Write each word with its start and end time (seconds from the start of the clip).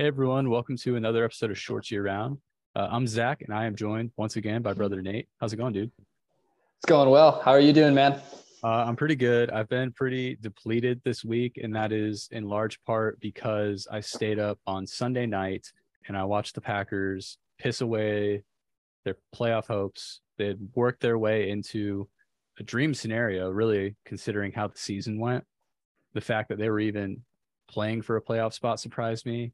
Hey 0.00 0.06
everyone, 0.06 0.48
welcome 0.48 0.78
to 0.78 0.96
another 0.96 1.26
episode 1.26 1.50
of 1.50 1.58
Shorts 1.58 1.90
Year 1.90 2.04
Round. 2.04 2.38
Uh, 2.74 2.88
I'm 2.90 3.06
Zach, 3.06 3.42
and 3.42 3.54
I 3.54 3.66
am 3.66 3.76
joined 3.76 4.12
once 4.16 4.36
again 4.36 4.62
by 4.62 4.72
brother 4.72 5.02
Nate. 5.02 5.28
How's 5.38 5.52
it 5.52 5.58
going, 5.58 5.74
dude? 5.74 5.90
It's 6.78 6.86
going 6.86 7.10
well. 7.10 7.42
How 7.44 7.50
are 7.50 7.60
you 7.60 7.74
doing, 7.74 7.92
man? 7.92 8.18
Uh, 8.64 8.68
I'm 8.68 8.96
pretty 8.96 9.14
good. 9.14 9.50
I've 9.50 9.68
been 9.68 9.92
pretty 9.92 10.38
depleted 10.40 11.02
this 11.04 11.22
week, 11.22 11.60
and 11.62 11.76
that 11.76 11.92
is 11.92 12.30
in 12.32 12.48
large 12.48 12.82
part 12.84 13.20
because 13.20 13.86
I 13.92 14.00
stayed 14.00 14.38
up 14.38 14.58
on 14.66 14.86
Sunday 14.86 15.26
night 15.26 15.70
and 16.08 16.16
I 16.16 16.24
watched 16.24 16.54
the 16.54 16.62
Packers 16.62 17.36
piss 17.58 17.82
away 17.82 18.42
their 19.04 19.16
playoff 19.36 19.66
hopes. 19.66 20.22
They 20.38 20.46
had 20.46 20.66
worked 20.74 21.02
their 21.02 21.18
way 21.18 21.50
into 21.50 22.08
a 22.58 22.62
dream 22.62 22.94
scenario, 22.94 23.50
really, 23.50 23.96
considering 24.06 24.52
how 24.52 24.68
the 24.68 24.78
season 24.78 25.20
went. 25.20 25.44
The 26.14 26.22
fact 26.22 26.48
that 26.48 26.56
they 26.56 26.70
were 26.70 26.80
even 26.80 27.20
playing 27.68 28.00
for 28.00 28.16
a 28.16 28.22
playoff 28.22 28.54
spot 28.54 28.80
surprised 28.80 29.26
me. 29.26 29.52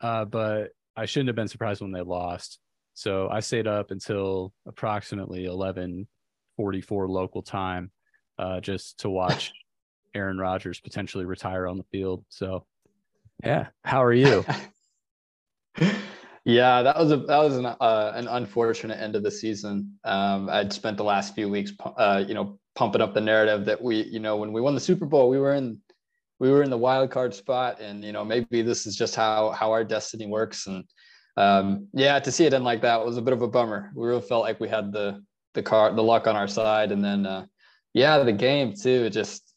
Uh, 0.00 0.24
but 0.24 0.70
I 0.96 1.06
shouldn't 1.06 1.28
have 1.28 1.36
been 1.36 1.48
surprised 1.48 1.80
when 1.80 1.92
they 1.92 2.02
lost. 2.02 2.58
So 2.94 3.28
I 3.30 3.40
stayed 3.40 3.66
up 3.66 3.90
until 3.90 4.52
approximately 4.66 5.44
11:44 5.44 7.08
local 7.08 7.42
time, 7.42 7.92
uh, 8.38 8.60
just 8.60 8.98
to 9.00 9.10
watch 9.10 9.52
Aaron 10.14 10.38
Rodgers 10.38 10.80
potentially 10.80 11.24
retire 11.24 11.68
on 11.68 11.78
the 11.78 11.84
field. 11.84 12.24
So, 12.28 12.66
yeah, 13.44 13.68
how 13.84 14.02
are 14.02 14.12
you? 14.12 14.44
yeah, 16.44 16.82
that 16.82 16.98
was 16.98 17.12
a 17.12 17.18
that 17.18 17.38
was 17.38 17.56
an 17.56 17.66
uh, 17.66 18.12
an 18.14 18.26
unfortunate 18.26 19.00
end 19.00 19.14
of 19.14 19.22
the 19.22 19.30
season. 19.30 19.98
Um, 20.04 20.48
I'd 20.50 20.72
spent 20.72 20.96
the 20.96 21.04
last 21.04 21.36
few 21.36 21.48
weeks, 21.48 21.72
uh, 21.84 22.24
you 22.26 22.34
know, 22.34 22.58
pumping 22.74 23.00
up 23.00 23.14
the 23.14 23.20
narrative 23.20 23.64
that 23.66 23.80
we, 23.80 24.02
you 24.04 24.18
know, 24.18 24.36
when 24.36 24.52
we 24.52 24.60
won 24.60 24.74
the 24.74 24.80
Super 24.80 25.06
Bowl, 25.06 25.28
we 25.28 25.38
were 25.38 25.54
in 25.54 25.80
we 26.40 26.50
were 26.50 26.62
in 26.62 26.70
the 26.70 26.78
wild 26.78 27.10
card 27.10 27.34
spot 27.34 27.80
and 27.80 28.04
you 28.04 28.12
know 28.12 28.24
maybe 28.24 28.62
this 28.62 28.86
is 28.86 28.96
just 28.96 29.14
how 29.14 29.50
how 29.50 29.70
our 29.72 29.84
destiny 29.84 30.26
works. 30.26 30.66
And 30.66 30.84
um, 31.36 31.88
yeah 31.92 32.18
to 32.18 32.32
see 32.32 32.44
it 32.44 32.54
end 32.54 32.64
like 32.64 32.82
that 32.82 33.04
was 33.04 33.16
a 33.16 33.22
bit 33.22 33.32
of 33.32 33.42
a 33.42 33.48
bummer. 33.48 33.90
We 33.94 34.06
really 34.06 34.22
felt 34.22 34.44
like 34.44 34.60
we 34.60 34.68
had 34.68 34.92
the 34.92 35.22
the 35.54 35.62
car 35.62 35.92
the 35.92 36.02
luck 36.02 36.26
on 36.26 36.36
our 36.36 36.48
side. 36.48 36.92
And 36.92 37.04
then 37.04 37.26
uh, 37.26 37.46
yeah 37.94 38.18
the 38.18 38.32
game 38.32 38.74
too 38.74 39.10
just 39.10 39.54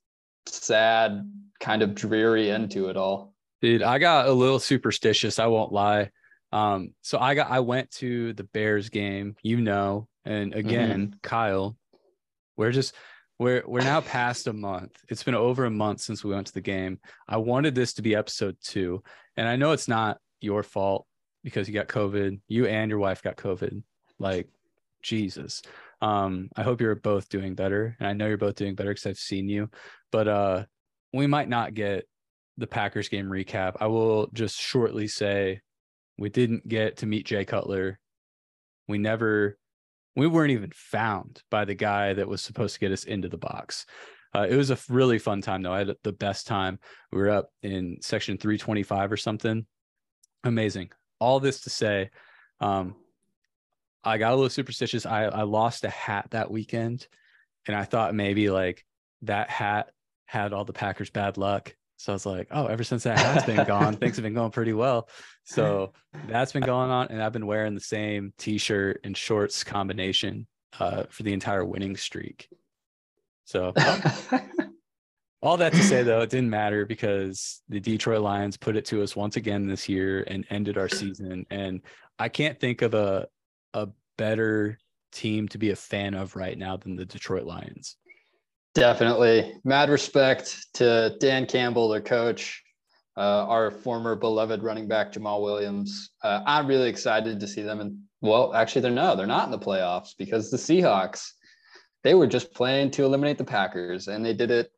sad 0.47 1.29
kind 1.59 1.81
of 1.81 1.93
dreary 1.93 2.49
end 2.49 2.71
to 2.71 2.89
it 2.89 2.97
all. 2.97 3.33
Dude 3.61 3.83
i 3.83 3.99
got 3.99 4.27
a 4.27 4.33
little 4.33 4.59
superstitious 4.59 5.39
i 5.39 5.47
won't 5.47 5.71
lie. 5.71 6.09
Um 6.51 6.93
so 7.01 7.19
i 7.19 7.35
got 7.35 7.51
i 7.51 7.59
went 7.59 7.91
to 7.91 8.33
the 8.33 8.43
bears 8.43 8.89
game 8.89 9.35
you 9.41 9.61
know 9.61 10.07
and 10.25 10.53
again 10.53 11.07
mm-hmm. 11.07 11.17
kyle 11.23 11.77
we're 12.57 12.71
just 12.71 12.93
we're 13.41 13.63
we're 13.65 13.81
now 13.81 14.01
past 14.01 14.45
a 14.45 14.53
month. 14.53 14.95
It's 15.09 15.23
been 15.23 15.33
over 15.33 15.65
a 15.65 15.71
month 15.71 16.01
since 16.01 16.23
we 16.23 16.31
went 16.31 16.45
to 16.45 16.53
the 16.53 16.61
game. 16.61 16.99
I 17.27 17.37
wanted 17.37 17.73
this 17.73 17.93
to 17.93 18.03
be 18.03 18.13
episode 18.15 18.55
two, 18.63 19.01
and 19.35 19.47
I 19.47 19.55
know 19.55 19.71
it's 19.71 19.87
not 19.87 20.19
your 20.41 20.61
fault 20.61 21.07
because 21.43 21.67
you 21.67 21.73
got 21.73 21.87
COVID. 21.87 22.39
You 22.47 22.67
and 22.67 22.91
your 22.91 22.99
wife 22.99 23.23
got 23.23 23.37
COVID. 23.37 23.81
Like, 24.19 24.47
Jesus. 25.01 25.63
Um, 26.01 26.49
I 26.55 26.61
hope 26.61 26.81
you're 26.81 26.93
both 26.93 27.29
doing 27.29 27.55
better, 27.55 27.97
and 27.99 28.07
I 28.07 28.13
know 28.13 28.27
you're 28.27 28.37
both 28.37 28.53
doing 28.53 28.75
better 28.75 28.91
because 28.91 29.07
I've 29.07 29.17
seen 29.17 29.49
you. 29.49 29.71
But 30.11 30.27
uh, 30.27 30.65
we 31.11 31.25
might 31.25 31.49
not 31.49 31.73
get 31.73 32.05
the 32.59 32.67
Packers 32.67 33.09
game 33.09 33.25
recap. 33.25 33.75
I 33.79 33.87
will 33.87 34.27
just 34.33 34.59
shortly 34.59 35.07
say 35.07 35.61
we 36.15 36.29
didn't 36.29 36.67
get 36.67 36.97
to 36.97 37.07
meet 37.07 37.25
Jay 37.25 37.43
Cutler. 37.43 37.99
We 38.87 38.99
never 38.99 39.57
we 40.15 40.27
weren't 40.27 40.51
even 40.51 40.71
found 40.73 41.41
by 41.49 41.65
the 41.65 41.75
guy 41.75 42.13
that 42.13 42.27
was 42.27 42.41
supposed 42.41 42.73
to 42.73 42.79
get 42.79 42.91
us 42.91 43.03
into 43.03 43.29
the 43.29 43.37
box. 43.37 43.85
Uh, 44.33 44.47
it 44.49 44.55
was 44.55 44.71
a 44.71 44.77
really 44.89 45.19
fun 45.19 45.41
time 45.41 45.61
though. 45.61 45.73
I 45.73 45.79
had 45.79 45.95
the 46.03 46.11
best 46.11 46.47
time. 46.47 46.79
We 47.11 47.19
were 47.19 47.29
up 47.29 47.49
in 47.63 47.97
section 48.01 48.37
325 48.37 49.11
or 49.11 49.17
something. 49.17 49.65
Amazing. 50.43 50.91
All 51.19 51.39
this 51.39 51.61
to 51.61 51.69
say, 51.69 52.09
um, 52.59 52.95
I 54.03 54.17
got 54.17 54.31
a 54.31 54.35
little 54.35 54.49
superstitious. 54.49 55.05
I, 55.05 55.25
I 55.25 55.43
lost 55.43 55.83
a 55.83 55.89
hat 55.89 56.27
that 56.31 56.49
weekend, 56.49 57.07
and 57.67 57.75
I 57.75 57.83
thought 57.83 58.15
maybe 58.15 58.49
like 58.49 58.83
that 59.23 59.49
hat 59.49 59.91
had 60.25 60.53
all 60.53 60.65
the 60.65 60.73
Packers 60.73 61.11
bad 61.11 61.37
luck. 61.37 61.75
So 62.01 62.13
I 62.13 62.15
was 62.15 62.25
like, 62.25 62.47
oh, 62.49 62.65
ever 62.65 62.83
since 62.83 63.03
that 63.03 63.19
hat's 63.19 63.45
been 63.45 63.63
gone, 63.67 63.95
things 63.95 64.15
have 64.15 64.23
been 64.23 64.33
going 64.33 64.49
pretty 64.49 64.73
well. 64.73 65.07
So 65.43 65.93
that's 66.27 66.51
been 66.51 66.63
going 66.63 66.89
on. 66.89 67.09
And 67.09 67.21
I've 67.21 67.31
been 67.31 67.45
wearing 67.45 67.75
the 67.75 67.79
same 67.79 68.33
t 68.39 68.57
shirt 68.57 69.01
and 69.03 69.15
shorts 69.15 69.63
combination 69.63 70.47
uh, 70.79 71.03
for 71.09 71.21
the 71.21 71.31
entire 71.31 71.63
winning 71.63 71.95
streak. 71.95 72.49
So 73.45 73.71
all 75.43 75.57
that 75.57 75.73
to 75.73 75.83
say, 75.83 76.01
though, 76.01 76.21
it 76.21 76.31
didn't 76.31 76.49
matter 76.49 76.87
because 76.87 77.61
the 77.69 77.79
Detroit 77.79 78.21
Lions 78.21 78.57
put 78.57 78.75
it 78.75 78.85
to 78.85 79.03
us 79.03 79.15
once 79.15 79.35
again 79.35 79.67
this 79.67 79.87
year 79.87 80.23
and 80.25 80.43
ended 80.49 80.79
our 80.79 80.89
season. 80.89 81.45
And 81.51 81.81
I 82.17 82.29
can't 82.29 82.59
think 82.59 82.81
of 82.81 82.95
a, 82.95 83.27
a 83.75 83.89
better 84.17 84.79
team 85.11 85.47
to 85.49 85.59
be 85.59 85.69
a 85.69 85.75
fan 85.75 86.15
of 86.15 86.35
right 86.35 86.57
now 86.57 86.77
than 86.77 86.95
the 86.95 87.05
Detroit 87.05 87.43
Lions. 87.43 87.97
Definitely. 88.73 89.53
Mad 89.63 89.89
respect 89.89 90.67
to 90.75 91.15
Dan 91.19 91.45
Campbell, 91.45 91.89
their 91.89 92.01
coach, 92.01 92.63
uh, 93.17 93.45
our 93.47 93.69
former 93.69 94.15
beloved 94.15 94.63
running 94.63 94.87
back, 94.87 95.11
Jamaal 95.11 95.41
Williams. 95.41 96.11
Uh, 96.23 96.41
I'm 96.45 96.67
really 96.67 96.89
excited 96.89 97.39
to 97.39 97.47
see 97.47 97.61
them. 97.61 97.81
And 97.81 97.97
well, 98.21 98.53
actually, 98.53 98.81
they're 98.81 98.91
no, 98.91 99.15
they're 99.15 99.27
not 99.27 99.45
in 99.45 99.51
the 99.51 99.59
playoffs 99.59 100.11
because 100.17 100.49
the 100.49 100.57
Seahawks, 100.57 101.31
they 102.03 102.13
were 102.13 102.27
just 102.27 102.53
playing 102.53 102.91
to 102.91 103.03
eliminate 103.03 103.37
the 103.37 103.43
Packers 103.43 104.07
and 104.07 104.25
they 104.25 104.33
did 104.33 104.51
it 104.51 104.71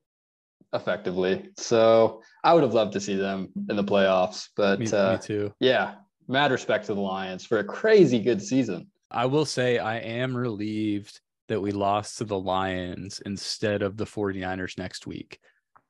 effectively. 0.73 1.49
So 1.57 2.21
I 2.43 2.53
would 2.53 2.63
have 2.63 2.73
loved 2.73 2.93
to 2.93 2.99
see 2.99 3.15
them 3.15 3.49
in 3.69 3.75
the 3.75 3.83
playoffs. 3.83 4.49
But 4.55 4.79
me, 4.79 4.87
uh, 4.91 5.13
me 5.13 5.19
too. 5.21 5.53
Yeah. 5.59 5.95
Mad 6.27 6.51
respect 6.51 6.87
to 6.87 6.95
the 6.95 7.01
Lions 7.01 7.45
for 7.45 7.59
a 7.59 7.63
crazy 7.63 8.19
good 8.19 8.41
season. 8.41 8.87
I 9.11 9.27
will 9.27 9.45
say 9.45 9.77
I 9.77 9.99
am 9.99 10.35
relieved 10.35 11.19
that 11.53 11.61
we 11.61 11.71
lost 11.71 12.17
to 12.17 12.23
the 12.23 12.39
Lions 12.39 13.21
instead 13.27 13.83
of 13.83 13.95
the 13.95 14.05
49ers 14.05 14.75
next 14.75 15.05
week 15.05 15.39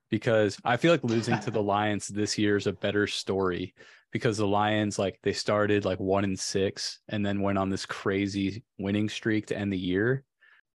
because 0.10 0.58
I 0.66 0.76
feel 0.76 0.92
like 0.92 1.06
losing 1.06 1.40
to 1.40 1.52
the 1.52 1.64
Lions 1.74 2.10
this 2.10 2.38
year 2.38 2.58
is 2.58 2.68
a 2.68 2.74
better 2.74 3.08
story 3.08 3.74
because 4.12 4.38
the 4.38 4.46
Lions 4.46 5.00
like 5.00 5.18
they 5.24 5.32
started 5.32 5.86
like 5.86 6.02
1 6.02 6.26
and 6.26 6.38
6 6.38 7.00
and 7.08 7.26
then 7.26 7.42
went 7.42 7.58
on 7.58 7.70
this 7.70 7.86
crazy 7.86 8.66
winning 8.78 9.08
streak 9.08 9.48
to 9.48 9.58
end 9.58 9.72
the 9.72 9.78
year. 9.78 10.26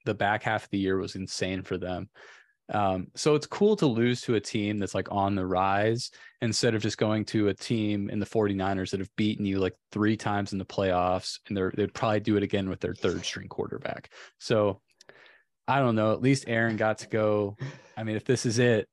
The 0.06 0.14
back 0.14 0.44
half 0.44 0.64
of 0.64 0.70
the 0.70 0.78
year 0.78 0.97
was 0.97 1.16
insane 1.16 1.64
for 1.64 1.78
them. 1.78 2.08
Um, 2.73 3.07
so 3.16 3.35
it's 3.35 3.47
cool 3.47 3.75
to 3.78 3.85
lose 3.85 4.22
to 4.22 4.35
a 4.35 4.41
team 4.41 4.78
that's 4.78 4.95
like 4.95 5.07
on 5.09 5.35
the 5.35 5.45
rise 5.45 6.11
instead 6.41 6.75
of 6.75 6.81
just 6.81 6.97
going 6.97 7.23
to 7.25 7.47
a 7.47 7.53
team 7.53 8.09
in 8.09 8.19
the 8.19 8.25
49ers 8.25 8.91
that 8.91 9.00
have 9.00 9.16
beaten 9.16 9.45
you 9.45 9.59
like 9.59 9.73
three 9.91 10.17
times 10.17 10.51
in 10.51 10.59
the 10.59 10.66
playoffs 10.66 11.39
and 11.47 11.55
they're 11.55 11.72
they'd 11.75 11.94
probably 11.94 12.19
do 12.19 12.35
it 12.35 12.44
again 12.44 12.69
with 12.69 12.81
their 12.81 12.94
third 12.94 13.23
string 13.23 13.47
quarterback. 13.47 14.09
So 14.39 14.81
I 15.67 15.79
don't 15.79 15.95
know. 15.95 16.13
At 16.13 16.22
least 16.22 16.45
Aaron 16.47 16.78
got 16.78 17.00
to 17.00 17.07
go. 17.07 17.57
I 17.97 18.03
mean, 18.03 18.16
if 18.16 18.25
this 18.25 18.45
is 18.45 18.59
it, 18.59 18.88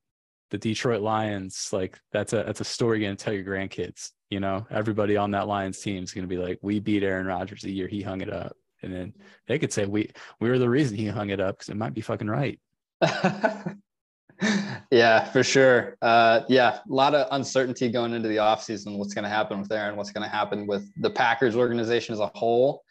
the 0.51 0.57
Detroit 0.57 1.01
Lions, 1.01 1.69
like 1.71 1.99
that's 2.11 2.33
a 2.33 2.43
that's 2.43 2.61
a 2.61 2.65
story 2.65 2.99
you're 2.99 3.09
gonna 3.09 3.17
tell 3.17 3.33
your 3.33 3.43
grandkids. 3.43 4.11
You 4.29 4.39
know, 4.39 4.65
everybody 4.69 5.17
on 5.17 5.31
that 5.31 5.47
Lions 5.47 5.79
team 5.79 6.03
is 6.03 6.13
gonna 6.13 6.27
be 6.27 6.37
like, 6.37 6.59
we 6.61 6.79
beat 6.79 7.03
Aaron 7.03 7.27
Rodgers 7.27 7.61
the 7.61 7.71
year 7.71 7.87
he 7.87 8.01
hung 8.01 8.21
it 8.21 8.31
up. 8.31 8.55
And 8.81 8.93
then 8.93 9.13
they 9.47 9.57
could 9.57 9.73
say 9.73 9.85
we 9.85 10.11
we 10.39 10.49
were 10.49 10.59
the 10.59 10.69
reason 10.69 10.97
he 10.97 11.07
hung 11.07 11.29
it 11.29 11.39
up 11.39 11.57
because 11.57 11.69
it 11.69 11.77
might 11.77 11.93
be 11.93 12.01
fucking 12.01 12.29
right. 12.29 12.59
yeah, 14.91 15.25
for 15.31 15.43
sure. 15.43 15.97
Uh, 16.01 16.41
yeah, 16.47 16.79
a 16.89 16.93
lot 16.93 17.15
of 17.15 17.27
uncertainty 17.31 17.89
going 17.89 18.13
into 18.13 18.27
the 18.27 18.37
offseason. 18.37 18.97
What's 18.97 19.13
going 19.13 19.23
to 19.23 19.29
happen 19.29 19.59
with 19.59 19.71
Aaron? 19.71 19.95
What's 19.95 20.11
going 20.11 20.23
to 20.23 20.35
happen 20.35 20.67
with 20.67 20.89
the 21.01 21.09
Packers 21.09 21.55
organization 21.55 22.13
as 22.13 22.19
a 22.19 22.31
whole? 22.35 22.83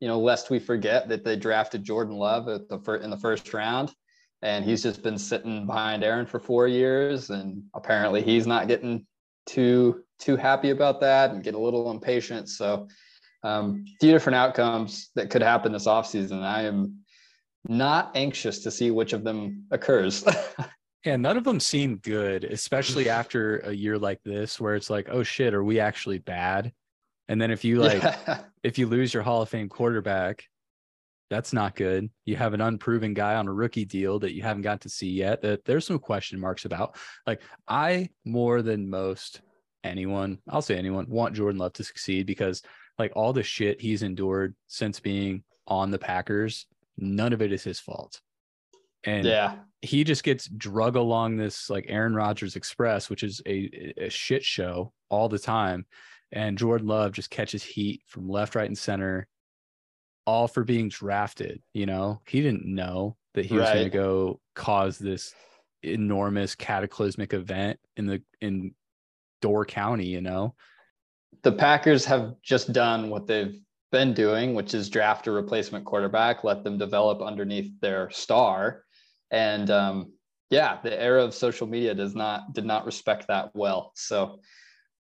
You 0.00 0.08
know, 0.08 0.18
lest 0.18 0.50
we 0.50 0.58
forget 0.58 1.08
that 1.08 1.24
they 1.24 1.36
drafted 1.36 1.82
Jordan 1.82 2.16
Love 2.16 2.46
the 2.46 2.78
fir- 2.84 2.96
in 2.96 3.10
the 3.10 3.16
first 3.16 3.52
round, 3.52 3.92
and 4.42 4.64
he's 4.64 4.82
just 4.82 5.02
been 5.02 5.18
sitting 5.18 5.66
behind 5.66 6.04
Aaron 6.04 6.26
for 6.26 6.38
four 6.38 6.68
years, 6.68 7.30
and 7.30 7.62
apparently 7.74 8.22
he's 8.22 8.46
not 8.46 8.68
getting 8.68 9.06
too 9.46 10.04
too 10.20 10.36
happy 10.36 10.70
about 10.70 11.00
that 11.00 11.30
and 11.30 11.44
get 11.44 11.54
a 11.54 11.58
little 11.58 11.90
impatient. 11.90 12.48
So, 12.48 12.88
um, 13.44 13.84
few 14.00 14.10
different 14.10 14.36
outcomes 14.36 15.10
that 15.14 15.30
could 15.30 15.42
happen 15.42 15.72
this 15.72 15.86
offseason. 15.86 16.42
I 16.42 16.64
am 16.64 16.98
not 17.68 18.10
anxious 18.14 18.60
to 18.60 18.70
see 18.70 18.90
which 18.90 19.12
of 19.12 19.22
them 19.22 19.64
occurs. 19.70 20.24
yeah, 21.04 21.16
none 21.16 21.36
of 21.36 21.44
them 21.44 21.60
seem 21.60 21.98
good, 21.98 22.44
especially 22.44 23.08
after 23.10 23.58
a 23.58 23.72
year 23.72 23.98
like 23.98 24.22
this 24.24 24.58
where 24.58 24.74
it's 24.74 24.90
like, 24.90 25.08
oh 25.10 25.22
shit, 25.22 25.54
are 25.54 25.64
we 25.64 25.78
actually 25.78 26.18
bad? 26.18 26.72
And 27.28 27.40
then 27.40 27.50
if 27.50 27.64
you 27.64 27.80
like 27.80 28.02
yeah. 28.02 28.42
if 28.62 28.78
you 28.78 28.86
lose 28.86 29.12
your 29.12 29.22
Hall 29.22 29.42
of 29.42 29.50
Fame 29.50 29.68
quarterback, 29.68 30.44
that's 31.30 31.52
not 31.52 31.76
good. 31.76 32.08
You 32.24 32.36
have 32.36 32.54
an 32.54 32.62
unproven 32.62 33.12
guy 33.12 33.34
on 33.34 33.48
a 33.48 33.52
rookie 33.52 33.84
deal 33.84 34.18
that 34.20 34.32
you 34.32 34.40
haven't 34.42 34.62
got 34.62 34.80
to 34.82 34.88
see 34.88 35.10
yet 35.10 35.42
that 35.42 35.62
there's 35.66 35.86
some 35.86 35.98
question 35.98 36.40
marks 36.40 36.64
about. 36.64 36.96
Like 37.26 37.42
I 37.68 38.08
more 38.24 38.62
than 38.62 38.88
most 38.88 39.42
anyone, 39.84 40.38
I'll 40.48 40.62
say 40.62 40.78
anyone, 40.78 41.06
want 41.08 41.36
Jordan 41.36 41.58
Love 41.58 41.74
to 41.74 41.84
succeed 41.84 42.26
because 42.26 42.62
like 42.98 43.12
all 43.14 43.34
the 43.34 43.42
shit 43.42 43.78
he's 43.80 44.02
endured 44.02 44.54
since 44.68 45.00
being 45.00 45.44
on 45.66 45.90
the 45.90 45.98
Packers 45.98 46.66
none 46.98 47.32
of 47.32 47.40
it 47.40 47.52
is 47.52 47.64
his 47.64 47.80
fault. 47.80 48.20
And 49.04 49.24
yeah, 49.24 49.56
he 49.80 50.04
just 50.04 50.24
gets 50.24 50.48
drug 50.48 50.96
along 50.96 51.36
this 51.36 51.70
like 51.70 51.86
Aaron 51.88 52.14
Rodgers 52.14 52.56
Express, 52.56 53.08
which 53.08 53.22
is 53.22 53.40
a, 53.46 53.94
a 53.96 54.08
shit 54.08 54.44
show 54.44 54.92
all 55.08 55.28
the 55.28 55.38
time. 55.38 55.86
And 56.32 56.58
Jordan 56.58 56.88
Love 56.88 57.12
just 57.12 57.30
catches 57.30 57.62
heat 57.62 58.02
from 58.06 58.28
left, 58.28 58.54
right, 58.54 58.66
and 58.66 58.76
center, 58.76 59.26
all 60.26 60.48
for 60.48 60.64
being 60.64 60.88
drafted. 60.88 61.62
You 61.72 61.86
know, 61.86 62.20
he 62.26 62.42
didn't 62.42 62.66
know 62.66 63.16
that 63.34 63.46
he 63.46 63.56
was 63.56 63.70
going 63.70 63.84
to 63.84 63.90
go 63.90 64.40
cause 64.54 64.98
this 64.98 65.32
enormous 65.82 66.54
cataclysmic 66.54 67.32
event 67.32 67.78
in 67.96 68.06
the 68.06 68.22
in 68.40 68.74
Door 69.40 69.66
County. 69.66 70.06
You 70.06 70.20
know, 70.20 70.54
the 71.42 71.52
Packers 71.52 72.04
have 72.04 72.34
just 72.42 72.72
done 72.72 73.10
what 73.10 73.26
they've 73.26 73.58
been 73.90 74.12
doing, 74.12 74.54
which 74.54 74.74
is 74.74 74.90
draft 74.90 75.26
a 75.26 75.30
replacement 75.30 75.84
quarterback, 75.84 76.44
let 76.44 76.64
them 76.64 76.78
develop 76.78 77.22
underneath 77.22 77.72
their 77.80 78.10
star. 78.10 78.84
And 79.30 79.70
um, 79.70 80.12
yeah, 80.50 80.78
the 80.82 81.00
era 81.00 81.22
of 81.22 81.34
social 81.34 81.66
media 81.66 81.94
does 81.94 82.14
not 82.14 82.52
did 82.52 82.64
not 82.64 82.86
respect 82.86 83.26
that 83.28 83.50
well. 83.54 83.92
So 83.94 84.40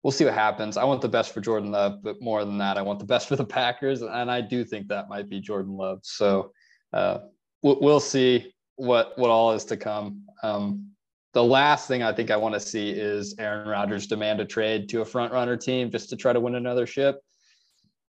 we'll 0.04 0.12
see 0.12 0.26
what 0.26 0.34
happens. 0.34 0.78
I 0.78 0.84
want 0.84 1.02
the 1.02 1.10
best 1.10 1.34
for 1.34 1.42
Jordan 1.42 1.72
Love, 1.72 2.04
but 2.04 2.22
more 2.22 2.46
than 2.46 2.58
that, 2.60 2.78
I 2.78 2.82
want 2.82 3.00
the 3.00 3.06
best 3.06 3.28
for 3.28 3.36
the 3.36 3.46
Packers, 3.46 4.02
and 4.02 4.30
I 4.30 4.42
do 4.42 4.64
think 4.64 4.88
that 4.88 5.10
might 5.10 5.30
be 5.30 5.40
Jordan 5.40 5.76
Love. 5.76 6.00
So 6.04 6.52
uh, 6.94 7.20
we'll, 7.62 8.00
see 8.00 8.54
what 8.76 9.18
what 9.18 9.32
all 9.32 9.54
is 9.54 9.66
to 9.66 9.78
come. 9.78 10.24
Um, 10.44 10.92
the 11.34 11.44
last 11.44 11.88
thing 11.88 12.02
I 12.02 12.14
think 12.14 12.32
I 12.32 12.38
want 12.38 12.54
to 12.54 12.60
see 12.60 12.92
is 12.92 13.36
Aaron 13.40 13.68
Rodgers 13.68 14.08
demand 14.08 14.40
a 14.40 14.46
trade 14.46 14.88
to 14.90 15.02
a 15.02 15.06
front 15.06 15.34
runner 15.34 15.58
team 15.58 15.92
just 15.92 16.10
to 16.10 16.16
try 16.16 16.32
to 16.32 16.40
win 16.40 16.56
another 16.56 16.88
ship. 16.88 17.20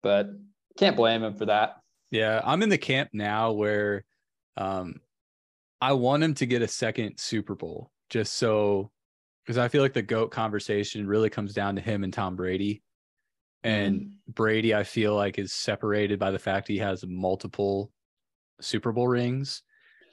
But 0.02 0.30
can't 0.80 0.96
blame 0.96 1.22
him 1.22 1.34
for 1.34 1.44
that. 1.44 1.76
Yeah, 2.10 2.40
I'm 2.42 2.62
in 2.62 2.70
the 2.70 2.78
camp 2.78 3.10
now 3.12 3.52
where 3.52 4.04
um 4.56 5.00
I 5.80 5.92
want 5.92 6.22
him 6.22 6.34
to 6.34 6.46
get 6.46 6.62
a 6.62 6.68
second 6.68 7.18
Super 7.18 7.54
Bowl 7.54 7.90
just 8.08 8.34
so 8.34 8.90
because 9.44 9.58
I 9.58 9.68
feel 9.68 9.82
like 9.82 9.92
the 9.92 10.02
GOAT 10.02 10.30
conversation 10.30 11.06
really 11.06 11.30
comes 11.30 11.52
down 11.54 11.76
to 11.76 11.82
him 11.82 12.02
and 12.02 12.12
Tom 12.12 12.34
Brady. 12.34 12.82
And 13.62 14.14
Brady, 14.26 14.74
I 14.74 14.84
feel 14.84 15.14
like, 15.14 15.38
is 15.38 15.52
separated 15.52 16.18
by 16.18 16.30
the 16.30 16.38
fact 16.38 16.66
he 16.66 16.78
has 16.78 17.04
multiple 17.06 17.90
Super 18.60 18.90
Bowl 18.90 19.06
rings, 19.06 19.62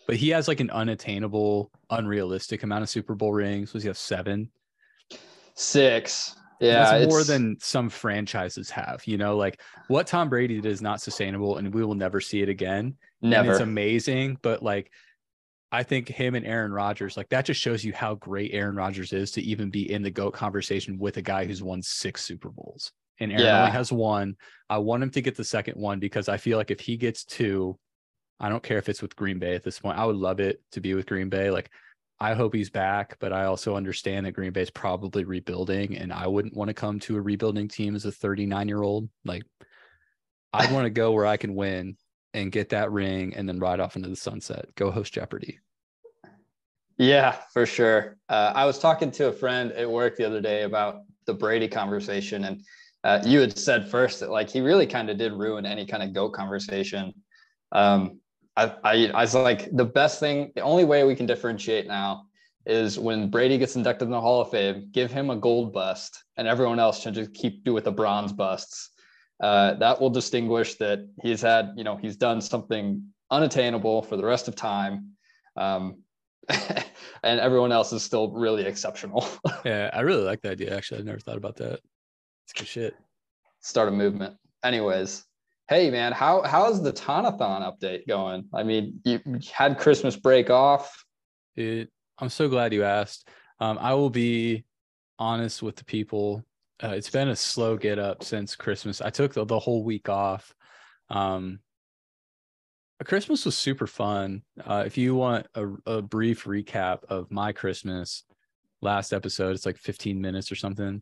but 0.05 0.17
he 0.17 0.29
has 0.29 0.49
like 0.49 0.59
an 0.59 0.69
unattainable, 0.69 1.71
unrealistic 1.89 2.63
amount 2.63 2.83
of 2.83 2.89
Super 2.89 3.15
Bowl 3.15 3.31
rings. 3.31 3.73
Was 3.73 3.83
he 3.83 3.87
have 3.87 3.97
seven? 3.97 4.49
Six. 5.53 6.35
Yeah. 6.59 6.99
That's 6.99 7.11
more 7.11 7.23
than 7.23 7.57
some 7.59 7.89
franchises 7.89 8.69
have. 8.71 9.05
You 9.05 9.17
know, 9.17 9.37
like 9.37 9.61
what 9.87 10.07
Tom 10.07 10.29
Brady 10.29 10.55
did 10.61 10.71
is 10.71 10.81
not 10.81 11.01
sustainable, 11.01 11.57
and 11.57 11.73
we 11.73 11.83
will 11.83 11.95
never 11.95 12.19
see 12.21 12.41
it 12.41 12.49
again. 12.49 12.95
and 13.21 13.31
never. 13.31 13.51
it's 13.51 13.61
amazing. 13.61 14.37
But 14.41 14.63
like, 14.63 14.91
I 15.71 15.83
think 15.83 16.07
him 16.07 16.35
and 16.35 16.45
Aaron 16.45 16.71
Rodgers, 16.71 17.17
like 17.17 17.29
that 17.29 17.45
just 17.45 17.59
shows 17.61 17.83
you 17.83 17.93
how 17.93 18.15
great 18.15 18.51
Aaron 18.53 18.75
Rodgers 18.75 19.11
is 19.13 19.31
to 19.31 19.41
even 19.41 19.69
be 19.69 19.91
in 19.91 20.01
the 20.01 20.11
GOAT 20.11 20.31
conversation 20.33 20.97
with 20.97 21.17
a 21.17 21.21
guy 21.21 21.45
who's 21.45 21.61
won 21.61 21.81
six 21.81 22.23
Super 22.23 22.49
Bowls. 22.49 22.91
And 23.19 23.31
Aaron 23.31 23.43
Yeah. 23.43 23.59
only 23.61 23.71
has 23.71 23.91
one. 23.91 24.35
I 24.69 24.77
want 24.77 25.03
him 25.03 25.09
to 25.11 25.21
get 25.21 25.35
the 25.35 25.43
second 25.43 25.75
one 25.75 25.99
because 25.99 26.29
I 26.29 26.37
feel 26.37 26.57
like 26.57 26.71
if 26.71 26.79
he 26.79 26.95
gets 26.97 27.25
two, 27.25 27.77
I 28.39 28.49
don't 28.49 28.61
care 28.63 28.77
if 28.77 28.87
it's 28.89 29.01
with 29.01 29.15
Green 29.15 29.39
Bay 29.39 29.55
at 29.55 29.63
this 29.63 29.79
point. 29.79 29.97
I 29.97 30.05
would 30.05 30.15
love 30.15 30.39
it 30.39 30.61
to 30.73 30.79
be 30.79 30.93
with 30.93 31.07
Green 31.07 31.27
Bay. 31.27 31.49
Like, 31.49 31.69
I 32.19 32.33
hope 32.33 32.55
he's 32.55 32.69
back, 32.69 33.17
but 33.19 33.31
I 33.31 33.45
also 33.45 33.75
understand 33.75 34.25
that 34.25 34.31
Green 34.31 34.51
Bay 34.51 34.61
is 34.61 34.71
probably 34.71 35.23
rebuilding, 35.23 35.97
and 35.97 36.11
I 36.11 36.25
wouldn't 36.25 36.55
want 36.55 36.69
to 36.69 36.73
come 36.73 36.99
to 37.01 37.15
a 37.17 37.21
rebuilding 37.21 37.67
team 37.67 37.95
as 37.95 38.05
a 38.05 38.11
39 38.11 38.67
year 38.67 38.81
old. 38.81 39.07
Like, 39.23 39.43
I 40.51 40.71
want 40.73 40.85
to 40.85 40.89
go 40.89 41.11
where 41.11 41.27
I 41.27 41.37
can 41.37 41.53
win 41.53 41.95
and 42.33 42.51
get 42.51 42.69
that 42.69 42.91
ring 42.91 43.35
and 43.35 43.47
then 43.47 43.59
ride 43.59 43.79
off 43.79 43.95
into 43.95 44.09
the 44.09 44.15
sunset. 44.15 44.73
Go 44.75 44.89
host 44.89 45.13
Jeopardy. 45.13 45.59
Yeah, 46.97 47.37
for 47.53 47.67
sure. 47.67 48.17
Uh, 48.27 48.51
I 48.55 48.65
was 48.65 48.79
talking 48.79 49.11
to 49.11 49.27
a 49.27 49.31
friend 49.31 49.71
at 49.73 49.89
work 49.89 50.15
the 50.15 50.25
other 50.25 50.41
day 50.41 50.63
about 50.63 51.01
the 51.27 51.33
Brady 51.33 51.67
conversation, 51.67 52.45
and 52.45 52.63
uh, 53.03 53.21
you 53.23 53.39
had 53.39 53.55
said 53.57 53.89
first 53.89 54.19
that 54.21 54.31
like 54.31 54.49
he 54.49 54.61
really 54.61 54.87
kind 54.87 55.11
of 55.11 55.17
did 55.17 55.33
ruin 55.33 55.67
any 55.67 55.85
kind 55.85 56.01
of 56.01 56.13
goat 56.13 56.33
conversation. 56.33 57.13
Um, 57.71 58.19
I, 58.57 58.73
I, 58.83 59.07
I 59.13 59.21
was 59.21 59.35
like, 59.35 59.69
the 59.71 59.85
best 59.85 60.19
thing, 60.19 60.51
the 60.55 60.61
only 60.61 60.83
way 60.83 61.03
we 61.03 61.15
can 61.15 61.27
differentiate 61.27 61.87
now 61.87 62.23
is 62.65 62.99
when 62.99 63.29
Brady 63.29 63.57
gets 63.57 63.75
inducted 63.75 64.07
in 64.07 64.11
the 64.11 64.19
Hall 64.19 64.41
of 64.41 64.49
Fame, 64.49 64.89
give 64.91 65.11
him 65.11 65.29
a 65.29 65.35
gold 65.35 65.71
bust, 65.71 66.23
and 66.35 66.47
everyone 66.47 66.79
else 66.79 66.99
should 66.99 67.13
just 67.13 67.33
keep 67.33 67.63
do 67.63 67.73
with 67.73 67.85
the 67.85 67.91
bronze 67.91 68.33
busts. 68.33 68.89
Uh, 69.41 69.75
that 69.75 70.01
will 70.01 70.09
distinguish 70.09 70.75
that 70.75 71.07
he's 71.21 71.41
had, 71.41 71.71
you 71.77 71.83
know, 71.83 71.95
he's 71.95 72.17
done 72.17 72.41
something 72.41 73.03
unattainable 73.29 74.01
for 74.01 74.17
the 74.17 74.25
rest 74.25 74.47
of 74.47 74.55
time. 74.55 75.11
Um, 75.55 76.01
and 76.49 77.39
everyone 77.39 77.71
else 77.71 77.93
is 77.93 78.01
still 78.03 78.31
really 78.31 78.65
exceptional. 78.65 79.25
Yeah, 79.65 79.89
I 79.91 80.01
really 80.01 80.23
like 80.23 80.41
the 80.41 80.51
idea. 80.51 80.75
Actually, 80.75 81.01
I 81.01 81.03
never 81.03 81.19
thought 81.19 81.35
about 81.35 81.57
that. 81.57 81.81
It's 82.45 82.53
good 82.53 82.67
shit. 82.67 82.95
Start 83.59 83.89
a 83.89 83.91
movement. 83.91 84.37
Anyways, 84.63 85.25
hey 85.69 85.91
man, 85.91 86.13
how 86.13 86.41
how's 86.43 86.81
the 86.81 86.93
Tonathon 86.93 87.61
update 87.61 88.07
going? 88.07 88.45
I 88.53 88.63
mean, 88.63 89.01
you 89.03 89.19
had 89.53 89.77
Christmas 89.77 90.15
break 90.15 90.49
off. 90.49 91.03
It, 91.55 91.89
I'm 92.17 92.29
so 92.29 92.47
glad 92.47 92.73
you 92.73 92.83
asked. 92.83 93.27
Um, 93.59 93.77
I 93.79 93.93
will 93.93 94.09
be 94.09 94.65
honest 95.19 95.61
with 95.61 95.75
the 95.75 95.85
people. 95.85 96.43
Uh, 96.81 96.89
it's 96.89 97.09
been 97.09 97.29
a 97.29 97.35
slow 97.35 97.75
get 97.75 97.99
up 97.99 98.23
since 98.23 98.55
Christmas. 98.55 99.01
I 99.01 99.09
took 99.09 99.33
the, 99.33 99.45
the 99.45 99.59
whole 99.59 99.83
week 99.83 100.09
off. 100.09 100.53
Um, 101.09 101.59
Christmas 103.03 103.45
was 103.45 103.57
super 103.57 103.87
fun. 103.87 104.43
Uh, 104.63 104.83
if 104.85 104.97
you 104.97 105.15
want 105.15 105.47
a, 105.55 105.67
a 105.85 106.01
brief 106.01 106.45
recap 106.45 107.03
of 107.05 107.31
my 107.31 107.51
Christmas 107.51 108.23
last 108.81 109.11
episode, 109.11 109.55
it's 109.55 109.65
like 109.65 109.77
15 109.77 110.21
minutes 110.21 110.51
or 110.51 110.55
something. 110.55 111.01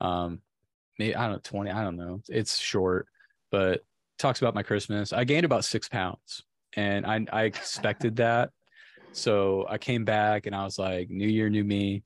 Um, 0.00 0.40
maybe 0.98 1.16
I 1.16 1.22
don't 1.22 1.32
know, 1.32 1.40
20. 1.42 1.70
I 1.70 1.82
don't 1.82 1.96
know. 1.96 2.20
It's 2.28 2.58
short, 2.58 3.08
but 3.50 3.82
talks 4.18 4.40
about 4.40 4.54
my 4.54 4.62
Christmas. 4.62 5.12
I 5.12 5.24
gained 5.24 5.44
about 5.44 5.64
six 5.64 5.88
pounds, 5.88 6.42
and 6.76 7.06
I 7.06 7.24
I 7.32 7.42
expected 7.44 8.16
that. 8.16 8.50
So 9.12 9.64
I 9.68 9.78
came 9.78 10.04
back 10.04 10.46
and 10.46 10.56
I 10.56 10.64
was 10.64 10.76
like, 10.78 11.08
New 11.08 11.28
Year, 11.28 11.48
new 11.48 11.62
me. 11.62 12.02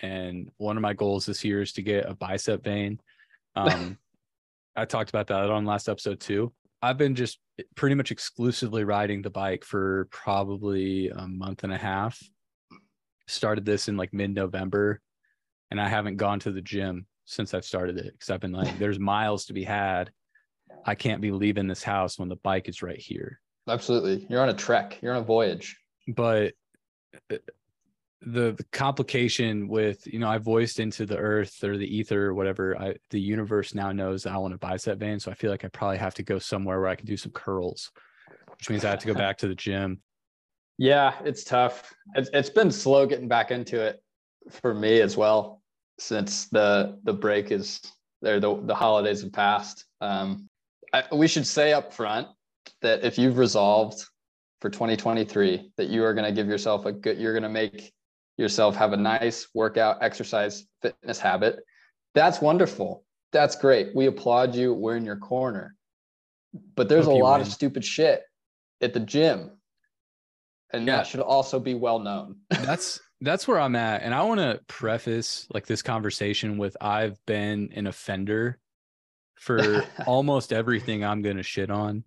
And 0.00 0.50
one 0.56 0.76
of 0.76 0.82
my 0.82 0.94
goals 0.94 1.26
this 1.26 1.44
year 1.44 1.60
is 1.60 1.72
to 1.74 1.82
get 1.82 2.08
a 2.08 2.14
bicep 2.14 2.64
vein. 2.64 2.98
Um, 3.54 3.98
I 4.76 4.84
talked 4.84 5.10
about 5.10 5.26
that 5.28 5.50
on 5.50 5.64
last 5.64 5.88
episode 5.88 6.20
too. 6.20 6.52
I've 6.82 6.98
been 6.98 7.14
just 7.14 7.38
pretty 7.74 7.94
much 7.94 8.10
exclusively 8.10 8.84
riding 8.84 9.22
the 9.22 9.30
bike 9.30 9.64
for 9.64 10.08
probably 10.10 11.08
a 11.08 11.26
month 11.26 11.64
and 11.64 11.72
a 11.72 11.78
half. 11.78 12.18
Started 13.26 13.64
this 13.64 13.88
in 13.88 13.96
like 13.96 14.12
mid 14.12 14.34
November, 14.34 15.00
and 15.70 15.80
I 15.80 15.88
haven't 15.88 16.16
gone 16.16 16.38
to 16.40 16.52
the 16.52 16.62
gym 16.62 17.06
since 17.24 17.54
I've 17.54 17.64
started 17.64 17.98
it 17.98 18.12
because 18.12 18.30
I've 18.30 18.40
been 18.40 18.52
like, 18.52 18.78
there's 18.78 18.98
miles 18.98 19.46
to 19.46 19.52
be 19.52 19.64
had. 19.64 20.10
I 20.84 20.94
can't 20.94 21.20
be 21.20 21.32
leaving 21.32 21.66
this 21.66 21.82
house 21.82 22.18
when 22.18 22.28
the 22.28 22.36
bike 22.36 22.68
is 22.68 22.82
right 22.82 22.98
here 22.98 23.40
Absolutely. 23.68 24.26
You're 24.30 24.42
on 24.42 24.48
a 24.48 24.54
trek. 24.54 24.98
You're 25.02 25.14
on 25.14 25.22
a 25.22 25.24
voyage. 25.24 25.76
but 26.08 26.54
uh, 27.30 27.36
the, 28.22 28.52
the 28.52 28.64
complication 28.72 29.68
with 29.68 30.06
you 30.06 30.18
know 30.18 30.28
I 30.28 30.38
voiced 30.38 30.80
into 30.80 31.04
the 31.04 31.18
earth 31.18 31.62
or 31.62 31.76
the 31.76 31.96
ether 31.96 32.26
or 32.26 32.34
whatever 32.34 32.76
I 32.80 32.94
the 33.10 33.20
universe 33.20 33.74
now 33.74 33.92
knows 33.92 34.22
that 34.22 34.32
I 34.32 34.38
want 34.38 34.54
a 34.54 34.58
bicep 34.58 34.98
vein 34.98 35.20
so 35.20 35.30
I 35.30 35.34
feel 35.34 35.50
like 35.50 35.64
I 35.64 35.68
probably 35.68 35.98
have 35.98 36.14
to 36.14 36.22
go 36.22 36.38
somewhere 36.38 36.80
where 36.80 36.88
I 36.88 36.94
can 36.94 37.06
do 37.06 37.16
some 37.16 37.30
curls 37.32 37.92
which 38.58 38.70
means 38.70 38.84
I 38.84 38.90
have 38.90 39.00
to 39.00 39.06
go 39.06 39.14
back 39.26 39.38
to 39.38 39.48
the 39.48 39.54
gym 39.54 40.00
Yeah, 40.78 41.14
it's 41.24 41.44
tough. 41.44 41.94
It's, 42.14 42.30
it's 42.32 42.50
been 42.50 42.70
slow 42.70 43.06
getting 43.06 43.28
back 43.28 43.50
into 43.50 43.80
it 43.80 44.02
for 44.50 44.74
me 44.74 45.00
as 45.00 45.16
well 45.16 45.62
since 45.98 46.48
the 46.48 46.98
the 47.04 47.12
break 47.12 47.50
is 47.50 47.80
there. 48.22 48.40
The, 48.40 48.60
the 48.62 48.74
holidays 48.74 49.22
have 49.22 49.32
passed. 49.32 49.84
Um, 50.00 50.48
I, 50.92 51.04
we 51.12 51.28
should 51.28 51.46
say 51.46 51.72
up 51.72 51.92
front 51.92 52.28
that 52.82 53.04
if 53.04 53.18
you've 53.18 53.38
resolved 53.38 54.04
for 54.60 54.70
2023 54.70 55.72
that 55.76 55.88
you 55.88 56.04
are 56.04 56.14
going 56.14 56.24
to 56.26 56.32
give 56.32 56.48
yourself 56.48 56.86
a 56.86 56.92
good, 56.92 57.18
you're 57.18 57.32
going 57.32 57.42
to 57.42 57.48
make 57.48 57.92
yourself 58.38 58.76
have 58.76 58.92
a 58.92 58.96
nice 58.96 59.48
workout, 59.54 59.98
exercise, 60.02 60.64
fitness 60.82 61.18
habit. 61.18 61.58
That's 62.14 62.40
wonderful. 62.40 63.04
That's 63.32 63.56
great. 63.56 63.94
We 63.94 64.06
applaud 64.06 64.54
you. 64.54 64.72
We're 64.74 64.96
in 64.96 65.04
your 65.04 65.16
corner. 65.16 65.74
But 66.74 66.88
there's 66.88 67.06
Hope 67.06 67.14
a 67.20 67.22
lot 67.22 67.38
win. 67.40 67.46
of 67.46 67.52
stupid 67.52 67.84
shit 67.84 68.22
at 68.80 68.94
the 68.94 69.00
gym. 69.00 69.50
And 70.72 70.86
Yeah. 70.86 70.96
that 70.98 71.06
should 71.06 71.20
also 71.20 71.58
be 71.60 71.74
well 71.74 71.98
known. 71.98 72.36
that's 72.50 73.00
that's 73.22 73.48
where 73.48 73.58
I'm 73.58 73.76
at 73.76 74.02
and 74.02 74.14
I 74.14 74.22
want 74.24 74.40
to 74.40 74.60
preface 74.66 75.46
like 75.54 75.66
this 75.66 75.80
conversation 75.80 76.58
with 76.58 76.76
I've 76.82 77.18
been 77.24 77.70
an 77.74 77.86
offender 77.86 78.58
for 79.36 79.84
almost 80.06 80.52
everything 80.52 81.04
I'm 81.04 81.22
going 81.22 81.36
to 81.36 81.42
shit 81.42 81.70
on. 81.70 82.04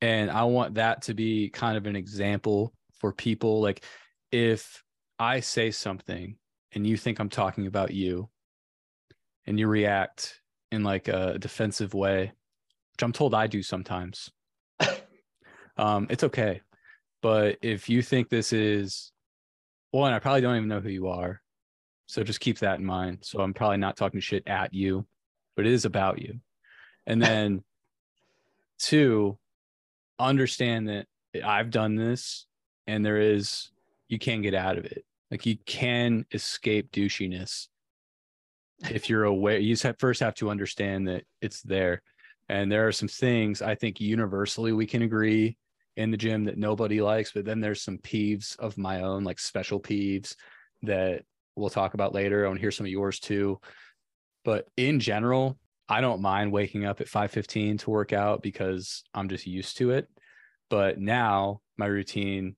And 0.00 0.30
I 0.30 0.44
want 0.44 0.74
that 0.74 1.02
to 1.02 1.14
be 1.14 1.48
kind 1.48 1.76
of 1.76 1.86
an 1.86 1.96
example 1.96 2.72
for 2.98 3.12
people. 3.12 3.60
Like, 3.60 3.84
if 4.30 4.82
I 5.18 5.40
say 5.40 5.70
something 5.70 6.36
and 6.72 6.86
you 6.86 6.96
think 6.96 7.18
I'm 7.18 7.28
talking 7.28 7.66
about 7.66 7.92
you 7.92 8.28
and 9.46 9.58
you 9.58 9.68
react 9.68 10.40
in 10.72 10.82
like 10.82 11.08
a 11.08 11.38
defensive 11.38 11.94
way, 11.94 12.32
which 12.92 13.02
I'm 13.02 13.12
told 13.12 13.34
I 13.34 13.46
do 13.46 13.62
sometimes, 13.62 14.30
um, 15.76 16.06
it's 16.10 16.24
okay. 16.24 16.60
But 17.22 17.58
if 17.62 17.88
you 17.88 18.02
think 18.02 18.28
this 18.28 18.52
is 18.52 19.12
one, 19.92 20.12
I 20.12 20.18
probably 20.18 20.42
don't 20.42 20.56
even 20.56 20.68
know 20.68 20.80
who 20.80 20.90
you 20.90 21.08
are. 21.08 21.40
So 22.06 22.22
just 22.22 22.40
keep 22.40 22.58
that 22.58 22.78
in 22.78 22.84
mind. 22.84 23.18
So 23.22 23.40
I'm 23.40 23.54
probably 23.54 23.78
not 23.78 23.96
talking 23.96 24.20
shit 24.20 24.42
at 24.46 24.74
you. 24.74 25.06
But 25.56 25.66
it 25.66 25.72
is 25.72 25.84
about 25.84 26.20
you. 26.20 26.40
And 27.06 27.22
then 27.22 27.62
two, 28.78 29.38
understand 30.18 30.88
that 30.88 31.06
I've 31.44 31.70
done 31.70 31.96
this 31.96 32.46
and 32.86 33.04
there 33.04 33.18
is 33.18 33.70
you 34.08 34.18
can 34.18 34.42
get 34.42 34.54
out 34.54 34.78
of 34.78 34.84
it. 34.84 35.04
Like 35.30 35.46
you 35.46 35.56
can 35.66 36.26
escape 36.32 36.92
douchiness 36.92 37.68
if 38.90 39.08
you're 39.08 39.24
aware. 39.24 39.58
You 39.58 39.76
first 39.98 40.20
have 40.20 40.34
to 40.36 40.50
understand 40.50 41.08
that 41.08 41.24
it's 41.40 41.62
there. 41.62 42.02
And 42.48 42.70
there 42.70 42.86
are 42.86 42.92
some 42.92 43.08
things 43.08 43.62
I 43.62 43.74
think 43.74 44.00
universally 44.00 44.72
we 44.72 44.86
can 44.86 45.02
agree 45.02 45.56
in 45.96 46.10
the 46.10 46.16
gym 46.16 46.44
that 46.44 46.58
nobody 46.58 47.00
likes, 47.00 47.32
but 47.32 47.44
then 47.44 47.60
there's 47.60 47.80
some 47.80 47.98
peeves 47.98 48.58
of 48.58 48.76
my 48.76 49.02
own, 49.02 49.24
like 49.24 49.38
special 49.38 49.80
peeves 49.80 50.34
that 50.82 51.22
we'll 51.56 51.70
talk 51.70 51.94
about 51.94 52.14
later. 52.14 52.44
I 52.44 52.48
want 52.48 52.58
to 52.58 52.60
hear 52.60 52.70
some 52.70 52.86
of 52.86 52.92
yours 52.92 53.18
too. 53.18 53.60
But 54.44 54.68
in 54.76 55.00
general, 55.00 55.58
I 55.88 56.00
don't 56.00 56.22
mind 56.22 56.52
waking 56.52 56.84
up 56.84 57.00
at 57.00 57.08
5:15 57.08 57.78
to 57.78 57.90
work 57.90 58.12
out 58.12 58.42
because 58.42 59.04
I'm 59.12 59.28
just 59.28 59.46
used 59.46 59.76
to 59.78 59.90
it. 59.90 60.08
But 60.70 60.98
now 60.98 61.60
my 61.76 61.86
routine 61.86 62.56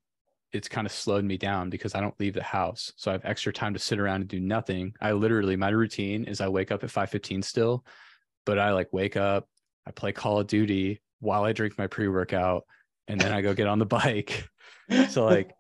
it's 0.53 0.69
kind 0.69 0.87
of 0.87 0.93
slowed 0.93 1.25
me 1.25 1.37
down 1.37 1.69
because 1.71 1.95
I 1.95 2.01
don't 2.01 2.19
leave 2.19 2.35
the 2.35 2.43
house. 2.43 2.93
So 2.97 3.11
I 3.11 3.13
have 3.13 3.25
extra 3.25 3.53
time 3.53 3.75
to 3.75 3.81
sit 3.81 3.99
around 3.99 4.23
and 4.23 4.29
do 4.29 4.41
nothing. 4.41 4.95
I 5.01 5.13
literally 5.13 5.57
my 5.57 5.69
routine 5.69 6.25
is 6.25 6.41
I 6.41 6.49
wake 6.49 6.71
up 6.71 6.83
at 6.85 6.91
5:15 6.91 7.43
still, 7.43 7.85
but 8.45 8.59
I 8.59 8.73
like 8.73 8.93
wake 8.93 9.17
up, 9.17 9.49
I 9.87 9.91
play 9.91 10.13
Call 10.13 10.41
of 10.41 10.47
Duty 10.47 11.01
while 11.21 11.45
I 11.45 11.53
drink 11.53 11.79
my 11.79 11.87
pre-workout 11.87 12.65
and 13.09 13.21
then 13.21 13.33
I 13.33 13.41
go 13.41 13.55
get 13.55 13.67
on 13.67 13.79
the 13.79 13.87
bike. 13.87 14.49
So 15.11 15.25
like 15.25 15.53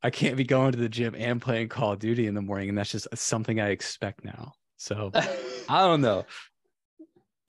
I 0.00 0.10
can't 0.10 0.36
be 0.36 0.44
going 0.44 0.70
to 0.70 0.78
the 0.78 0.88
gym 0.88 1.16
and 1.16 1.42
playing 1.42 1.70
Call 1.70 1.90
of 1.90 1.98
Duty 1.98 2.28
in 2.28 2.34
the 2.34 2.40
morning 2.40 2.68
and 2.68 2.78
that's 2.78 2.92
just 2.92 3.08
something 3.16 3.58
I 3.58 3.70
expect 3.70 4.24
now. 4.24 4.52
So 4.80 5.10
I 5.68 5.86
don't 5.86 6.00
know. 6.00 6.24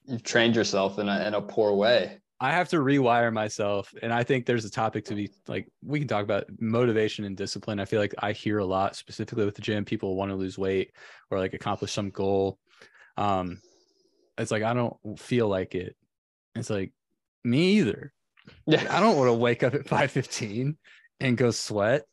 You've 0.06 0.22
trained 0.22 0.54
yourself 0.54 1.00
in 1.00 1.08
a 1.08 1.26
in 1.26 1.34
a 1.34 1.42
poor 1.42 1.74
way. 1.74 2.20
I 2.42 2.52
have 2.52 2.68
to 2.70 2.78
rewire 2.78 3.32
myself. 3.32 3.94
And 4.02 4.12
I 4.12 4.24
think 4.24 4.46
there's 4.46 4.66
a 4.66 4.70
topic 4.70 5.06
to 5.06 5.16
be 5.16 5.32
like, 5.48 5.70
we 5.84 6.00
can 6.00 6.08
talk 6.08 6.24
about 6.24 6.46
motivation 6.60 7.24
and 7.24 7.38
discipline. 7.38 7.80
I 7.80 7.86
feel 7.86 8.02
like 8.02 8.16
I 8.18 8.32
hear 8.32 8.58
a 8.58 8.66
lot, 8.66 8.96
specifically 8.96 9.46
with 9.46 9.56
the 9.56 9.62
gym, 9.62 9.86
people 9.86 10.16
want 10.16 10.32
to 10.32 10.36
lose 10.36 10.58
weight 10.58 10.92
or 11.30 11.38
like 11.38 11.54
accomplish 11.54 11.92
some 11.92 12.10
goal. 12.10 12.58
Um, 13.16 13.62
it's 14.40 14.50
like, 14.50 14.64
I 14.64 14.74
don't 14.74 14.98
feel 15.20 15.48
like 15.48 15.76
it. 15.76 15.96
It's 16.56 16.72
like, 16.72 16.92
me 17.44 17.78
either. 17.78 18.12
Yeah. 18.66 18.88
I 18.90 19.00
don't 19.00 19.18
want 19.18 19.28
to 19.28 19.34
wake 19.34 19.62
up 19.62 19.76
at 19.76 19.86
5:15 19.86 20.76
and 21.20 21.38
go 21.38 21.52
sweat. 21.52 22.06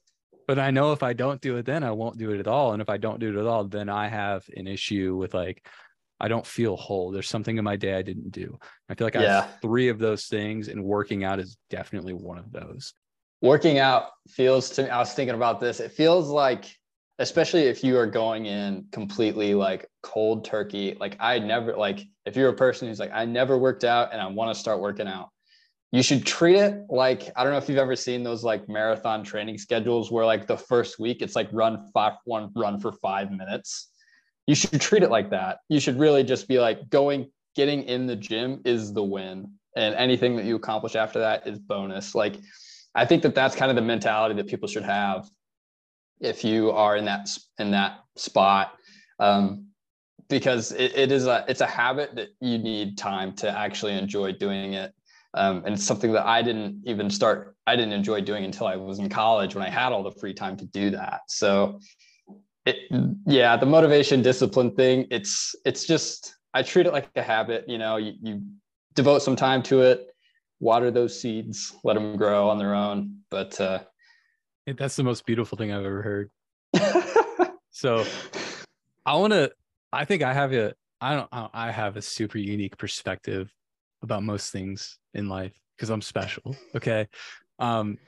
But 0.49 0.59
I 0.59 0.71
know 0.71 0.93
if 0.93 1.02
I 1.02 1.12
don't 1.12 1.40
do 1.40 1.59
it 1.59 1.67
then 1.67 1.85
I 1.85 1.93
won't 1.93 2.19
do 2.19 2.33
it 2.33 2.40
at 2.40 2.49
all. 2.49 2.73
And 2.73 2.83
if 2.83 2.88
I 2.88 2.97
don't 2.97 3.21
do 3.21 3.28
it 3.28 3.40
at 3.40 3.47
all, 3.47 3.64
then 3.64 3.88
I 3.88 4.09
have 4.09 4.45
an 4.57 4.67
issue 4.67 5.14
with 5.14 5.35
like 5.35 5.64
I 6.21 6.28
don't 6.28 6.47
feel 6.47 6.76
whole. 6.76 7.12
There's 7.12 7.28
something 7.28 7.59
in 7.59 7.64
my 7.64 7.76
day 7.76 7.95
I 7.95 8.02
didn't 8.02 8.33
do. 8.33 8.59
I 8.88 8.95
feel 8.95 9.07
like 9.07 9.14
I 9.14 9.23
have 9.23 9.59
three 9.62 9.88
of 9.88 9.99
those 9.99 10.26
things, 10.26 10.69
and 10.69 10.83
working 10.83 11.23
out 11.23 11.38
is 11.38 11.57
definitely 11.71 12.12
one 12.12 12.38
of 12.38 12.50
those. 12.50 12.93
Working 13.40 13.78
out 13.78 14.07
feels 14.28 14.69
to 14.71 14.83
me, 14.83 14.88
I 14.88 14.99
was 14.99 15.12
thinking 15.12 15.37
about 15.37 15.61
this. 15.61 15.78
It 15.78 15.93
feels 15.93 16.28
like, 16.28 16.64
especially 17.21 17.62
if 17.62 17.85
you 17.85 17.97
are 17.97 18.07
going 18.07 18.47
in 18.47 18.87
completely 18.90 19.55
like 19.55 19.87
cold 20.02 20.45
turkey, 20.45 20.97
like 20.99 21.17
I 21.21 21.38
never, 21.38 21.76
like 21.76 22.00
if 22.26 22.35
you're 22.35 22.49
a 22.49 22.57
person 22.57 22.88
who's 22.88 22.99
like, 22.99 23.12
I 23.12 23.25
never 23.25 23.57
worked 23.57 23.85
out 23.85 24.12
and 24.12 24.21
I 24.21 24.26
want 24.26 24.52
to 24.52 24.59
start 24.59 24.81
working 24.81 25.07
out, 25.07 25.28
you 25.90 26.02
should 26.02 26.26
treat 26.26 26.57
it 26.57 26.85
like 26.90 27.30
I 27.37 27.45
don't 27.45 27.52
know 27.52 27.59
if 27.59 27.68
you've 27.68 27.78
ever 27.78 27.97
seen 27.97 28.23
those 28.23 28.45
like 28.45 28.68
marathon 28.68 29.25
training 29.25 29.59
schedules 29.59 30.11
where 30.11 30.26
like 30.26 30.47
the 30.47 30.57
first 30.57 30.99
week 30.99 31.23
it's 31.23 31.35
like 31.35 31.49
run 31.52 31.87
five 31.95 32.14
one 32.25 32.50
run 32.54 32.78
for 32.78 32.92
five 32.92 33.30
minutes 33.30 33.88
you 34.49 34.54
should 34.54 34.80
treat 34.80 35.02
it 35.02 35.11
like 35.11 35.30
that. 35.30 35.59
You 35.68 35.78
should 35.78 35.99
really 35.99 36.25
just 36.25 36.49
be 36.49 36.59
like 36.59 36.88
going, 36.88 37.30
getting 37.54 37.83
in 37.83 38.07
the 38.07 38.16
gym 38.16 38.62
is 38.64 38.95
the 38.95 39.04
win. 39.04 39.52
And 39.76 39.95
anything 39.95 40.37
that 40.37 40.47
you 40.47 40.57
accomplish 40.57 40.97
after 40.97 41.18
that 41.18 41.47
is 41.47 41.59
bonus. 41.59 42.14
Like, 42.14 42.37
I 42.95 43.04
think 43.04 43.23
that 43.25 43.35
that's 43.35 43.54
kind 43.54 43.71
of 43.71 43.76
the 43.76 43.83
mentality 43.83 44.35
that 44.37 44.47
people 44.47 44.66
should 44.66 44.85
have 44.85 45.28
if 46.18 46.45
you 46.45 46.71
are 46.71 46.97
in 46.97 47.04
that, 47.04 47.28
in 47.59 47.73
that 47.73 47.99
spot. 48.16 48.73
Um, 49.21 49.66
because 50.30 50.73
it, 50.73 50.97
it 50.97 51.12
is 51.12 51.26
a, 51.26 51.45
it's 51.47 51.61
a 51.61 51.66
habit 51.66 52.16
that 52.16 52.28
you 52.40 52.57
need 52.57 52.97
time 52.97 53.35
to 53.37 53.50
actually 53.50 53.99
enjoy 53.99 54.33
doing 54.33 54.73
it. 54.73 54.95
Um, 55.38 55.62
and 55.64 55.75
it's 55.75 55.85
something 55.85 56.11
that 56.12 56.26
I 56.26 56.42
didn't 56.42 56.83
even 56.85 57.09
start, 57.09 57.57
I 57.68 57.76
didn't 57.76 57.92
enjoy 57.92 58.21
doing 58.23 58.45
until 58.45 58.66
I 58.66 58.75
was 58.75 58.99
in 58.99 59.09
college 59.09 59.54
when 59.54 59.64
I 59.64 59.71
had 59.71 59.92
all 59.92 60.02
the 60.02 60.11
free 60.11 60.35
time 60.35 60.57
to 60.57 60.64
do 60.66 60.90
that. 60.90 61.21
So 61.28 61.78
it, 62.66 62.76
yeah, 63.25 63.57
the 63.57 63.64
motivation 63.64 64.21
discipline 64.21 64.75
thing, 64.75 65.07
it's 65.12 65.54
it's 65.64 65.87
just 65.87 66.35
I 66.54 66.62
treat 66.62 66.87
it 66.87 66.92
like 66.92 67.09
a 67.14 67.23
habit. 67.23 67.66
You 67.68 67.78
know, 67.78 67.99
you, 67.99 68.14
you 68.21 68.42
devote 68.95 69.21
some 69.21 69.37
time 69.37 69.62
to 69.64 69.83
it, 69.83 70.09
water 70.59 70.90
those 70.90 71.21
seeds, 71.21 71.73
let 71.85 71.95
them 71.95 72.16
grow 72.16 72.49
on 72.49 72.59
their 72.59 72.75
own. 72.75 73.18
But 73.30 73.61
uh, 73.61 73.85
that's 74.66 74.97
the 74.97 75.04
most 75.04 75.25
beautiful 75.25 75.57
thing 75.57 75.73
I've 75.73 75.85
ever 75.85 76.02
heard. 76.02 76.30
so 77.71 78.04
I 79.07 79.14
want 79.14 79.35
to. 79.35 79.52
I 79.92 80.04
think 80.04 80.23
I 80.23 80.35
have 80.35 80.52
a. 80.52 80.75
I 81.00 81.14
don't. 81.14 81.28
I 81.33 81.71
have 81.71 81.97
a 81.97 82.02
super 82.02 82.38
unique 82.38 82.76
perspective 82.76 83.54
about 84.02 84.23
most 84.23 84.52
things 84.52 84.99
in 85.14 85.28
life 85.28 85.52
because 85.76 85.90
I'm 85.90 86.02
special. 86.02 86.57
Okay. 86.75 87.09
Um, 87.59 87.99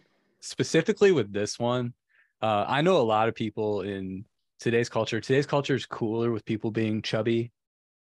specifically 0.41 1.13
with 1.13 1.33
this 1.33 1.59
one, 1.59 1.95
uh, 2.43 2.65
I 2.67 2.83
know 2.83 2.99
a 2.99 3.03
lot 3.03 3.29
of 3.29 3.35
people 3.35 3.83
in 3.83 4.25
today's 4.59 4.89
culture. 4.89 5.21
Today's 5.21 5.47
culture 5.47 5.75
is 5.75 5.87
cooler 5.87 6.31
with 6.31 6.45
people 6.45 6.71
being 6.71 7.03
chubby, 7.03 7.53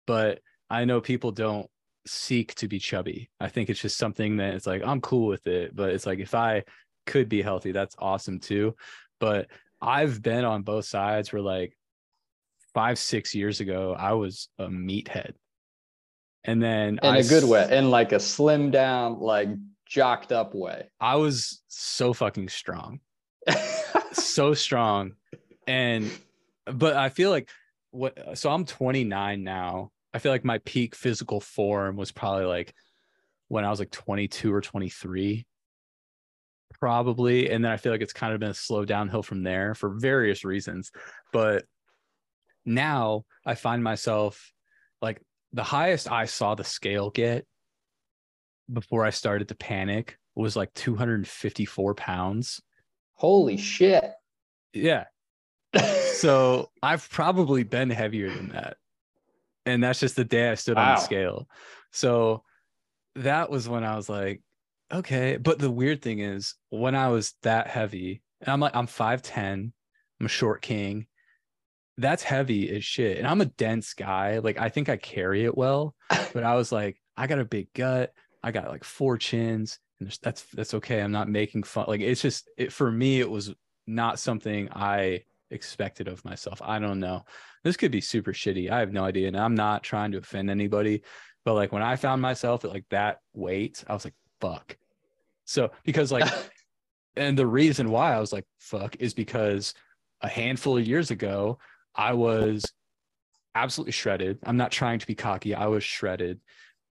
but 0.05 0.39
I 0.69 0.85
know 0.85 0.99
people 0.99 1.31
don't 1.31 1.69
seek 2.05 2.55
to 2.55 2.67
be 2.67 2.79
chubby. 2.79 3.29
I 3.39 3.49
think 3.49 3.69
it's 3.69 3.81
just 3.81 3.97
something 3.97 4.37
that 4.37 4.55
it's 4.55 4.67
like 4.67 4.81
I'm 4.83 5.01
cool 5.01 5.27
with 5.27 5.45
it, 5.47 5.75
but 5.75 5.91
it's 5.91 6.05
like 6.05 6.19
if 6.19 6.33
I 6.33 6.63
could 7.05 7.29
be 7.29 7.41
healthy, 7.41 7.71
that's 7.71 7.95
awesome 7.99 8.39
too. 8.39 8.75
But 9.19 9.47
I've 9.81 10.21
been 10.21 10.45
on 10.45 10.63
both 10.63 10.85
sides 10.85 11.31
where 11.31 11.41
like 11.41 11.77
five, 12.73 12.99
six 12.99 13.33
years 13.33 13.59
ago, 13.59 13.95
I 13.97 14.13
was 14.13 14.49
a 14.57 14.67
meathead. 14.67 15.33
And 16.47 16.63
then 16.63 16.99
in 17.03 17.09
I, 17.09 17.17
a 17.17 17.23
good 17.23 17.43
way, 17.43 17.67
in 17.77 17.91
like 17.91 18.13
a 18.13 18.19
slim 18.19 18.71
down, 18.71 19.19
like 19.19 19.49
jocked 19.85 20.31
up 20.31 20.55
way. 20.55 20.89
I 20.99 21.17
was 21.17 21.61
so 21.67 22.13
fucking 22.13 22.47
strong. 22.49 23.01
so 24.13 24.53
strong. 24.53 25.13
And 25.67 26.09
but 26.65 26.95
I 26.95 27.09
feel 27.09 27.29
like 27.29 27.49
what 27.91 28.37
so 28.37 28.49
I'm 28.49 28.65
29 28.65 29.43
now. 29.43 29.91
I 30.13 30.19
feel 30.19 30.31
like 30.31 30.45
my 30.45 30.59
peak 30.59 30.95
physical 30.95 31.41
form 31.41 31.97
was 31.97 32.11
probably 32.13 32.45
like 32.45 32.73
when 33.49 33.65
I 33.65 33.69
was 33.69 33.79
like 33.79 33.91
22 33.91 34.51
or 34.53 34.61
23 34.61 35.45
probably 36.79 37.49
and 37.49 37.63
then 37.63 37.71
I 37.71 37.77
feel 37.77 37.91
like 37.91 38.01
it's 38.01 38.13
kind 38.13 38.33
of 38.33 38.39
been 38.39 38.51
a 38.51 38.53
slow 38.53 38.85
downhill 38.85 39.23
from 39.23 39.43
there 39.43 39.73
for 39.73 39.89
various 39.89 40.43
reasons 40.43 40.91
but 41.33 41.65
now 42.65 43.23
I 43.45 43.55
find 43.55 43.83
myself 43.83 44.53
the 45.57 45.63
highest 45.63 46.11
I 46.11 46.25
saw 46.25 46.55
the 46.55 46.63
scale 46.63 47.09
get 47.09 47.45
before 48.71 49.05
I 49.05 49.09
started 49.09 49.49
to 49.49 49.55
panic 49.55 50.17
was 50.35 50.55
like 50.55 50.73
254 50.75 51.95
pounds 51.95 52.61
holy 53.15 53.57
shit 53.57 54.13
yeah 54.73 55.05
so 56.13 56.69
I've 56.81 57.09
probably 57.09 57.63
been 57.63 57.89
heavier 57.89 58.29
than 58.29 58.49
that. 58.49 58.77
And 59.65 59.83
that's 59.83 59.99
just 59.99 60.15
the 60.15 60.23
day 60.23 60.49
I 60.49 60.55
stood 60.55 60.77
wow. 60.77 60.89
on 60.89 60.95
the 60.95 61.01
scale. 61.01 61.47
So 61.91 62.43
that 63.15 63.49
was 63.49 63.67
when 63.67 63.83
I 63.83 63.95
was 63.95 64.07
like, 64.09 64.41
okay. 64.91 65.37
But 65.37 65.59
the 65.59 65.71
weird 65.71 66.01
thing 66.01 66.19
is, 66.19 66.55
when 66.69 66.95
I 66.95 67.09
was 67.09 67.33
that 67.43 67.67
heavy, 67.67 68.21
and 68.41 68.49
I'm 68.49 68.59
like, 68.59 68.75
I'm 68.75 68.87
5'10, 68.87 69.71
I'm 70.19 70.25
a 70.25 70.29
short 70.29 70.61
king. 70.61 71.07
That's 71.97 72.23
heavy 72.23 72.75
as 72.75 72.83
shit. 72.83 73.17
And 73.17 73.25
I'm 73.25 73.41
a 73.41 73.45
dense 73.45 73.93
guy. 73.93 74.39
Like, 74.39 74.59
I 74.59 74.69
think 74.69 74.89
I 74.89 74.97
carry 74.97 75.45
it 75.45 75.57
well. 75.57 75.95
But 76.33 76.43
I 76.43 76.55
was 76.55 76.71
like, 76.71 77.01
I 77.15 77.25
got 77.25 77.39
a 77.39 77.45
big 77.45 77.73
gut. 77.73 78.13
I 78.43 78.51
got 78.51 78.67
like 78.67 78.83
four 78.83 79.17
chins. 79.17 79.79
And 79.99 80.15
that's 80.21 80.43
that's 80.53 80.75
okay. 80.75 81.01
I'm 81.01 81.11
not 81.11 81.29
making 81.29 81.63
fun. 81.63 81.85
Like, 81.87 82.01
it's 82.01 82.21
just 82.21 82.47
it, 82.57 82.71
for 82.71 82.91
me, 82.91 83.19
it 83.19 83.29
was 83.29 83.53
not 83.87 84.19
something 84.19 84.69
I 84.71 85.23
expected 85.49 86.07
of 86.07 86.23
myself. 86.25 86.61
I 86.63 86.79
don't 86.79 86.99
know. 86.99 87.25
This 87.63 87.77
could 87.77 87.91
be 87.91 88.01
super 88.01 88.33
shitty. 88.33 88.69
I 88.69 88.79
have 88.79 88.93
no 88.93 89.03
idea. 89.03 89.27
And 89.27 89.37
I'm 89.37 89.55
not 89.55 89.83
trying 89.83 90.11
to 90.11 90.19
offend 90.19 90.49
anybody, 90.49 91.01
but 91.45 91.55
like 91.55 91.71
when 91.71 91.81
I 91.81 91.95
found 91.95 92.21
myself 92.21 92.65
at 92.65 92.71
like 92.71 92.85
that 92.89 93.19
weight, 93.33 93.83
I 93.87 93.93
was 93.93 94.05
like, 94.05 94.15
fuck. 94.39 94.77
So 95.45 95.71
because 95.83 96.11
like, 96.11 96.29
and 97.15 97.37
the 97.37 97.47
reason 97.47 97.89
why 97.89 98.13
I 98.13 98.19
was 98.19 98.33
like, 98.33 98.45
fuck 98.59 98.97
is 98.99 99.13
because 99.13 99.73
a 100.21 100.27
handful 100.27 100.77
of 100.77 100.87
years 100.87 101.11
ago, 101.11 101.57
I 101.97 102.13
was 102.13 102.65
absolutely 103.55 103.91
shredded. 103.91 104.39
I'm 104.43 104.57
not 104.57 104.71
trying 104.71 104.99
to 104.99 105.07
be 105.07 105.15
cocky. 105.15 105.55
I 105.55 105.67
was 105.67 105.83
shredded. 105.83 106.39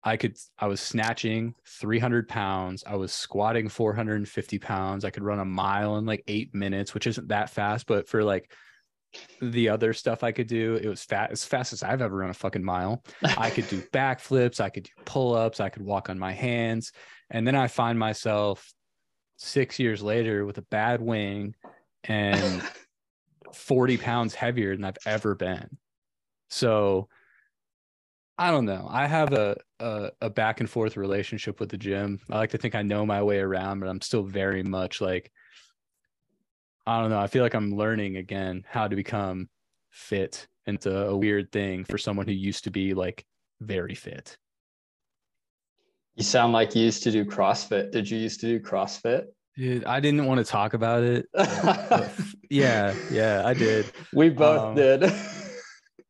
I 0.03 0.17
could, 0.17 0.37
I 0.59 0.67
was 0.67 0.79
snatching 0.79 1.55
300 1.65 2.27
pounds. 2.27 2.83
I 2.85 2.95
was 2.95 3.11
squatting 3.11 3.67
450 3.69 4.59
pounds. 4.59 5.05
I 5.05 5.09
could 5.09 5.23
run 5.23 5.39
a 5.39 5.45
mile 5.45 5.97
in 5.97 6.05
like 6.05 6.23
eight 6.27 6.53
minutes, 6.53 6.93
which 6.93 7.07
isn't 7.07 7.29
that 7.29 7.49
fast, 7.49 7.87
but 7.87 8.07
for 8.07 8.23
like 8.23 8.51
the 9.41 9.69
other 9.69 9.93
stuff 9.93 10.23
I 10.23 10.31
could 10.31 10.47
do. 10.47 10.75
It 10.75 10.87
was 10.87 11.03
fast 11.03 11.31
as 11.31 11.45
fast 11.45 11.73
as 11.73 11.83
I've 11.83 12.01
ever 12.01 12.17
run 12.17 12.29
a 12.29 12.33
fucking 12.33 12.63
mile. 12.63 13.03
I 13.37 13.49
could 13.49 13.67
do 13.69 13.81
backflips, 13.93 14.59
I 14.59 14.69
could 14.69 14.83
do 14.83 14.91
pull-ups, 15.05 15.59
I 15.59 15.69
could 15.69 15.83
walk 15.83 16.09
on 16.09 16.19
my 16.19 16.33
hands. 16.33 16.91
And 17.29 17.45
then 17.45 17.55
I 17.55 17.67
find 17.67 17.97
myself 17.97 18.73
six 19.37 19.79
years 19.79 20.01
later 20.01 20.45
with 20.45 20.57
a 20.57 20.63
bad 20.63 21.01
wing 21.01 21.55
and 22.03 22.61
40 23.57 23.97
pounds 23.97 24.33
heavier 24.33 24.75
than 24.75 24.85
I've 24.85 24.97
ever 25.05 25.35
been. 25.35 25.77
So 26.49 27.09
I 28.37 28.51
don't 28.51 28.65
know. 28.65 28.87
I 28.89 29.07
have 29.07 29.33
a, 29.33 29.57
a, 29.79 30.11
a 30.21 30.29
back 30.29 30.59
and 30.59 30.69
forth 30.69 30.95
relationship 30.95 31.59
with 31.59 31.69
the 31.69 31.77
gym. 31.77 32.19
I 32.29 32.37
like 32.37 32.51
to 32.51 32.57
think 32.57 32.75
I 32.75 32.83
know 32.83 33.05
my 33.05 33.23
way 33.23 33.39
around, 33.39 33.79
but 33.79 33.89
I'm 33.89 34.01
still 34.01 34.23
very 34.23 34.63
much 34.63 35.01
like 35.01 35.31
I 36.85 37.01
don't 37.01 37.09
know. 37.09 37.19
I 37.19 37.27
feel 37.27 37.43
like 37.43 37.53
I'm 37.53 37.75
learning 37.75 38.15
again 38.15 38.63
how 38.67 38.87
to 38.87 38.95
become 38.95 39.49
fit. 39.91 40.47
A, 40.67 40.89
a 40.89 41.17
weird 41.17 41.51
thing 41.51 41.85
for 41.85 41.97
someone 41.97 42.25
who 42.25 42.33
used 42.33 42.65
to 42.65 42.71
be 42.71 42.93
like 42.93 43.25
very 43.61 43.95
fit. 43.95 44.37
You 46.15 46.23
sound 46.23 46.51
like 46.51 46.75
you 46.75 46.83
used 46.83 47.03
to 47.03 47.11
do 47.11 47.23
CrossFit. 47.23 47.91
Did 47.91 48.09
you 48.09 48.17
used 48.17 48.41
to 48.41 48.47
do 48.47 48.59
CrossFit? 48.59 49.27
Dude, 49.57 49.85
I 49.85 49.99
didn't 49.99 50.25
want 50.25 50.37
to 50.37 50.43
talk 50.43 50.73
about 50.73 51.03
it. 51.03 51.25
yeah, 52.49 52.93
yeah, 53.11 53.41
I 53.43 53.53
did. 53.53 53.91
We 54.13 54.29
both 54.29 54.59
um, 54.59 54.75
did. 54.75 55.11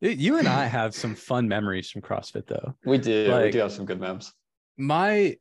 you 0.00 0.38
and 0.38 0.46
I 0.46 0.66
have 0.66 0.94
some 0.94 1.14
fun 1.14 1.48
memories 1.48 1.90
from 1.90 2.02
CrossFit 2.02 2.46
though. 2.46 2.74
We 2.84 2.98
do. 2.98 3.28
Like, 3.28 3.46
we 3.46 3.50
do 3.52 3.60
have 3.60 3.72
some 3.72 3.86
good 3.86 4.00
memes. 4.00 4.34
My 4.76 5.36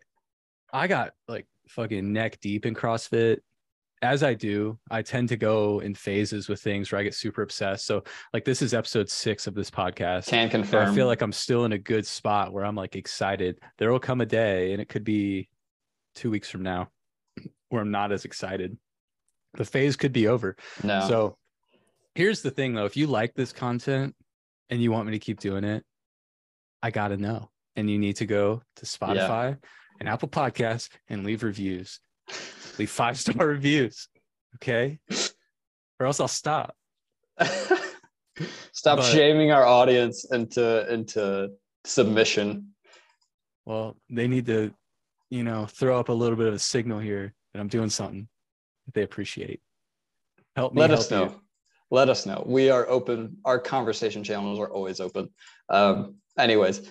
I 0.71 0.87
got 0.87 1.11
like 1.27 1.47
fucking 1.67 2.13
neck 2.13 2.39
deep 2.39 2.65
in 2.65 2.73
CrossFit 2.73 3.39
as 4.01 4.23
I 4.23 4.33
do, 4.33 4.77
I 4.91 5.01
tend 5.01 5.29
to 5.29 5.37
go 5.37 5.79
in 5.79 5.95
phases 5.95 6.47
with 6.47 6.61
things 6.61 6.91
where 6.91 6.99
I 6.99 7.03
get 7.03 7.15
super 7.15 7.41
obsessed. 7.41 7.85
So, 7.85 8.03
like, 8.33 8.45
this 8.45 8.61
is 8.61 8.73
episode 8.73 9.09
six 9.09 9.47
of 9.47 9.55
this 9.55 9.71
podcast. 9.71 10.27
Can 10.27 10.49
confirm. 10.49 10.89
I 10.89 10.95
feel 10.95 11.07
like 11.07 11.21
I'm 11.21 11.31
still 11.31 11.65
in 11.65 11.71
a 11.71 11.77
good 11.77 12.05
spot 12.05 12.53
where 12.53 12.63
I'm 12.63 12.75
like 12.75 12.95
excited. 12.95 13.59
There 13.77 13.91
will 13.91 13.99
come 13.99 14.21
a 14.21 14.25
day, 14.25 14.71
and 14.73 14.81
it 14.81 14.89
could 14.89 15.03
be 15.03 15.49
two 16.15 16.29
weeks 16.29 16.49
from 16.49 16.61
now, 16.61 16.89
where 17.69 17.81
I'm 17.81 17.91
not 17.91 18.11
as 18.11 18.25
excited. 18.25 18.77
The 19.53 19.65
phase 19.65 19.95
could 19.95 20.13
be 20.13 20.27
over. 20.27 20.55
No. 20.83 21.07
So, 21.07 21.37
here's 22.15 22.41
the 22.41 22.51
thing 22.51 22.73
though 22.73 22.85
if 22.85 22.97
you 22.97 23.07
like 23.07 23.33
this 23.33 23.53
content 23.53 24.15
and 24.69 24.81
you 24.81 24.91
want 24.91 25.05
me 25.05 25.13
to 25.13 25.19
keep 25.19 25.39
doing 25.39 25.63
it, 25.63 25.83
I 26.81 26.91
got 26.91 27.09
to 27.09 27.17
know. 27.17 27.49
And 27.75 27.89
you 27.89 27.99
need 27.99 28.15
to 28.17 28.25
go 28.25 28.63
to 28.77 28.85
Spotify 28.85 29.49
yeah. 29.51 29.55
and 29.99 30.09
Apple 30.09 30.29
Podcasts 30.29 30.89
and 31.09 31.23
leave 31.23 31.43
reviews 31.43 31.99
leave 32.79 32.89
five 32.89 33.19
star 33.19 33.47
reviews. 33.47 34.07
Okay. 34.55 34.99
Or 35.99 36.05
else 36.05 36.19
I'll 36.19 36.27
stop. 36.27 36.75
stop 38.71 38.97
but, 38.97 39.03
shaming 39.03 39.51
our 39.51 39.65
audience 39.65 40.25
into 40.31 40.91
into 40.91 41.49
submission. 41.85 42.73
Well, 43.65 43.97
they 44.09 44.27
need 44.27 44.45
to, 44.47 44.73
you 45.29 45.43
know, 45.43 45.65
throw 45.65 45.99
up 45.99 46.09
a 46.09 46.13
little 46.13 46.37
bit 46.37 46.47
of 46.47 46.53
a 46.53 46.59
signal 46.59 46.99
here 46.99 47.33
that 47.57 47.61
I'm 47.61 47.67
doing 47.67 47.89
something 47.89 48.27
that 48.85 48.93
they 48.93 49.03
appreciate. 49.03 49.61
Help 50.55 50.73
me. 50.73 50.81
Let 50.81 50.91
help 50.91 50.99
us 50.99 51.11
know. 51.11 51.23
You. 51.23 51.41
Let 51.89 52.09
us 52.09 52.25
know. 52.25 52.43
We 52.45 52.69
are 52.69 52.87
open. 52.87 53.37
Our 53.45 53.59
conversation 53.59 54.23
channels 54.23 54.59
are 54.59 54.69
always 54.69 54.99
open. 54.99 55.29
Um, 55.69 56.15
anyways, 56.37 56.89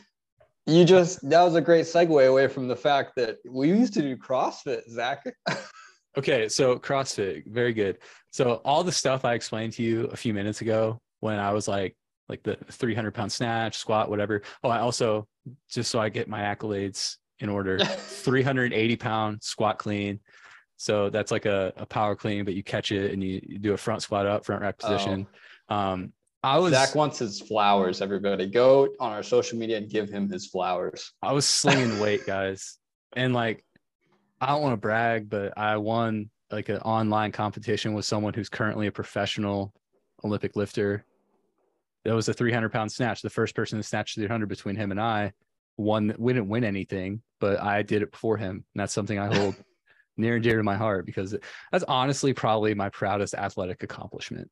you 0.66 0.85
just 0.85 1.28
that 1.28 1.42
was 1.42 1.54
a 1.54 1.61
great 1.61 1.85
segue 1.85 2.28
away 2.28 2.49
from 2.49 2.66
the 2.66 2.76
fact 2.76 3.12
that 3.16 3.38
we 3.49 3.68
used 3.68 3.94
to 3.94 4.02
do 4.02 4.16
CrossFit, 4.16 4.88
Zach. 4.90 5.25
okay, 6.18 6.49
so 6.49 6.78
CrossFit, 6.78 7.46
very 7.46 7.73
good. 7.73 7.99
So 8.30 8.61
all 8.64 8.82
the 8.82 8.92
stuff 8.92 9.25
I 9.25 9.35
explained 9.35 9.75
to 9.75 9.82
you 9.82 10.06
a 10.06 10.16
few 10.16 10.35
minutes 10.35 10.62
ago 10.62 11.00
when 11.20 11.38
I 11.38 11.52
was 11.52 11.68
like 11.68 11.96
like 12.28 12.42
the 12.42 12.56
300 12.73 13.12
pound 13.12 13.30
snatch, 13.30 13.76
squat, 13.76 14.11
whatever. 14.11 14.42
Oh, 14.64 14.70
I 14.70 14.80
also 14.80 15.28
just 15.70 15.92
so 15.92 16.00
I 16.00 16.08
get 16.08 16.28
my 16.28 16.40
accolades 16.40 17.16
in 17.38 17.49
order, 17.49 17.78
380 17.84 18.97
pound 18.97 19.43
squat 19.43 19.78
clean. 19.78 20.21
So 20.76 21.10
that's 21.10 21.30
like 21.30 21.47
a, 21.47 21.73
a 21.76 21.86
power 21.86 22.15
clean, 22.15 22.45
but 22.45 22.54
you 22.54 22.62
catch 22.62 22.93
it 22.93 23.12
and 23.12 23.23
you, 23.23 23.41
you 23.43 23.58
do 23.58 23.73
a 23.73 23.76
front 23.76 24.02
squat 24.02 24.26
up, 24.26 24.45
front 24.45 24.62
rack 24.62 24.78
position. 24.78 25.26
Oh. 25.69 25.75
Um, 25.75 26.12
I 26.43 26.58
was 26.58 26.73
Zach 26.73 26.95
wants 26.95 27.19
his 27.19 27.41
flowers. 27.41 28.00
Everybody, 28.00 28.47
go 28.47 28.89
on 29.00 29.10
our 29.10 29.23
social 29.23 29.58
media 29.58 29.78
and 29.78 29.91
give 29.91 30.08
him 30.08 30.28
his 30.28 30.47
flowers. 30.47 31.12
I 31.23 31.32
was 31.32 31.45
slinging 31.47 31.99
weight, 31.99 32.25
guys, 32.25 32.78
and 33.17 33.34
like 33.34 33.65
I 34.41 34.49
don't 34.49 34.62
want 34.62 34.75
to 34.75 34.76
brag, 34.76 35.28
but 35.28 35.54
I 35.56 35.76
won 35.78 36.30
like 36.52 36.69
an 36.69 36.78
online 36.78 37.32
competition 37.32 37.95
with 37.95 38.04
someone 38.04 38.32
who's 38.32 38.49
currently 38.49 38.86
a 38.86 38.93
professional 38.93 39.73
Olympic 40.25 40.54
lifter. 40.54 41.04
That 42.04 42.15
was 42.15 42.28
a 42.28 42.34
300 42.34 42.71
pound 42.71 42.93
snatch. 42.93 43.23
The 43.23 43.30
first 43.30 43.56
person 43.56 43.78
to 43.78 43.82
snatch 43.82 44.15
300 44.15 44.49
between 44.49 44.76
him 44.76 44.93
and 44.93 45.00
I 45.00 45.32
won. 45.76 46.15
We 46.17 46.32
didn't 46.32 46.49
win 46.49 46.62
anything, 46.62 47.23
but 47.41 47.60
I 47.60 47.82
did 47.82 48.02
it 48.02 48.12
before 48.12 48.36
him. 48.36 48.50
And 48.50 48.80
that's 48.80 48.93
something 48.93 49.19
I 49.19 49.34
hold 49.34 49.56
near 50.16 50.34
and 50.34 50.42
dear 50.42 50.56
to 50.56 50.62
my 50.62 50.76
heart 50.76 51.06
because 51.06 51.36
that's 51.72 51.84
honestly 51.86 52.32
probably 52.32 52.74
my 52.74 52.88
proudest 52.88 53.34
athletic 53.34 53.82
accomplishment. 53.82 54.50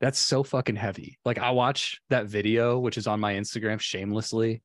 That's 0.00 0.18
so 0.18 0.42
fucking 0.42 0.76
heavy. 0.76 1.18
Like 1.24 1.38
I 1.38 1.50
watch 1.50 2.00
that 2.08 2.26
video, 2.26 2.78
which 2.78 2.96
is 2.96 3.06
on 3.06 3.20
my 3.20 3.34
Instagram 3.34 3.80
shamelessly. 3.80 4.62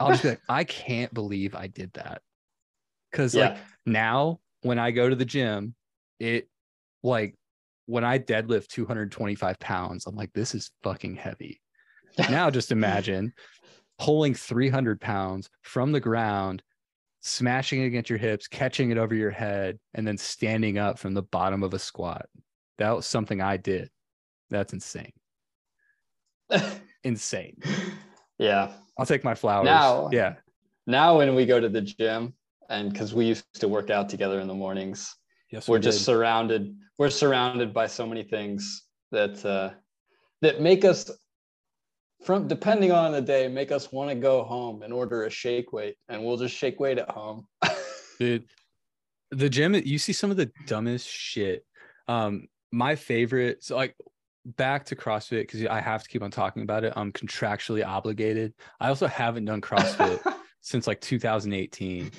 I'll 0.00 0.08
just 0.08 0.22
be 0.22 0.30
like, 0.30 0.40
I 0.48 0.64
can't 0.64 1.14
believe 1.14 1.54
I 1.54 1.68
did 1.68 1.92
that. 1.94 2.22
Cause 3.12 3.34
yeah. 3.34 3.50
like 3.50 3.58
now 3.86 4.40
when 4.62 4.78
I 4.78 4.90
go 4.90 5.08
to 5.08 5.14
the 5.14 5.24
gym, 5.24 5.74
it 6.18 6.48
like 7.02 7.36
when 7.86 8.04
I 8.04 8.18
deadlift 8.18 8.68
225 8.68 9.58
pounds, 9.58 10.06
I'm 10.06 10.16
like, 10.16 10.32
this 10.32 10.54
is 10.54 10.70
fucking 10.82 11.16
heavy. 11.16 11.60
now 12.30 12.50
just 12.50 12.72
imagine 12.72 13.32
pulling 13.98 14.34
300 14.34 15.00
pounds 15.00 15.48
from 15.62 15.92
the 15.92 16.00
ground, 16.00 16.62
smashing 17.22 17.82
it 17.82 17.86
against 17.86 18.10
your 18.10 18.18
hips, 18.18 18.46
catching 18.48 18.90
it 18.90 18.98
over 18.98 19.14
your 19.14 19.30
head, 19.30 19.78
and 19.94 20.06
then 20.06 20.18
standing 20.18 20.76
up 20.76 20.98
from 20.98 21.14
the 21.14 21.22
bottom 21.22 21.62
of 21.62 21.72
a 21.72 21.78
squat. 21.78 22.26
That 22.78 22.94
was 22.94 23.06
something 23.06 23.40
I 23.40 23.56
did. 23.56 23.90
That's 24.50 24.72
insane. 24.72 25.12
insane. 27.04 27.56
Yeah. 28.38 28.72
I'll 28.98 29.06
take 29.06 29.24
my 29.24 29.34
flowers. 29.34 29.64
Now, 29.64 30.10
yeah. 30.12 30.34
Now, 30.86 31.18
when 31.18 31.34
we 31.34 31.46
go 31.46 31.60
to 31.60 31.68
the 31.68 31.80
gym, 31.80 32.34
and 32.68 32.92
because 32.92 33.14
we 33.14 33.26
used 33.26 33.44
to 33.54 33.68
work 33.68 33.90
out 33.90 34.08
together 34.08 34.40
in 34.40 34.48
the 34.48 34.54
mornings, 34.54 35.14
yes, 35.50 35.68
we're 35.68 35.76
we 35.76 35.82
just 35.82 36.04
surrounded. 36.04 36.74
We're 36.98 37.10
surrounded 37.10 37.72
by 37.72 37.86
so 37.86 38.06
many 38.06 38.24
things 38.24 38.84
that 39.12 39.44
uh, 39.44 39.70
that 40.40 40.60
make 40.60 40.84
us, 40.84 41.10
from 42.24 42.46
depending 42.48 42.92
on 42.92 43.12
the 43.12 43.20
day, 43.20 43.48
make 43.48 43.72
us 43.72 43.90
want 43.90 44.10
to 44.10 44.14
go 44.14 44.44
home 44.44 44.82
and 44.82 44.92
order 44.92 45.24
a 45.24 45.30
shake 45.30 45.72
weight, 45.72 45.96
and 46.08 46.24
we'll 46.24 46.36
just 46.36 46.54
shake 46.54 46.78
weight 46.78 46.98
at 46.98 47.10
home. 47.10 47.46
Dude, 48.18 48.44
the 49.30 49.48
gym. 49.48 49.74
You 49.74 49.98
see 49.98 50.12
some 50.12 50.30
of 50.30 50.36
the 50.36 50.50
dumbest 50.66 51.08
shit. 51.08 51.64
Um, 52.08 52.48
my 52.70 52.94
favorite. 52.96 53.64
So 53.64 53.76
like 53.76 53.96
back 54.44 54.84
to 54.86 54.96
CrossFit 54.96 55.42
because 55.42 55.64
I 55.66 55.80
have 55.80 56.02
to 56.02 56.08
keep 56.08 56.22
on 56.22 56.30
talking 56.30 56.62
about 56.62 56.84
it. 56.84 56.92
I'm 56.96 57.12
contractually 57.12 57.84
obligated. 57.86 58.54
I 58.80 58.88
also 58.88 59.06
haven't 59.06 59.44
done 59.44 59.60
CrossFit 59.60 60.20
since 60.60 60.86
like 60.86 61.00
2018. 61.00 62.10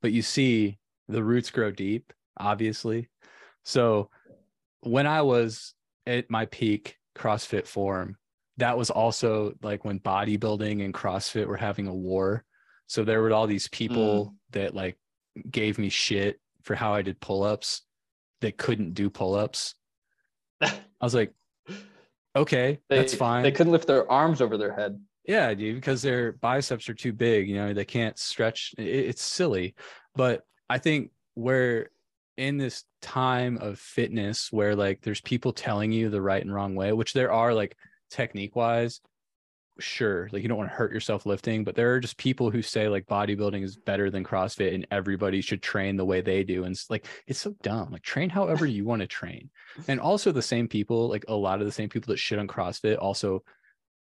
But 0.00 0.12
you 0.12 0.22
see, 0.22 0.78
the 1.08 1.22
roots 1.22 1.50
grow 1.50 1.70
deep, 1.70 2.12
obviously. 2.38 3.08
So 3.64 4.10
when 4.80 5.06
I 5.06 5.22
was 5.22 5.74
at 6.06 6.30
my 6.30 6.46
peak 6.46 6.96
CrossFit 7.16 7.66
form, 7.66 8.16
that 8.58 8.76
was 8.76 8.90
also 8.90 9.54
like 9.62 9.84
when 9.84 10.00
bodybuilding 10.00 10.84
and 10.84 10.92
CrossFit 10.92 11.46
were 11.46 11.56
having 11.56 11.86
a 11.86 11.94
war. 11.94 12.44
So 12.86 13.04
there 13.04 13.22
were 13.22 13.32
all 13.32 13.46
these 13.46 13.68
people 13.68 14.26
mm. 14.26 14.52
that 14.52 14.74
like 14.74 14.98
gave 15.50 15.78
me 15.78 15.88
shit 15.88 16.40
for 16.62 16.74
how 16.74 16.92
I 16.92 17.02
did 17.02 17.20
pull-ups 17.20 17.82
that 18.40 18.58
couldn't 18.58 18.94
do 18.94 19.10
pull-ups. 19.10 19.74
I 20.60 20.72
was 21.00 21.14
like, 21.14 21.32
okay, 22.34 22.80
they, 22.88 22.96
that's 22.96 23.14
fine. 23.14 23.42
They 23.42 23.52
couldn't 23.52 23.72
lift 23.72 23.86
their 23.86 24.10
arms 24.10 24.40
over 24.40 24.58
their 24.58 24.74
head. 24.74 25.00
Yeah, 25.24 25.52
dude, 25.54 25.76
because 25.76 26.02
their 26.02 26.32
biceps 26.32 26.88
are 26.88 26.94
too 26.94 27.12
big. 27.12 27.48
You 27.48 27.56
know, 27.56 27.74
they 27.74 27.84
can't 27.84 28.18
stretch. 28.18 28.74
It, 28.78 28.86
it's 28.86 29.22
silly. 29.22 29.74
But 30.16 30.42
I 30.68 30.78
think 30.78 31.10
we're 31.36 31.90
in 32.36 32.56
this 32.56 32.84
time 33.02 33.58
of 33.58 33.78
fitness 33.78 34.50
where 34.50 34.74
like 34.74 35.02
there's 35.02 35.20
people 35.20 35.52
telling 35.52 35.92
you 35.92 36.08
the 36.08 36.22
right 36.22 36.42
and 36.42 36.52
wrong 36.52 36.74
way, 36.74 36.92
which 36.92 37.12
there 37.12 37.32
are 37.32 37.52
like 37.52 37.76
technique 38.10 38.56
wise, 38.56 39.00
sure 39.80 40.28
like 40.32 40.42
you 40.42 40.48
don't 40.48 40.58
want 40.58 40.68
to 40.68 40.76
hurt 40.76 40.92
yourself 40.92 41.24
lifting 41.24 41.62
but 41.62 41.74
there 41.74 41.92
are 41.94 42.00
just 42.00 42.16
people 42.16 42.50
who 42.50 42.62
say 42.62 42.88
like 42.88 43.06
bodybuilding 43.06 43.62
is 43.62 43.76
better 43.76 44.10
than 44.10 44.24
crossfit 44.24 44.74
and 44.74 44.86
everybody 44.90 45.40
should 45.40 45.62
train 45.62 45.96
the 45.96 46.04
way 46.04 46.20
they 46.20 46.42
do 46.42 46.64
and 46.64 46.72
it's 46.72 46.90
like 46.90 47.06
it's 47.26 47.40
so 47.40 47.54
dumb 47.62 47.90
like 47.92 48.02
train 48.02 48.28
however 48.28 48.66
you 48.66 48.84
want 48.84 49.00
to 49.00 49.06
train. 49.06 49.50
And 49.86 50.00
also 50.00 50.32
the 50.32 50.42
same 50.42 50.68
people 50.68 51.08
like 51.08 51.24
a 51.28 51.34
lot 51.34 51.60
of 51.60 51.66
the 51.66 51.72
same 51.72 51.88
people 51.88 52.12
that 52.12 52.18
shit 52.18 52.38
on 52.38 52.48
crossfit 52.48 52.98
also 53.00 53.44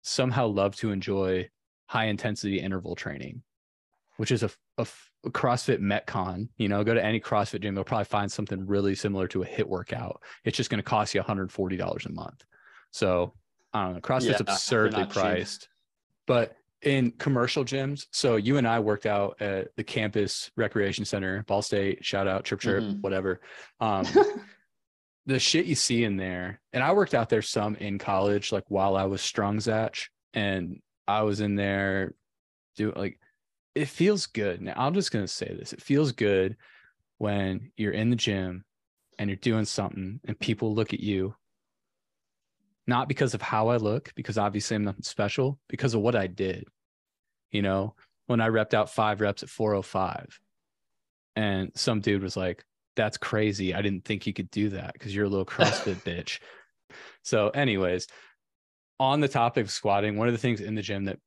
somehow 0.03 0.47
love 0.47 0.75
to 0.77 0.91
enjoy 0.91 1.49
high 1.87 2.05
intensity 2.05 2.59
interval 2.59 2.95
training 2.95 3.41
which 4.15 4.31
is 4.31 4.43
a, 4.43 4.49
a, 4.77 4.87
a 5.25 5.29
crossfit 5.31 5.79
metcon 5.79 6.47
you 6.57 6.69
know 6.69 6.83
go 6.83 6.93
to 6.93 7.03
any 7.03 7.19
crossfit 7.19 7.61
gym 7.61 7.75
you'll 7.75 7.83
probably 7.83 8.05
find 8.05 8.31
something 8.31 8.65
really 8.65 8.95
similar 8.95 9.27
to 9.27 9.43
a 9.43 9.45
HIIT 9.45 9.65
workout. 9.65 10.21
It's 10.45 10.55
just 10.55 10.69
going 10.69 10.79
to 10.79 10.89
cost 10.89 11.13
you 11.13 11.21
$140 11.21 12.05
a 12.05 12.11
month. 12.11 12.45
So 12.91 13.33
I 13.77 13.85
don't 13.85 13.93
know. 13.95 14.01
CrossFit's 14.01 14.25
Yeah, 14.25 14.37
absurdly 14.39 15.03
cheap. 15.03 15.09
priced, 15.13 15.69
but 16.25 16.55
in 16.83 17.11
commercial 17.11 17.65
gyms. 17.65 18.05
So 18.11 18.35
you 18.35 18.57
and 18.57 18.67
I 18.67 18.79
worked 18.79 19.05
out 19.07 19.41
at 19.41 19.75
the 19.75 19.83
campus 19.83 20.51
recreation 20.55 21.05
center, 21.05 21.43
Ball 21.43 21.61
State. 21.61 22.05
Shout 22.05 22.27
out, 22.27 22.45
chirp 22.45 22.59
chirp, 22.59 22.83
Mhm. 22.83 23.01
whatever. 23.01 23.41
Um, 23.79 24.05
the 25.25 25.39
shit 25.39 25.65
you 25.65 25.75
see 25.75 26.03
in 26.03 26.17
there, 26.17 26.61
and 26.73 26.83
I 26.83 26.93
worked 26.93 27.13
out 27.13 27.29
there 27.29 27.41
some 27.41 27.75
in 27.75 27.97
college, 27.97 28.51
like 28.51 28.63
while 28.69 28.95
I 28.95 29.03
was 29.05 29.21
strong 29.21 29.59
Zach, 29.59 29.97
and 30.33 30.81
I 31.07 31.23
was 31.23 31.41
in 31.41 31.55
there 31.55 32.13
doing 32.75 32.93
like 32.95 33.19
it 33.75 33.87
feels 33.87 34.25
good. 34.27 34.61
Now 34.61 34.73
I'm 34.77 34.93
just 34.93 35.11
gonna 35.11 35.27
say 35.27 35.47
this: 35.47 35.73
it 35.73 35.81
feels 35.81 36.11
good 36.11 36.55
when 37.17 37.71
you're 37.75 37.91
in 37.93 38.09
the 38.11 38.15
gym 38.15 38.63
and 39.19 39.29
you're 39.29 39.37
doing 39.37 39.65
something, 39.65 40.19
and 40.25 40.39
people 40.39 40.73
look 40.75 40.93
at 40.93 40.99
you 40.99 41.35
not 42.87 43.09
because 43.09 43.33
of 43.33 43.41
how 43.41 43.67
I 43.67 43.77
look, 43.77 44.11
because 44.15 44.37
obviously 44.37 44.75
I'm 44.75 44.85
nothing 44.85 45.03
special, 45.03 45.59
because 45.67 45.93
of 45.93 46.01
what 46.01 46.15
I 46.15 46.27
did. 46.27 46.65
You 47.51 47.61
know, 47.61 47.95
when 48.27 48.41
I 48.41 48.47
repped 48.49 48.73
out 48.73 48.89
five 48.89 49.21
reps 49.21 49.43
at 49.43 49.49
405, 49.49 50.39
and 51.35 51.71
some 51.75 52.01
dude 52.01 52.23
was 52.23 52.37
like, 52.37 52.63
That's 52.95 53.17
crazy. 53.17 53.73
I 53.73 53.81
didn't 53.81 54.05
think 54.05 54.25
you 54.25 54.33
could 54.33 54.49
do 54.49 54.69
that 54.69 54.93
because 54.93 55.13
you're 55.13 55.25
a 55.25 55.29
little 55.29 55.45
CrossFit 55.45 55.95
bitch. 56.03 56.39
So, 57.23 57.49
anyways, 57.49 58.07
on 58.99 59.19
the 59.19 59.27
topic 59.27 59.65
of 59.65 59.71
squatting, 59.71 60.17
one 60.17 60.27
of 60.27 60.33
the 60.33 60.39
things 60.39 60.61
in 60.61 60.75
the 60.75 60.81
gym 60.81 61.05
that 61.05 61.19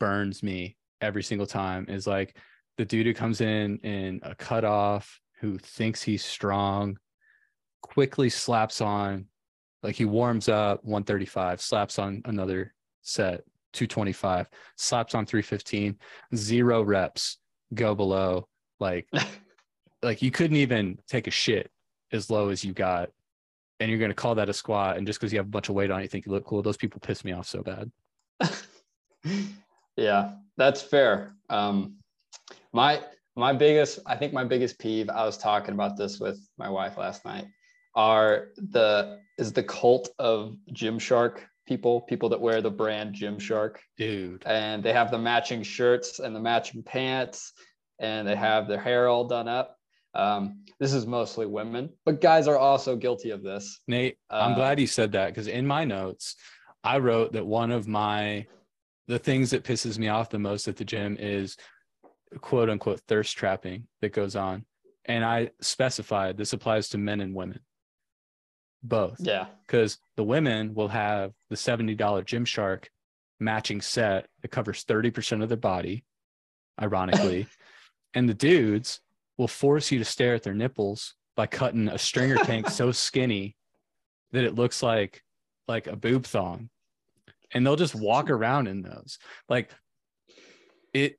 burns 0.00 0.42
me 0.42 0.76
every 1.00 1.22
single 1.22 1.46
time 1.46 1.86
is 1.88 2.06
like 2.06 2.36
the 2.78 2.84
dude 2.84 3.06
who 3.06 3.14
comes 3.14 3.40
in 3.40 3.78
in 3.78 4.20
a 4.22 4.34
cutoff 4.34 5.20
who 5.40 5.58
thinks 5.58 6.02
he's 6.02 6.24
strong, 6.24 6.96
quickly 7.82 8.30
slaps 8.30 8.80
on 8.80 9.26
like 9.82 9.96
he 9.96 10.04
warms 10.04 10.48
up 10.48 10.84
135, 10.84 11.60
slaps 11.60 11.98
on 11.98 12.22
another 12.24 12.74
set 13.02 13.42
225, 13.72 14.46
slaps 14.76 15.14
on 15.14 15.26
315, 15.26 15.96
zero 16.34 16.82
reps, 16.82 17.38
go 17.74 17.94
below. 17.94 18.46
Like, 18.78 19.08
like 20.02 20.22
you 20.22 20.30
couldn't 20.30 20.56
even 20.56 20.98
take 21.08 21.26
a 21.26 21.30
shit 21.30 21.70
as 22.12 22.30
low 22.30 22.50
as 22.50 22.64
you 22.64 22.72
got. 22.72 23.10
And 23.80 23.90
you're 23.90 23.98
gonna 23.98 24.14
call 24.14 24.36
that 24.36 24.48
a 24.48 24.52
squat, 24.52 24.96
and 24.96 25.06
just 25.06 25.18
because 25.18 25.32
you 25.32 25.40
have 25.40 25.46
a 25.46 25.50
bunch 25.50 25.68
of 25.68 25.74
weight 25.74 25.90
on, 25.90 26.02
you 26.02 26.08
think 26.08 26.26
you 26.26 26.30
look 26.30 26.44
cool. 26.44 26.62
Those 26.62 26.76
people 26.76 27.00
piss 27.00 27.24
me 27.24 27.32
off 27.32 27.48
so 27.48 27.64
bad. 27.64 27.90
yeah, 29.96 30.34
that's 30.56 30.82
fair. 30.82 31.34
Um, 31.50 31.96
my 32.72 33.00
my 33.34 33.52
biggest, 33.52 33.98
I 34.06 34.14
think 34.14 34.32
my 34.32 34.44
biggest 34.44 34.78
peeve. 34.78 35.10
I 35.10 35.24
was 35.24 35.36
talking 35.36 35.74
about 35.74 35.96
this 35.96 36.20
with 36.20 36.38
my 36.58 36.68
wife 36.68 36.96
last 36.96 37.24
night. 37.24 37.46
Are 37.94 38.48
the 38.56 39.20
is 39.38 39.52
the 39.52 39.62
cult 39.62 40.10
of 40.18 40.56
Gymshark 40.72 41.40
people, 41.66 42.00
people 42.02 42.28
that 42.30 42.40
wear 42.40 42.60
the 42.60 42.70
brand 42.70 43.14
Gymshark, 43.14 43.76
Dude, 43.96 44.42
and 44.46 44.82
they 44.82 44.92
have 44.92 45.10
the 45.10 45.18
matching 45.18 45.62
shirts 45.62 46.18
and 46.18 46.34
the 46.34 46.40
matching 46.40 46.82
pants, 46.82 47.52
and 47.98 48.26
they 48.26 48.36
have 48.36 48.68
their 48.68 48.80
hair 48.80 49.08
all 49.08 49.24
done 49.26 49.48
up. 49.48 49.76
Um, 50.14 50.64
this 50.78 50.92
is 50.92 51.06
mostly 51.06 51.46
women, 51.46 51.90
but 52.04 52.20
guys 52.20 52.46
are 52.46 52.58
also 52.58 52.96
guilty 52.96 53.30
of 53.30 53.42
this. 53.42 53.80
Nate, 53.88 54.18
I'm 54.30 54.52
Uh, 54.52 54.56
glad 54.56 54.80
you 54.80 54.86
said 54.86 55.12
that 55.12 55.28
because 55.28 55.46
in 55.46 55.66
my 55.66 55.84
notes, 55.84 56.36
I 56.84 56.98
wrote 56.98 57.32
that 57.32 57.46
one 57.46 57.70
of 57.70 57.88
my 57.88 58.46
the 59.08 59.18
things 59.18 59.50
that 59.50 59.64
pisses 59.64 59.98
me 59.98 60.08
off 60.08 60.30
the 60.30 60.38
most 60.38 60.68
at 60.68 60.76
the 60.76 60.84
gym 60.84 61.16
is 61.18 61.56
quote 62.40 62.70
unquote 62.70 63.00
thirst 63.08 63.36
trapping 63.36 63.86
that 64.00 64.12
goes 64.12 64.36
on. 64.36 64.64
And 65.04 65.24
I 65.24 65.50
specified 65.60 66.36
this 66.36 66.52
applies 66.52 66.88
to 66.90 66.98
men 66.98 67.20
and 67.20 67.34
women. 67.34 67.60
Both. 68.82 69.20
Yeah, 69.20 69.46
Because 69.66 69.98
the 70.16 70.24
women 70.24 70.74
will 70.74 70.88
have 70.88 71.32
the 71.50 71.56
$70 71.56 71.96
Gymshark 71.96 72.86
matching 73.38 73.80
set 73.80 74.26
that 74.40 74.48
covers 74.48 74.84
30% 74.84 75.42
of 75.42 75.48
their 75.48 75.56
body, 75.56 76.04
ironically. 76.80 77.46
and 78.14 78.28
the 78.28 78.34
dudes 78.34 79.00
will 79.38 79.48
force 79.48 79.90
you 79.90 79.98
to 79.98 80.04
stare 80.04 80.34
at 80.34 80.42
their 80.42 80.54
nipples 80.54 81.14
by 81.36 81.46
cutting 81.46 81.88
a 81.88 81.98
stringer 81.98 82.36
tank 82.36 82.68
so 82.68 82.92
skinny 82.92 83.56
that 84.32 84.44
it 84.44 84.54
looks 84.54 84.82
like 84.82 85.22
like 85.68 85.86
a 85.86 85.96
boob 85.96 86.24
thong. 86.24 86.68
And 87.52 87.64
they'll 87.64 87.76
just 87.76 87.94
walk 87.94 88.30
around 88.30 88.66
in 88.66 88.82
those. 88.82 89.18
Like 89.48 89.70
it 90.92 91.18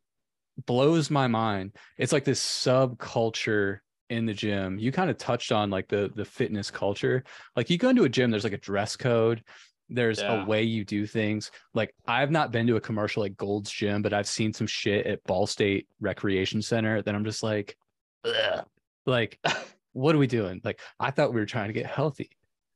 blows 0.65 1.09
my 1.09 1.27
mind. 1.27 1.75
It's 1.97 2.11
like 2.11 2.25
this 2.25 2.41
subculture 2.41 3.79
in 4.13 4.25
the 4.25 4.33
gym. 4.33 4.77
You 4.79 4.91
kind 4.91 5.09
of 5.09 5.17
touched 5.17 5.51
on 5.51 5.69
like 5.69 5.87
the 5.87 6.11
the 6.15 6.25
fitness 6.25 6.71
culture. 6.71 7.23
Like 7.55 7.69
you 7.69 7.77
go 7.77 7.89
into 7.89 8.03
a 8.03 8.09
gym, 8.09 8.31
there's 8.31 8.43
like 8.43 8.53
a 8.53 8.57
dress 8.57 8.95
code. 8.95 9.43
There's 9.89 10.19
Yeah. 10.21 10.43
a 10.43 10.45
way 10.45 10.63
you 10.63 10.85
do 10.85 11.05
things. 11.05 11.51
Like 11.73 11.93
I've 12.07 12.31
not 12.31 12.51
been 12.51 12.67
to 12.67 12.77
a 12.77 12.81
commercial 12.81 13.21
like 13.23 13.35
Gold's 13.35 13.69
Gym, 13.71 14.01
but 14.01 14.13
I've 14.13 14.27
seen 14.27 14.53
some 14.53 14.67
shit 14.67 15.05
at 15.05 15.23
Ball 15.25 15.45
State 15.45 15.87
Recreation 15.99 16.61
Center 16.61 17.01
that 17.01 17.13
I'm 17.13 17.25
just 17.25 17.43
like, 17.43 17.75
Ugh. 18.23 18.65
like, 19.05 19.39
what 19.93 20.15
are 20.15 20.19
we 20.19 20.27
doing? 20.27 20.61
Like 20.63 20.79
I 20.99 21.11
thought 21.11 21.33
we 21.33 21.39
were 21.39 21.45
trying 21.45 21.67
to 21.67 21.73
get 21.73 21.85
healthy. 21.85 22.29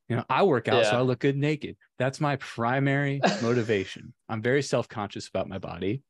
You 0.09 0.15
know, 0.15 0.23
I 0.29 0.43
work 0.43 0.67
out 0.69 0.85
so 0.85 0.97
I 0.97 1.01
look 1.01 1.19
good 1.19 1.35
naked. 1.37 1.75
That's 1.99 2.21
my 2.21 2.37
primary 2.37 3.19
motivation. 3.41 4.13
I'm 4.29 4.41
very 4.41 4.61
self-conscious 4.61 5.27
about 5.27 5.49
my 5.49 5.57
body. 5.57 6.01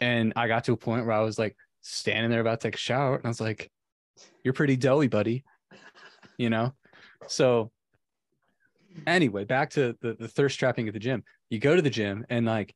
And 0.00 0.32
I 0.36 0.48
got 0.48 0.64
to 0.64 0.72
a 0.72 0.76
point 0.76 1.06
where 1.06 1.14
I 1.14 1.20
was 1.20 1.38
like 1.38 1.56
standing 1.80 2.30
there 2.30 2.40
about 2.40 2.60
to 2.60 2.66
take 2.68 2.74
a 2.74 2.78
shower 2.78 3.16
and 3.16 3.24
I 3.24 3.28
was 3.28 3.40
like, 3.40 3.70
You're 4.44 4.54
pretty 4.54 4.76
doughy, 4.76 5.08
buddy. 5.08 5.44
You 6.38 6.50
know? 6.50 6.74
So 7.26 7.70
anyway, 9.06 9.44
back 9.44 9.70
to 9.70 9.96
the, 10.00 10.14
the 10.18 10.28
thirst 10.28 10.58
trapping 10.58 10.88
at 10.88 10.94
the 10.94 11.00
gym. 11.00 11.24
You 11.48 11.58
go 11.58 11.76
to 11.76 11.82
the 11.82 11.90
gym 11.90 12.24
and 12.30 12.46
like 12.46 12.74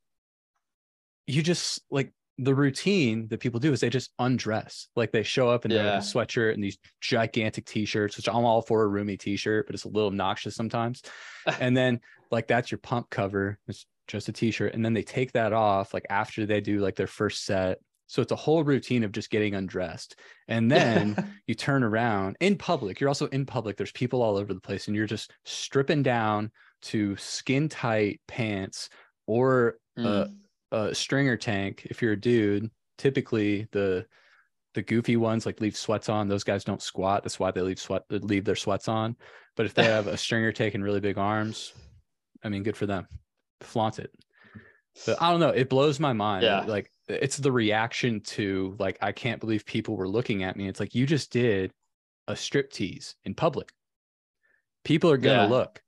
you 1.26 1.42
just 1.42 1.80
like 1.90 2.12
the 2.36 2.54
routine 2.54 3.28
that 3.28 3.38
people 3.40 3.60
do 3.60 3.72
is 3.72 3.80
they 3.80 3.88
just 3.90 4.12
undress. 4.18 4.88
Like 4.96 5.12
they 5.12 5.22
show 5.22 5.48
up 5.48 5.64
in 5.64 5.70
Yeah. 5.70 5.98
sweatshirt 5.98 6.54
and 6.54 6.62
these 6.62 6.78
gigantic 7.00 7.64
t-shirts, 7.64 8.16
which 8.16 8.28
I'm 8.28 8.44
all 8.44 8.60
for 8.60 8.82
a 8.82 8.88
roomy 8.88 9.16
t-shirt, 9.16 9.66
but 9.66 9.74
it's 9.74 9.84
a 9.84 9.88
little 9.88 10.08
obnoxious 10.08 10.54
sometimes. 10.56 11.02
and 11.60 11.76
then 11.76 12.00
like 12.30 12.48
that's 12.48 12.70
your 12.70 12.78
pump 12.78 13.08
cover. 13.10 13.58
It's 13.68 13.86
just 14.08 14.28
a 14.28 14.32
t-shirt. 14.32 14.74
And 14.74 14.84
then 14.84 14.92
they 14.94 15.02
take 15.02 15.32
that 15.32 15.52
off 15.52 15.94
like 15.94 16.06
after 16.10 16.44
they 16.44 16.60
do 16.60 16.80
like 16.80 16.96
their 16.96 17.06
first 17.06 17.44
set. 17.44 17.78
So 18.06 18.20
it's 18.22 18.32
a 18.32 18.36
whole 18.36 18.64
routine 18.64 19.02
of 19.04 19.12
just 19.12 19.30
getting 19.30 19.54
undressed. 19.54 20.16
And 20.48 20.70
then 20.70 21.16
you 21.46 21.54
turn 21.54 21.82
around 21.82 22.36
in 22.40 22.56
public. 22.56 23.00
You're 23.00 23.08
also 23.08 23.26
in 23.28 23.46
public. 23.46 23.76
There's 23.76 23.92
people 23.92 24.22
all 24.22 24.36
over 24.36 24.52
the 24.52 24.60
place, 24.60 24.86
and 24.88 24.96
you're 24.96 25.06
just 25.06 25.32
stripping 25.44 26.02
down 26.02 26.50
to 26.82 27.16
skin 27.16 27.68
tight 27.68 28.20
pants 28.28 28.88
or 29.26 29.76
Mm. 29.96 30.34
a 30.72 30.92
stringer 30.92 31.36
tank. 31.36 31.86
If 31.88 32.02
you're 32.02 32.14
a 32.14 32.20
dude, 32.20 32.68
typically 32.98 33.68
the 33.70 34.06
the 34.74 34.82
goofy 34.82 35.16
ones 35.16 35.46
like 35.46 35.60
leave 35.60 35.76
sweats 35.76 36.08
on. 36.08 36.26
Those 36.26 36.42
guys 36.42 36.64
don't 36.64 36.82
squat. 36.82 37.22
That's 37.22 37.38
why 37.38 37.52
they 37.52 37.60
leave 37.60 37.78
sweat 37.78 38.02
they 38.10 38.18
leave 38.18 38.44
their 38.44 38.56
sweats 38.56 38.88
on. 38.88 39.14
But 39.56 39.66
if 39.66 39.74
they 39.74 39.84
have 39.84 40.08
a 40.08 40.16
stringer 40.24 40.50
tank 40.50 40.74
and 40.74 40.82
really 40.82 40.98
big 40.98 41.16
arms, 41.16 41.72
I 42.42 42.48
mean, 42.48 42.64
good 42.64 42.76
for 42.76 42.86
them. 42.86 43.06
Flaunt 43.60 44.00
it. 44.00 44.10
But 45.06 45.22
I 45.22 45.30
don't 45.30 45.38
know. 45.38 45.50
It 45.50 45.68
blows 45.68 46.00
my 46.00 46.12
mind. 46.12 46.42
Yeah. 46.42 46.62
Like 46.62 46.90
it's 47.08 47.36
the 47.36 47.52
reaction 47.52 48.20
to 48.20 48.76
like 48.78 48.98
I 49.02 49.12
can't 49.12 49.40
believe 49.40 49.64
people 49.66 49.96
were 49.96 50.08
looking 50.08 50.42
at 50.42 50.56
me. 50.56 50.68
It's 50.68 50.80
like 50.80 50.94
you 50.94 51.06
just 51.06 51.30
did 51.30 51.72
a 52.28 52.36
strip 52.36 52.70
tease 52.70 53.14
in 53.24 53.34
public. 53.34 53.70
People 54.84 55.10
are 55.10 55.16
gonna 55.16 55.42
Yeah. 55.44 55.48
look. 55.48 55.80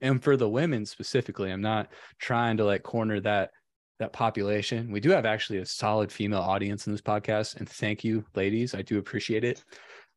And 0.00 0.22
for 0.22 0.36
the 0.36 0.48
women 0.48 0.84
specifically, 0.84 1.50
I'm 1.50 1.60
not 1.62 1.92
trying 2.18 2.56
to 2.58 2.64
like 2.64 2.82
corner 2.82 3.20
that 3.20 3.50
that 4.00 4.12
population. 4.12 4.90
We 4.90 4.98
do 5.00 5.10
have 5.10 5.24
actually 5.24 5.58
a 5.60 5.66
solid 5.66 6.10
female 6.10 6.40
audience 6.40 6.86
in 6.86 6.92
this 6.92 7.00
podcast, 7.00 7.56
and 7.56 7.68
thank 7.68 8.02
you, 8.02 8.24
ladies. 8.34 8.74
I 8.74 8.82
do 8.82 8.98
appreciate 8.98 9.44
it. 9.44 9.62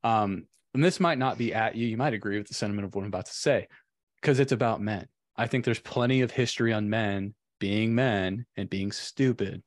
Um, 0.04 0.48
and 0.74 0.84
this 0.84 1.00
might 1.00 1.20
not 1.20 1.38
be 1.38 1.54
at 1.54 1.76
you. 1.76 1.88
You 1.88 1.98
might 1.98 2.13
agree 2.13 2.38
with 2.39 2.48
the 2.48 2.56
sentiment 2.56 2.86
of 2.86 2.96
what 2.96 3.02
I'm 3.04 3.08
about 3.08 3.28
to 3.28 3.34
say, 3.34 3.67
because 4.20 4.39
it's 4.39 4.52
about 4.52 4.82
men. 4.82 5.08
I 5.36 5.46
think 5.46 5.63
there's 5.63 5.80
plenty 5.80 6.22
of 6.22 6.32
history 6.32 6.74
on 6.74 6.89
men 6.89 7.36
being 7.60 7.93
men 7.93 8.46
and 8.56 8.67
being 8.70 8.91
stupid. 8.91 9.62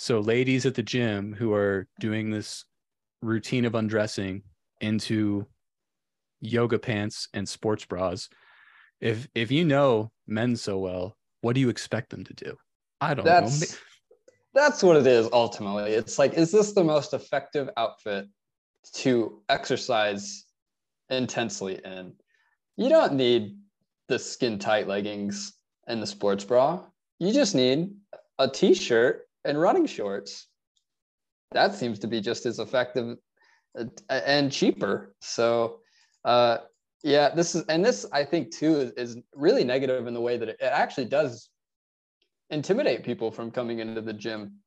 So, 0.00 0.20
ladies 0.20 0.64
at 0.64 0.76
the 0.76 0.82
gym 0.84 1.32
who 1.32 1.52
are 1.52 1.88
doing 1.98 2.30
this 2.30 2.64
routine 3.20 3.64
of 3.64 3.74
undressing 3.74 4.44
into 4.80 5.44
yoga 6.40 6.78
pants 6.78 7.26
and 7.34 7.48
sports 7.48 7.84
bras, 7.84 8.28
if 9.00 9.26
if 9.34 9.50
you 9.50 9.64
know 9.64 10.12
men 10.28 10.54
so 10.54 10.78
well, 10.78 11.16
what 11.40 11.54
do 11.54 11.60
you 11.60 11.68
expect 11.68 12.10
them 12.10 12.22
to 12.22 12.32
do? 12.32 12.56
I 13.00 13.14
don't 13.14 13.24
know. 13.24 13.40
that's 13.40 13.76
that's 14.54 14.84
what 14.84 14.96
it 14.96 15.06
is 15.08 15.28
ultimately. 15.32 15.90
It's 15.94 16.16
like, 16.16 16.34
is 16.34 16.52
this 16.52 16.74
the 16.74 16.84
most 16.84 17.12
effective 17.12 17.68
outfit 17.76 18.26
to 18.94 19.42
exercise 19.48 20.44
intensely 21.10 21.80
in? 21.84 22.12
You 22.76 22.88
don't 22.88 23.14
need 23.14 23.56
the 24.06 24.20
skin 24.20 24.60
tight 24.60 24.86
leggings 24.86 25.54
and 25.88 26.00
the 26.00 26.06
sports 26.06 26.44
bra. 26.44 26.84
You 27.18 27.32
just 27.32 27.56
need 27.56 27.90
a 28.38 28.48
t-shirt 28.48 29.27
and 29.48 29.60
running 29.60 29.86
shorts. 29.86 30.46
That 31.52 31.74
seems 31.74 31.98
to 32.00 32.06
be 32.06 32.20
just 32.20 32.46
as 32.46 32.58
effective 32.58 33.16
uh, 33.78 33.86
and 34.10 34.52
cheaper. 34.52 35.14
So 35.20 35.80
uh, 36.24 36.58
Yeah, 37.02 37.34
this 37.34 37.54
is 37.54 37.64
and 37.68 37.84
this 37.84 38.06
I 38.12 38.24
think 38.24 38.54
too 38.54 38.76
is, 38.80 38.90
is 38.92 39.18
really 39.34 39.64
negative 39.64 40.06
in 40.06 40.14
the 40.14 40.20
way 40.20 40.36
that 40.36 40.48
it, 40.48 40.56
it 40.60 40.72
actually 40.72 41.06
does 41.06 41.48
intimidate 42.50 43.04
people 43.04 43.30
from 43.30 43.50
coming 43.50 43.78
into 43.78 44.00
the 44.00 44.12
gym. 44.12 44.58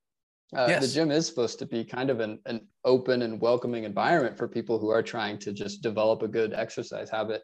Uh, 0.55 0.65
yes. 0.69 0.87
The 0.87 0.93
gym 0.93 1.11
is 1.11 1.25
supposed 1.27 1.59
to 1.59 1.65
be 1.65 1.83
kind 1.85 2.09
of 2.09 2.19
an, 2.19 2.39
an 2.45 2.67
open 2.83 3.21
and 3.21 3.39
welcoming 3.39 3.85
environment 3.85 4.37
for 4.37 4.47
people 4.47 4.79
who 4.79 4.89
are 4.89 5.03
trying 5.03 5.37
to 5.39 5.53
just 5.53 5.81
develop 5.81 6.23
a 6.23 6.27
good 6.27 6.53
exercise 6.53 7.09
habit. 7.09 7.43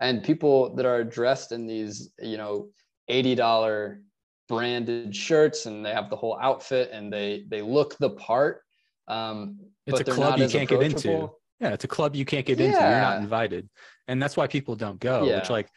And 0.00 0.22
people 0.22 0.74
that 0.76 0.86
are 0.86 1.04
dressed 1.04 1.52
in 1.52 1.66
these, 1.66 2.10
you 2.20 2.36
know, 2.38 2.68
$80 3.10 3.98
branded 4.48 5.14
shirts 5.14 5.66
and 5.66 5.84
they 5.84 5.92
have 5.92 6.10
the 6.10 6.16
whole 6.16 6.38
outfit 6.40 6.90
and 6.92 7.12
they 7.12 7.44
they 7.48 7.62
look 7.62 7.96
the 7.98 8.10
part. 8.10 8.62
Um, 9.06 9.58
it's 9.86 10.00
a 10.00 10.04
club 10.04 10.38
you 10.38 10.48
can't 10.48 10.68
get 10.68 10.82
into. 10.82 11.30
Yeah, 11.60 11.72
it's 11.72 11.84
a 11.84 11.88
club 11.88 12.14
you 12.14 12.24
can't 12.24 12.46
get 12.46 12.58
yeah. 12.58 12.66
into. 12.66 12.78
You're 12.78 13.00
not 13.00 13.18
invited. 13.18 13.68
And 14.06 14.22
that's 14.22 14.36
why 14.36 14.46
people 14.46 14.76
don't 14.76 15.00
go, 15.00 15.24
yeah. 15.24 15.36
which 15.36 15.50
like 15.50 15.68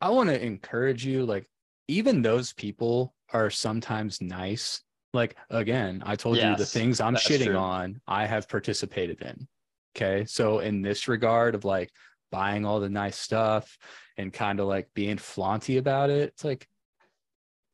I 0.00 0.10
want 0.10 0.30
to 0.30 0.44
encourage 0.44 1.04
you, 1.04 1.24
like, 1.24 1.48
even 1.88 2.22
those 2.22 2.52
people 2.52 3.14
are 3.32 3.50
sometimes 3.50 4.20
nice. 4.20 4.80
Like 5.14 5.36
again, 5.50 6.02
I 6.06 6.16
told 6.16 6.36
yes, 6.36 6.46
you 6.46 6.56
the 6.56 6.66
things 6.66 7.00
I'm 7.00 7.16
shitting 7.16 7.46
true. 7.46 7.56
on, 7.56 8.00
I 8.06 8.26
have 8.26 8.48
participated 8.48 9.20
in. 9.22 9.46
Okay. 9.94 10.24
So 10.24 10.60
in 10.60 10.82
this 10.82 11.06
regard 11.06 11.54
of 11.54 11.64
like 11.64 11.90
buying 12.30 12.64
all 12.64 12.80
the 12.80 12.88
nice 12.88 13.16
stuff 13.16 13.76
and 14.16 14.32
kind 14.32 14.58
of 14.58 14.66
like 14.66 14.88
being 14.94 15.18
flaunty 15.18 15.76
about 15.76 16.08
it, 16.08 16.30
it's 16.30 16.44
like 16.44 16.66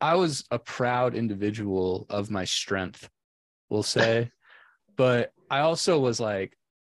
I 0.00 0.14
was 0.14 0.44
a 0.50 0.58
proud 0.58 1.14
individual 1.14 2.06
of 2.08 2.30
my 2.30 2.44
strength, 2.44 3.08
we'll 3.68 3.82
say. 3.98 4.30
but 4.96 5.32
I 5.50 5.60
also 5.60 5.98
was 5.98 6.20
like 6.20 6.56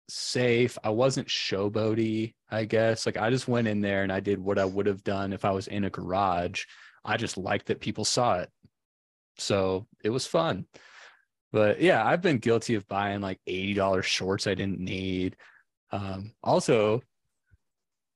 safe. 0.10 0.78
I 0.84 0.90
wasn't 0.90 1.28
showboaty, 1.28 2.34
I 2.50 2.66
guess. 2.66 3.06
Like 3.06 3.18
I 3.18 3.30
just 3.30 3.48
went 3.48 3.68
in 3.68 3.82
there 3.82 4.04
and 4.04 4.12
I 4.12 4.20
did 4.20 4.40
what 4.40 4.60
I 4.60 4.66
would 4.66 4.86
have 4.86 5.04
done 5.04 5.34
if 5.34 5.46
I 5.46 5.52
was 5.52 5.68
in 5.68 5.86
a 5.86 5.90
garage. 5.90 6.66
I 7.06 7.18
just 7.18 7.38
liked 7.38 7.68
that 7.68 7.80
people 7.80 8.06
saw 8.06 8.40
it. 8.40 8.50
So 9.38 9.88
it 10.04 10.10
was 10.10 10.28
fun. 10.28 10.66
But 11.52 11.82
yeah, 11.82 12.06
I've 12.06 12.22
been 12.22 12.38
guilty 12.38 12.76
of 12.76 12.88
buying 12.88 13.22
like 13.22 13.40
$80 13.48 14.04
shorts 14.04 14.48
I 14.48 14.56
didn't 14.56 14.80
need. 14.80 15.36
Um, 15.92 16.34
also, 16.44 17.02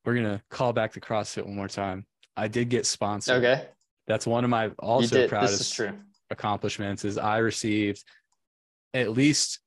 we're 0.06 0.13
going 0.13 0.38
to 0.38 0.41
call 0.50 0.71
back 0.71 0.93
the 0.93 1.02
CrossFit 1.02 1.45
one 1.45 1.56
more 1.56 1.67
time. 1.67 2.06
I 2.38 2.48
did 2.48 2.69
get 2.69 2.86
sponsored. 2.86 3.43
Okay. 3.43 3.65
That's 4.08 4.28
one 4.28 4.44
of 4.44 4.50
my 4.50 4.70
also 4.80 5.28
proudest 5.28 5.80
is 5.80 5.91
accomplishments 6.30 7.06
is 7.06 7.18
I 7.18 7.38
received 7.38 8.04
at 8.94 9.12
least 9.12 9.60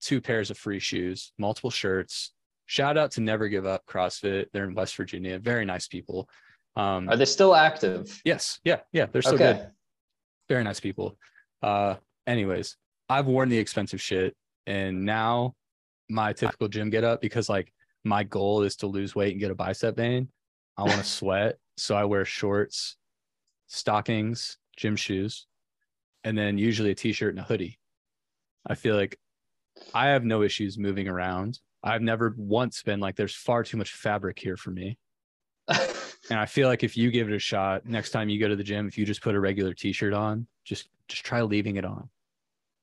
two 0.00 0.20
pairs 0.20 0.50
of 0.50 0.58
free 0.58 0.78
shoes, 0.78 1.32
multiple 1.38 1.70
shirts. 1.70 2.32
Shout 2.66 2.96
out 2.98 3.12
to 3.12 3.20
Never 3.20 3.48
Give 3.48 3.66
Up 3.66 3.84
CrossFit. 3.86 4.46
They're 4.52 4.64
in 4.64 4.74
West 4.74 4.96
Virginia. 4.96 5.38
Very 5.38 5.64
nice 5.64 5.88
people. 5.88 6.28
Um, 6.74 7.08
Are 7.08 7.16
they 7.16 7.24
still 7.24 7.54
active? 7.54 8.20
Yes. 8.24 8.60
Yeah. 8.64 8.80
Yeah. 8.92 9.06
They're 9.06 9.22
still 9.22 9.34
okay. 9.34 9.54
good. 9.54 9.70
Very 10.48 10.64
nice 10.64 10.80
people. 10.80 11.16
Uh, 11.62 11.94
anyways, 12.26 12.76
I've 13.08 13.26
worn 13.26 13.48
the 13.48 13.58
expensive 13.58 14.00
shit 14.00 14.36
and 14.66 15.04
now 15.04 15.54
my 16.08 16.32
typical 16.32 16.68
gym 16.68 16.90
get 16.90 17.04
up 17.04 17.20
because 17.20 17.48
like 17.48 17.72
my 18.04 18.22
goal 18.24 18.62
is 18.62 18.76
to 18.76 18.86
lose 18.86 19.14
weight 19.14 19.32
and 19.32 19.40
get 19.40 19.50
a 19.50 19.54
bicep 19.54 19.96
vein. 19.96 20.28
I 20.76 20.82
want 20.82 20.98
to 20.98 21.04
sweat. 21.04 21.58
So 21.76 21.96
I 21.96 22.04
wear 22.04 22.24
shorts, 22.24 22.96
stockings, 23.66 24.58
gym 24.76 24.96
shoes, 24.96 25.46
and 26.24 26.36
then 26.36 26.58
usually 26.58 26.90
a 26.90 26.94
t-shirt 26.94 27.34
and 27.34 27.40
a 27.40 27.46
hoodie. 27.46 27.78
I 28.66 28.74
feel 28.74 28.96
like 28.96 29.18
I 29.94 30.08
have 30.08 30.24
no 30.24 30.42
issues 30.42 30.78
moving 30.78 31.08
around. 31.08 31.60
I've 31.82 32.02
never 32.02 32.34
once 32.36 32.82
been 32.82 33.00
like, 33.00 33.16
there's 33.16 33.34
far 33.34 33.62
too 33.62 33.76
much 33.76 33.92
fabric 33.92 34.38
here 34.38 34.56
for 34.56 34.70
me. 34.70 34.98
and 35.68 36.38
I 36.38 36.46
feel 36.46 36.68
like 36.68 36.82
if 36.82 36.96
you 36.96 37.10
give 37.10 37.28
it 37.28 37.34
a 37.34 37.38
shot, 37.38 37.86
next 37.86 38.10
time 38.10 38.28
you 38.28 38.40
go 38.40 38.48
to 38.48 38.56
the 38.56 38.64
gym, 38.64 38.88
if 38.88 38.98
you 38.98 39.04
just 39.04 39.22
put 39.22 39.34
a 39.34 39.40
regular 39.40 39.74
t-shirt 39.74 40.12
on, 40.12 40.46
just 40.64 40.88
just 41.08 41.24
try 41.24 41.42
leaving 41.42 41.76
it 41.76 41.84
on. 41.84 42.08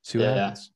See 0.04 0.18
what 0.18 0.26
yeah. 0.26 0.36
happens. 0.36 0.72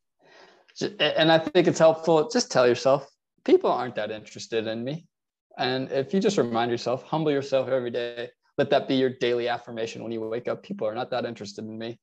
And 1.00 1.32
I 1.32 1.40
think 1.40 1.68
it's 1.68 1.80
helpful. 1.80 2.30
Just 2.30 2.52
tell 2.52 2.68
yourself, 2.68 3.10
people 3.46 3.72
aren't 3.72 3.96
that 3.96 4.12
interested 4.12 4.68
in 4.68 4.84
me. 4.84 5.08
And 5.58 5.92
if 5.92 6.14
you 6.14 6.20
just 6.20 6.38
remind 6.38 6.70
yourself, 6.70 7.04
humble 7.04 7.32
yourself 7.32 7.70
every 7.70 7.90
day, 7.90 8.30
let 8.58 8.70
that 8.72 8.88
be 8.88 8.96
your 8.96 9.10
daily 9.10 9.48
affirmation 9.48 10.04
when 10.04 10.12
you 10.12 10.22
wake 10.22 10.48
up. 10.48 10.64
People 10.64 10.88
are 10.88 10.96
not 10.96 11.12
that 11.12 11.26
interested 11.26 11.66
in 11.66 11.78
me. 11.78 12.00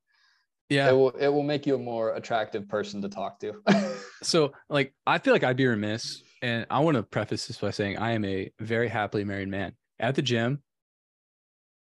Yeah. 0.69 0.89
It 0.89 0.93
will 0.93 1.11
it 1.11 1.29
will 1.29 1.43
make 1.43 1.67
you 1.67 1.75
a 1.75 1.79
more 1.79 2.15
attractive 2.15 2.69
person 2.69 3.03
to 3.03 3.09
talk 3.09 3.41
to. 3.41 3.55
So 4.23 4.53
like 4.71 4.95
i 5.07 5.19
feel 5.19 5.35
like 5.35 5.45
i'd 5.45 5.59
be 5.59 5.67
remiss 5.67 6.23
and 6.41 6.65
i 6.71 6.79
want 6.81 6.97
to 6.97 7.03
preface 7.03 7.47
this 7.47 7.59
by 7.59 7.71
saying 7.71 7.99
i 7.99 8.13
am 8.13 8.25
a 8.25 8.51
very 8.59 8.89
happily 8.89 9.23
married 9.23 9.49
man. 9.49 9.73
At 10.01 10.15
the 10.15 10.23
gym 10.23 10.63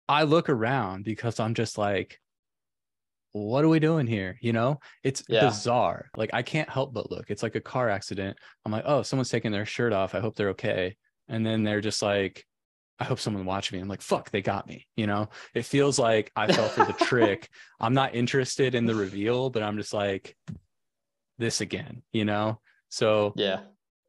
i 0.10 0.24
look 0.24 0.50
around 0.50 1.06
because 1.06 1.40
i'm 1.40 1.54
just 1.54 1.78
like 1.78 2.20
what 3.34 3.64
are 3.64 3.70
we 3.70 3.80
doing 3.80 4.08
here? 4.08 4.38
You 4.42 4.52
know? 4.52 4.80
It's 5.04 5.24
yeah. 5.30 5.46
bizarre. 5.46 6.10
Like 6.18 6.32
i 6.34 6.42
can't 6.42 6.70
help 6.70 6.94
but 6.94 7.12
look. 7.12 7.30
It's 7.30 7.44
like 7.44 7.56
a 7.56 7.62
car 7.62 7.90
accident. 7.90 8.38
I'm 8.66 8.72
like 8.72 8.84
oh 8.88 9.04
someone's 9.04 9.30
taking 9.30 9.52
their 9.52 9.68
shirt 9.68 9.94
off. 9.94 10.16
I 10.16 10.20
hope 10.20 10.36
they're 10.36 10.50
okay. 10.50 10.96
And 11.30 11.46
then 11.46 11.64
they're 11.64 11.82
just 11.82 12.02
like 12.02 12.44
I 13.02 13.04
hope 13.04 13.20
someone 13.20 13.46
watched 13.46 13.74
me. 13.74 13.80
I'm 13.80 13.88
like, 13.88 14.04
fuck, 14.04 14.30
they 14.30 14.44
got 14.44 14.68
me. 14.68 14.86
You 14.96 15.08
know, 15.08 15.30
it 15.56 15.66
feels 15.66 15.98
like 15.98 16.32
I 16.36 16.52
fell 16.54 16.70
for 16.70 16.86
the 16.86 16.94
trick. 16.94 17.50
I'm 17.80 17.96
not 17.96 18.14
interested 18.14 18.76
in 18.76 18.86
the 18.86 18.94
reveal, 18.94 19.50
but 19.50 19.64
I'm 19.64 19.78
just 19.78 19.92
like, 19.92 20.38
this 21.40 21.62
again, 21.62 22.04
you 22.14 22.26
know? 22.26 22.62
So, 22.90 23.34
yeah. 23.36 23.62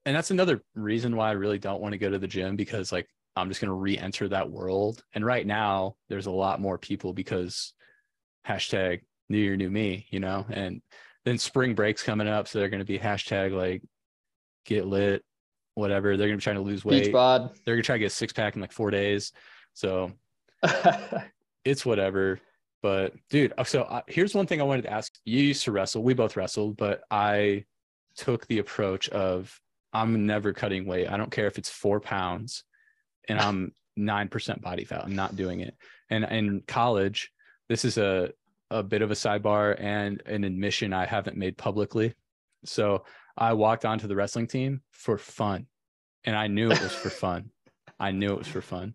And 0.05 0.15
that's 0.15 0.31
another 0.31 0.61
reason 0.75 1.17
why 1.17 1.31
I 1.31 1.33
really 1.33 1.59
don't 1.59 1.81
want 1.81 1.93
to 1.93 1.99
go 1.99 2.11
to 2.11 2.19
the 2.19 2.29
gym 2.29 2.55
because, 2.55 2.93
like, 2.93 3.09
I'm 3.35 3.49
just 3.49 3.63
going 3.63 3.71
to 3.71 3.75
re 3.75 3.97
enter 3.97 4.29
that 4.29 4.51
world. 4.51 5.03
And 5.15 5.25
right 5.25 5.47
now, 5.47 5.97
there's 6.11 6.27
a 6.27 6.31
lot 6.31 6.61
more 6.61 6.77
people 6.77 7.15
because 7.15 7.73
hashtag 8.47 9.01
new 9.31 9.39
year, 9.39 9.57
new 9.57 9.71
me, 9.71 10.07
you 10.11 10.21
know? 10.21 10.45
And 10.51 10.83
then 11.25 11.39
spring 11.39 11.75
break's 11.75 12.03
coming 12.03 12.29
up. 12.29 12.47
So 12.47 12.59
they're 12.59 12.69
going 12.69 12.81
to 12.81 12.85
be 12.85 12.99
hashtag 12.99 13.57
like 13.57 13.83
get 14.67 14.87
lit, 14.87 15.25
whatever. 15.75 16.17
They're 16.17 16.29
gonna 16.29 16.39
be 16.39 16.43
trying 16.43 16.57
to 16.57 16.63
lose 16.63 16.85
weight. 16.85 17.13
bod. 17.13 17.51
They're 17.65 17.75
gonna 17.75 17.83
try 17.83 17.97
to 17.97 18.01
get 18.01 18.07
a 18.07 18.11
six 18.11 18.33
pack 18.33 18.55
in 18.55 18.61
like 18.61 18.73
four 18.73 18.91
days. 18.91 19.33
So 19.75 20.13
it's 21.65 21.87
whatever. 21.87 22.41
But 22.83 23.15
dude, 23.31 23.53
uh, 23.57 23.65
so 23.65 23.83
uh, 23.83 24.03
here's 24.09 24.35
one 24.35 24.47
thing 24.47 24.61
I 24.61 24.65
wanted 24.65 24.83
to 24.83 24.93
ask. 24.93 25.13
You 25.25 25.41
used 25.41 25.65
to 25.65 25.73
wrestle. 25.73 26.03
We 26.03 26.15
both 26.15 26.37
wrestled, 26.37 26.77
but 26.77 27.03
I 27.11 27.65
took 28.17 28.47
the 28.47 28.59
approach 28.59 29.09
of 29.11 29.59
I'm 29.93 30.27
never 30.27 30.53
cutting 30.53 30.87
weight. 30.87 31.09
I 31.09 31.17
don't 31.17 31.31
care 31.31 31.47
if 31.47 31.59
it's 31.59 31.71
four 31.71 32.01
pounds, 32.01 32.65
and 33.29 33.39
I'm 33.39 33.73
nine 33.97 34.29
percent 34.29 34.63
body 34.63 34.85
fat. 34.85 35.05
I'm 35.05 35.15
not 35.15 35.37
doing 35.37 35.61
it. 35.61 35.77
And 36.11 36.25
in 36.25 36.63
college, 36.67 37.31
this 37.69 37.85
is 37.85 37.99
a 37.99 38.33
a 38.71 38.83
bit 38.83 39.03
of 39.03 39.11
a 39.11 39.15
sidebar 39.15 39.79
and 39.79 40.23
an 40.27 40.45
admission 40.45 40.93
I 40.93 41.05
haven't 41.05 41.37
made 41.37 41.59
publicly. 41.59 42.15
So 42.65 43.05
I 43.37 43.55
walked 43.55 43.85
onto 43.85 44.07
the 44.07 44.17
wrestling 44.17 44.47
team 44.47 44.83
for 44.91 45.19
fun, 45.19 45.67
and 46.25 46.37
I 46.37 46.47
knew 46.47 46.71
it 46.71 46.83
was 46.83 46.93
for 46.93 47.11
fun. 47.11 47.51
I 47.99 48.11
knew 48.11 48.33
it 48.33 48.39
was 48.39 48.49
for 48.49 48.61
fun. 48.61 48.95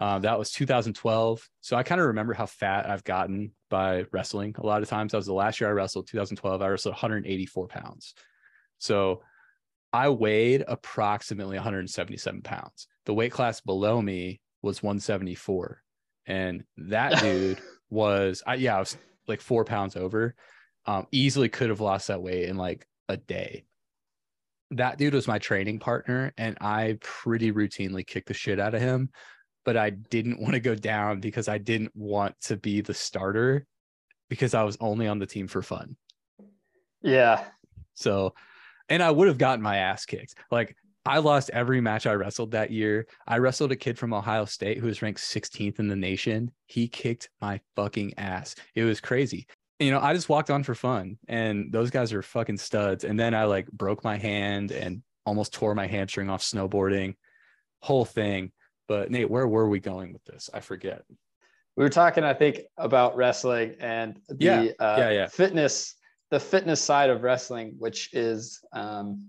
Uh, 0.00 0.18
that 0.20 0.38
was 0.38 0.52
2012. 0.52 1.48
So 1.60 1.76
I 1.76 1.82
kind 1.82 2.00
of 2.00 2.08
remember 2.08 2.32
how 2.32 2.46
fat 2.46 2.88
I've 2.88 3.04
gotten 3.04 3.52
by 3.68 4.04
wrestling. 4.12 4.54
A 4.58 4.66
lot 4.66 4.82
of 4.82 4.88
times, 4.88 5.12
that 5.12 5.18
was 5.18 5.26
the 5.26 5.32
last 5.32 5.60
year 5.60 5.70
I 5.70 5.72
wrestled, 5.72 6.06
2012. 6.08 6.62
I 6.62 6.68
wrestled 6.68 6.94
184 6.94 7.66
pounds. 7.68 8.14
So 8.78 9.22
I 9.92 10.08
weighed 10.10 10.64
approximately 10.68 11.56
177 11.56 12.42
pounds. 12.42 12.86
The 13.06 13.14
weight 13.14 13.32
class 13.32 13.60
below 13.60 14.00
me 14.00 14.40
was 14.62 14.82
174. 14.82 15.82
And 16.26 16.64
that 16.76 17.18
dude 17.20 17.58
was, 17.90 18.42
I, 18.46 18.54
yeah, 18.54 18.76
I 18.76 18.80
was 18.80 18.96
like 19.26 19.40
four 19.40 19.64
pounds 19.64 19.96
over. 19.96 20.34
Um, 20.86 21.06
easily 21.10 21.48
could 21.48 21.70
have 21.70 21.80
lost 21.80 22.08
that 22.08 22.22
weight 22.22 22.48
in 22.48 22.56
like 22.56 22.86
a 23.08 23.16
day 23.16 23.64
that 24.72 24.98
dude 24.98 25.14
was 25.14 25.28
my 25.28 25.38
training 25.38 25.78
partner 25.78 26.32
and 26.36 26.56
I 26.60 26.98
pretty 27.00 27.52
routinely 27.52 28.06
kicked 28.06 28.28
the 28.28 28.34
shit 28.34 28.60
out 28.60 28.74
of 28.74 28.80
him. 28.80 29.10
But 29.64 29.76
I 29.76 29.90
didn't 29.90 30.40
want 30.40 30.54
to 30.54 30.60
go 30.60 30.74
down 30.74 31.20
because 31.20 31.48
I 31.48 31.58
didn't 31.58 31.92
want 31.94 32.40
to 32.42 32.56
be 32.56 32.80
the 32.80 32.94
starter 32.94 33.66
because 34.30 34.54
I 34.54 34.62
was 34.62 34.78
only 34.80 35.06
on 35.06 35.18
the 35.18 35.26
team 35.26 35.46
for 35.46 35.62
fun. 35.62 35.96
Yeah. 37.02 37.44
So, 37.94 38.34
and 38.88 39.02
I 39.02 39.10
would 39.10 39.28
have 39.28 39.38
gotten 39.38 39.62
my 39.62 39.78
ass 39.78 40.06
kicked. 40.06 40.36
Like, 40.50 40.74
I 41.04 41.18
lost 41.18 41.50
every 41.50 41.80
match 41.80 42.06
I 42.06 42.14
wrestled 42.14 42.52
that 42.52 42.70
year. 42.70 43.06
I 43.26 43.38
wrestled 43.38 43.72
a 43.72 43.76
kid 43.76 43.98
from 43.98 44.12
Ohio 44.12 44.44
State 44.44 44.78
who 44.78 44.86
was 44.86 45.02
ranked 45.02 45.20
16th 45.20 45.78
in 45.78 45.88
the 45.88 45.96
nation. 45.96 46.50
He 46.66 46.88
kicked 46.88 47.30
my 47.40 47.60
fucking 47.76 48.14
ass. 48.18 48.54
It 48.74 48.84
was 48.84 49.00
crazy 49.00 49.46
you 49.78 49.90
know, 49.90 50.00
I 50.00 50.12
just 50.12 50.28
walked 50.28 50.50
on 50.50 50.62
for 50.64 50.74
fun 50.74 51.18
and 51.28 51.72
those 51.72 51.90
guys 51.90 52.12
are 52.12 52.22
fucking 52.22 52.58
studs. 52.58 53.04
And 53.04 53.18
then 53.18 53.34
I 53.34 53.44
like 53.44 53.70
broke 53.70 54.02
my 54.02 54.16
hand 54.16 54.72
and 54.72 55.02
almost 55.24 55.52
tore 55.52 55.74
my 55.74 55.86
hamstring 55.86 56.28
off 56.28 56.42
snowboarding, 56.42 57.14
whole 57.80 58.04
thing. 58.04 58.52
But 58.88 59.10
Nate, 59.10 59.30
where 59.30 59.46
were 59.46 59.68
we 59.68 59.80
going 59.80 60.12
with 60.12 60.24
this? 60.24 60.50
I 60.52 60.60
forget. 60.60 61.04
We 61.76 61.84
were 61.84 61.90
talking, 61.90 62.24
I 62.24 62.34
think, 62.34 62.62
about 62.76 63.16
wrestling 63.16 63.76
and 63.78 64.20
the 64.28 64.36
yeah. 64.40 64.60
Uh, 64.80 64.96
yeah, 64.98 65.10
yeah. 65.10 65.26
fitness, 65.28 65.94
the 66.30 66.40
fitness 66.40 66.80
side 66.80 67.10
of 67.10 67.22
wrestling, 67.22 67.76
which 67.78 68.12
is 68.12 68.60
um, 68.72 69.28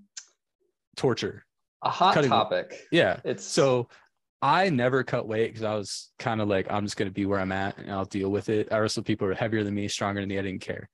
torture. 0.95 1.45
A 1.83 1.89
hot 1.89 2.15
Cutting 2.15 2.29
topic. 2.31 2.88
Yeah. 2.91 3.19
It's 3.23 3.45
so 3.45 3.88
I 4.41 4.69
never 4.69 5.04
cut 5.04 5.28
weight 5.28 5.47
because 5.47 5.63
I 5.63 5.75
was 5.75 6.12
kind 6.17 6.41
of 6.41 6.47
like, 6.47 6.67
I'm 6.71 6.86
just 6.86 6.95
gonna 6.97 7.12
be 7.12 7.25
where 7.25 7.39
I'm 7.39 7.52
at 7.52 7.78
and 7.78 7.91
I'll 7.91 8.06
deal 8.06 8.30
with 8.30 8.49
it. 8.49 8.71
I 8.71 8.78
wrestled 8.78 9.06
people 9.06 9.28
who 9.28 9.34
are 9.34 9.36
heavier 9.36 9.63
than 9.63 9.75
me, 9.75 9.88
stronger 9.88 10.21
than 10.21 10.30
me. 10.30 10.39
I 10.39 10.41
didn't 10.41 10.62
care. 10.62 10.89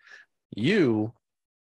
You, 0.56 1.14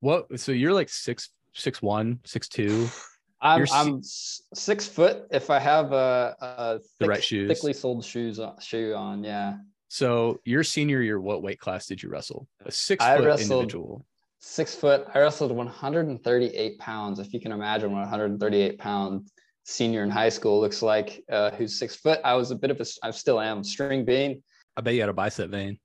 what? 0.01 0.39
So 0.39 0.51
you're 0.51 0.73
like 0.73 0.89
six, 0.89 1.29
six 1.53 1.81
one, 1.81 2.19
six 2.25 2.47
two. 2.47 2.87
I'm, 3.41 3.59
You're 3.59 3.67
I'm 3.71 4.01
six 4.03 4.85
foot 4.85 5.23
if 5.31 5.49
I 5.49 5.59
have 5.59 5.93
a, 5.93 6.35
a 6.41 6.79
The 6.99 7.07
right 7.07 7.23
shoes. 7.23 7.47
thickly 7.47 7.71
soled 7.71 8.03
shoes 8.03 8.37
on, 8.37 8.59
shoe 8.59 8.93
on. 8.93 9.23
Yeah, 9.23 9.55
So 9.87 10.41
your 10.43 10.61
senior 10.61 11.01
year, 11.01 11.21
what 11.21 11.41
weight 11.41 11.57
class 11.57 11.85
did 11.85 12.03
you 12.03 12.09
wrestle? 12.09 12.49
A 12.65 12.71
six 12.71 13.01
I 13.01 13.15
foot 13.15 13.39
individual. 13.39 14.05
six 14.39 14.75
foot. 14.75 15.07
I 15.13 15.19
wrestled 15.19 15.53
138 15.53 16.79
pounds. 16.79 17.19
If 17.19 17.33
you 17.33 17.39
can 17.39 17.53
imagine 17.53 17.93
what 17.93 18.01
138 18.01 18.77
pound 18.77 19.29
senior 19.63 20.03
in 20.03 20.09
high 20.09 20.29
school 20.29 20.59
looks 20.59 20.81
like, 20.81 21.23
uh, 21.31 21.51
who's 21.51 21.77
six 21.77 21.95
foot. 21.95 22.19
I 22.23 22.35
was 22.35 22.51
a 22.51 22.55
bit 22.55 22.71
of 22.71 22.79
a, 22.79 22.85
I 23.03 23.11
still 23.11 23.39
am 23.39 23.63
string 23.63 24.05
bean. 24.05 24.41
I 24.77 24.81
bet 24.81 24.93
you 24.93 25.01
had 25.01 25.09
a 25.09 25.13
bicep 25.13 25.49
vein. 25.51 25.79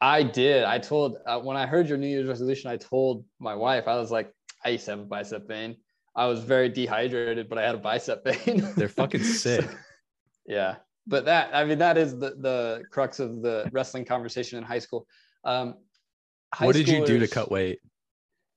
I 0.00 0.22
did. 0.22 0.64
I 0.64 0.78
told 0.78 1.16
uh, 1.26 1.40
when 1.40 1.56
I 1.56 1.66
heard 1.66 1.88
your 1.88 1.96
New 1.96 2.06
Year's 2.06 2.28
resolution, 2.28 2.70
I 2.70 2.76
told 2.76 3.24
my 3.38 3.54
wife, 3.54 3.88
I 3.88 3.96
was 3.96 4.10
like, 4.10 4.32
I 4.64 4.70
used 4.70 4.84
to 4.86 4.92
have 4.92 5.00
a 5.00 5.04
bicep 5.04 5.48
vein. 5.48 5.76
I 6.16 6.26
was 6.26 6.40
very 6.40 6.68
dehydrated, 6.68 7.48
but 7.48 7.58
I 7.58 7.62
had 7.62 7.74
a 7.74 7.78
bicep 7.78 8.24
vein. 8.46 8.68
They're 8.76 8.88
fucking 8.88 9.22
sick. 9.24 9.66
yeah. 10.46 10.76
But 11.06 11.24
that, 11.26 11.50
I 11.54 11.64
mean, 11.64 11.78
that 11.78 11.98
is 11.98 12.18
the, 12.18 12.34
the 12.38 12.82
crux 12.90 13.20
of 13.20 13.42
the 13.42 13.68
wrestling 13.72 14.04
conversation 14.04 14.58
in 14.58 14.64
high 14.64 14.78
school. 14.78 15.06
Um, 15.44 15.74
high 16.52 16.66
what 16.66 16.74
did 16.74 16.88
you 16.88 17.04
do 17.04 17.18
to 17.18 17.28
cut 17.28 17.50
weight? 17.50 17.80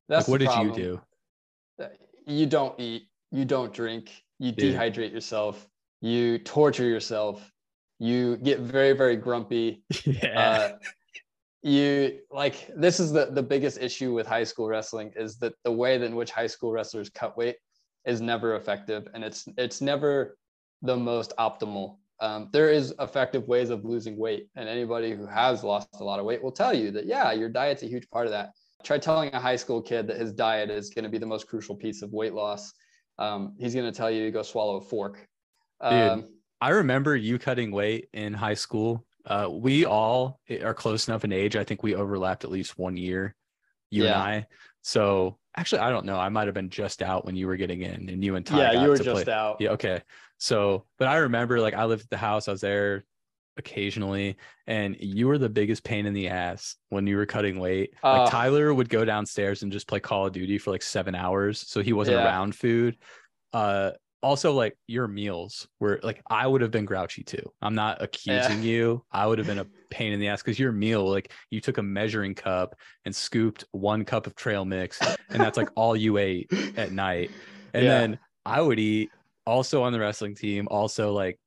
That's 0.08 0.28
Like, 0.28 0.32
what 0.32 0.40
did 0.40 0.66
you 0.66 0.74
do? 0.74 1.02
You 2.26 2.46
don't 2.46 2.78
eat, 2.80 3.07
you 3.32 3.46
don't 3.46 3.74
drink, 3.74 4.12
you 4.40 4.54
Yeah. 4.56 4.72
dehydrate 4.74 5.12
yourself, 5.12 5.68
you 6.02 6.38
torture 6.40 6.86
yourself, 6.86 7.52
you 8.00 8.38
get 8.38 8.60
very, 8.60 8.94
very 8.94 9.16
grumpy. 9.16 9.84
Yeah. 10.06 10.40
uh, 10.40 10.78
you 11.64 12.20
like 12.32 12.70
this 12.76 13.00
is 13.00 13.12
the 13.12 13.26
the 13.32 13.42
biggest 13.44 13.80
issue 13.82 14.14
with 14.14 14.28
high 14.28 14.44
school 14.44 14.68
wrestling 14.68 15.12
is 15.16 15.38
that 15.40 15.54
the 15.64 15.72
way 15.72 15.96
in 15.96 16.16
which 16.16 16.32
high 16.32 16.48
school 16.48 16.72
wrestlers 16.72 17.10
cut 17.10 17.36
weight 17.38 17.58
is 18.06 18.22
never 18.22 18.56
effective 18.56 19.08
and 19.14 19.24
it's 19.24 19.48
it's 19.58 19.82
never 19.82 20.38
the 20.84 20.96
most 20.96 21.34
optimal 21.40 21.98
um, 22.20 22.50
there 22.54 22.70
is 22.70 22.94
effective 23.00 23.48
ways 23.48 23.70
of 23.70 23.84
losing 23.84 24.18
weight 24.18 24.48
and 24.56 24.70
anybody 24.70 25.12
who 25.14 25.26
has 25.26 25.64
lost 25.64 25.90
a 26.00 26.04
lot 26.04 26.20
of 26.20 26.26
weight 26.26 26.42
will 26.44 26.52
tell 26.52 26.74
you 26.74 26.92
that 26.92 27.06
yeah 27.06 27.32
your 27.32 27.50
diet's 27.50 27.84
a 27.84 27.88
huge 27.88 28.08
part 28.12 28.28
of 28.28 28.32
that 28.32 28.52
try 28.84 28.98
telling 28.98 29.34
a 29.34 29.40
high 29.40 29.56
school 29.56 29.82
kid 29.82 30.08
that 30.08 30.18
his 30.18 30.32
diet 30.32 30.70
is 30.70 30.92
going 30.92 31.04
to 31.04 31.10
be 31.10 31.18
the 31.18 31.26
most 31.26 31.48
crucial 31.48 31.76
piece 31.76 32.02
of 32.04 32.12
weight 32.14 32.34
loss 32.34 32.72
um, 33.20 33.56
he's 33.58 33.74
going 33.74 33.86
to 33.86 33.96
tell 33.96 34.12
you 34.12 34.26
to 34.26 34.32
go 34.32 34.42
swallow 34.42 34.78
a 34.78 34.82
fork 34.82 35.28
um, 35.80 36.26
I 36.62 36.70
remember 36.70 37.16
you 37.16 37.38
cutting 37.38 37.72
weight 37.72 38.10
in 38.14 38.34
high 38.34 38.56
school. 38.56 39.06
Uh, 39.26 39.48
we 39.52 39.86
all 39.86 40.40
are 40.64 40.74
close 40.74 41.08
enough 41.08 41.24
in 41.24 41.32
age. 41.32 41.56
I 41.56 41.64
think 41.64 41.84
we 41.84 41.96
overlapped 41.96 42.44
at 42.44 42.52
least 42.52 42.78
one 42.78 42.98
year, 42.98 43.36
you 43.90 44.06
and 44.06 44.16
I. 44.16 44.46
So 44.82 45.38
actually, 45.56 45.80
I 45.80 45.90
don't 45.90 46.06
know. 46.06 46.18
I 46.18 46.30
might 46.30 46.48
have 46.48 46.54
been 46.54 46.70
just 46.70 47.02
out 47.02 47.26
when 47.26 47.36
you 47.36 47.48
were 47.48 47.58
getting 47.58 47.82
in, 47.82 48.10
and 48.10 48.24
you 48.24 48.36
and 48.36 48.46
Ty. 48.46 48.58
yeah 48.58 48.84
you 48.84 48.90
were 48.90 48.98
just 48.98 49.26
play. 49.26 49.34
out 49.34 49.58
Yeah. 49.60 49.72
Okay. 49.72 50.02
So, 50.40 50.86
but 50.98 51.08
I 51.08 51.18
remember 51.18 51.60
like 51.60 51.74
I 51.74 51.86
lived 51.86 52.04
at 52.04 52.10
the 52.10 52.18
house. 52.18 52.48
I 52.48 52.52
was 52.52 52.62
there 52.62 53.04
occasionally, 53.60 54.38
and 54.68 54.96
you 55.00 55.28
were 55.28 55.38
the 55.38 55.50
biggest 55.50 55.84
pain 55.84 56.06
in 56.06 56.14
the 56.14 56.28
ass 56.28 56.76
when 56.90 57.08
you 57.08 57.18
were 57.18 57.26
cutting 57.26 57.60
weight. 57.60 57.94
Like 58.12 58.24
Uh, 58.24 58.30
Tyler 58.30 58.74
would 58.74 58.90
go 58.90 59.06
downstairs 59.06 59.64
and 59.64 59.72
just 59.72 59.88
play 59.88 60.00
Call 60.00 60.28
of 60.28 60.34
Duty 60.34 60.58
for 60.58 60.72
like 60.72 60.82
seven 60.82 61.16
hours, 61.16 61.60
so 61.68 61.82
he 61.82 61.94
wasn't 61.94 62.18
Yeah. 62.18 62.26
around 62.26 62.56
food. 62.56 62.98
Uh, 63.54 63.92
also 64.24 64.52
like 64.54 64.76
your 64.88 65.08
meals 65.08 65.68
were 65.80 66.00
like 66.04 66.22
I 66.30 66.48
would 66.48 66.62
have 66.62 66.72
been 66.72 66.86
grouchy 66.86 67.24
too. 67.24 67.54
I'm 67.62 67.76
not 67.76 68.02
accusing 68.02 68.62
you. 68.64 69.06
I 69.12 69.28
would 69.28 69.38
have 69.38 69.46
been 69.48 69.60
a 69.60 69.68
pain 69.90 70.12
in 70.12 70.20
the 70.20 70.28
ass 70.30 70.42
because 70.42 70.60
your 70.60 70.72
meal, 70.72 71.08
like 71.10 71.32
you 71.52 71.62
took 71.62 71.78
a 71.78 71.84
measuring 71.84 72.34
cup 72.36 72.76
and 73.06 73.16
scooped 73.16 73.64
one 73.72 74.06
cup 74.06 74.28
of 74.28 74.36
trail 74.36 74.66
mix, 74.66 75.04
and 75.34 75.42
that's 75.44 75.58
like 75.58 75.70
all 75.76 75.96
you 75.96 76.18
ate 76.18 76.52
at 76.76 76.92
night. 76.92 77.32
And 77.74 77.84
Yeah. 77.86 77.90
then 77.90 78.20
I 78.46 78.62
would 78.62 78.80
eat 78.80 79.14
also 79.46 79.84
on 79.84 79.94
the 79.94 80.00
wrestling 80.00 80.36
team, 80.36 80.68
also 80.70 81.14
like 81.14 81.40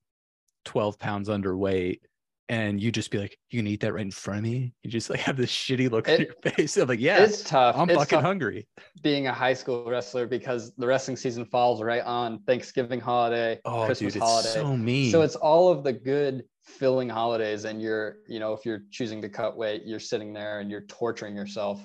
12 0.64 0.98
pounds 0.98 1.28
underweight. 1.28 2.00
And 2.48 2.80
you 2.82 2.90
just 2.90 3.12
be 3.12 3.18
like, 3.18 3.38
you 3.50 3.60
can 3.60 3.68
eat 3.68 3.78
that 3.82 3.92
right 3.94 4.00
in 4.04 4.10
front 4.10 4.38
of 4.38 4.42
me. 4.42 4.74
You 4.82 4.90
just 4.90 5.08
like 5.08 5.20
have 5.20 5.36
this 5.36 5.52
shitty 5.52 5.88
look 5.88 6.08
on 6.08 6.18
your 6.18 6.34
face. 6.42 6.76
I'm 6.76 6.88
like, 6.88 6.98
yeah, 6.98 7.22
it's 7.22 7.44
tough 7.44 7.76
I'm 7.78 7.88
it's 7.88 7.96
fucking 7.96 8.16
tough. 8.16 8.24
hungry. 8.24 8.66
being 9.04 9.28
a 9.28 9.32
high 9.32 9.54
school 9.54 9.88
wrestler 9.88 10.26
because 10.26 10.74
the 10.76 10.84
wrestling 10.86 11.16
season 11.16 11.44
falls 11.44 11.80
right 11.80 12.02
on 12.02 12.40
Thanksgiving 12.48 12.98
holiday, 12.98 13.60
Oh, 13.64 13.86
Christmas 13.86 14.14
dude, 14.14 14.22
it's 14.22 14.30
holiday. 14.30 14.48
so 14.48 14.76
mean. 14.76 15.12
So 15.12 15.22
it's 15.22 15.36
all 15.36 15.68
of 15.70 15.84
the 15.84 15.92
good 15.92 16.42
filling 16.64 17.08
holidays, 17.08 17.66
and 17.66 17.80
you're, 17.80 18.16
you 18.26 18.40
know, 18.40 18.52
if 18.52 18.66
you're 18.66 18.82
choosing 18.90 19.22
to 19.22 19.28
cut 19.28 19.56
weight, 19.56 19.82
you're 19.84 20.00
sitting 20.00 20.32
there 20.32 20.58
and 20.58 20.70
you're 20.72 20.86
torturing 20.86 21.36
yourself. 21.36 21.80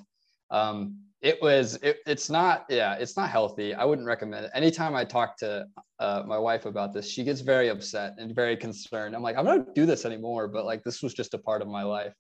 Um, 0.50 0.98
it 1.26 1.42
was, 1.42 1.80
it, 1.82 1.98
it's 2.06 2.30
not, 2.30 2.66
yeah, 2.70 2.94
it's 2.94 3.18
not 3.18 3.32
healthy. 3.32 3.74
I 3.74 3.84
wouldn't 3.84 4.08
recommend 4.08 4.46
it. 4.46 4.52
Anytime 4.54 4.94
I 4.94 5.04
talk 5.04 5.36
to 5.38 5.66
uh, 6.00 6.22
my 6.28 6.38
wife 6.38 6.68
about 6.68 6.94
this, 6.94 7.10
she 7.10 7.24
gets 7.24 7.42
very 7.42 7.70
upset 7.70 8.14
and 8.20 8.36
very 8.36 8.56
concerned. 8.56 9.16
I'm 9.16 9.24
like, 9.24 9.36
I'm 9.36 9.44
not 9.44 9.74
do 9.74 9.88
this 9.88 10.06
anymore, 10.06 10.48
but 10.48 10.66
like 10.66 10.84
this 10.84 11.02
was 11.02 11.16
just 11.16 11.34
a 11.34 11.40
part 11.40 11.64
of 11.64 11.68
my 11.68 11.82
life. 11.82 12.14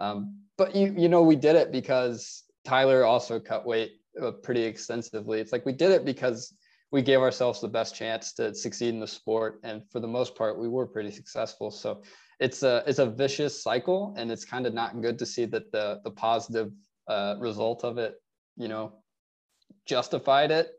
Um, 0.00 0.40
but 0.56 0.74
you, 0.74 0.92
you 0.98 1.08
know, 1.08 1.22
we 1.22 1.36
did 1.36 1.54
it 1.54 1.70
because 1.70 2.42
Tyler 2.64 3.04
also 3.04 3.38
cut 3.38 3.64
weight 3.64 3.92
uh, 4.20 4.32
pretty 4.32 4.64
extensively. 4.64 5.38
It's 5.38 5.52
like 5.52 5.64
we 5.64 5.72
did 5.72 5.92
it 5.92 6.04
because 6.04 6.52
we 6.90 7.00
gave 7.00 7.20
ourselves 7.20 7.60
the 7.60 7.68
best 7.68 7.94
chance 7.94 8.32
to 8.34 8.52
succeed 8.52 8.88
in 8.88 8.98
the 8.98 9.06
sport, 9.06 9.60
and 9.62 9.82
for 9.88 10.00
the 10.00 10.08
most 10.08 10.34
part, 10.34 10.58
we 10.58 10.68
were 10.68 10.86
pretty 10.86 11.12
successful. 11.12 11.70
So 11.70 12.02
it's 12.40 12.64
a 12.64 12.82
it's 12.88 12.98
a 12.98 13.06
vicious 13.06 13.62
cycle, 13.62 14.14
and 14.16 14.32
it's 14.32 14.44
kind 14.44 14.66
of 14.66 14.74
not 14.74 15.00
good 15.00 15.16
to 15.20 15.26
see 15.26 15.44
that 15.44 15.70
the 15.70 16.00
the 16.02 16.10
positive 16.10 16.72
uh, 17.06 17.36
result 17.38 17.84
of 17.84 17.98
it, 17.98 18.14
you 18.58 18.68
know, 18.68 18.92
justified 19.86 20.50
it. 20.50 20.70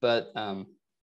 But 0.00 0.28
um, 0.36 0.66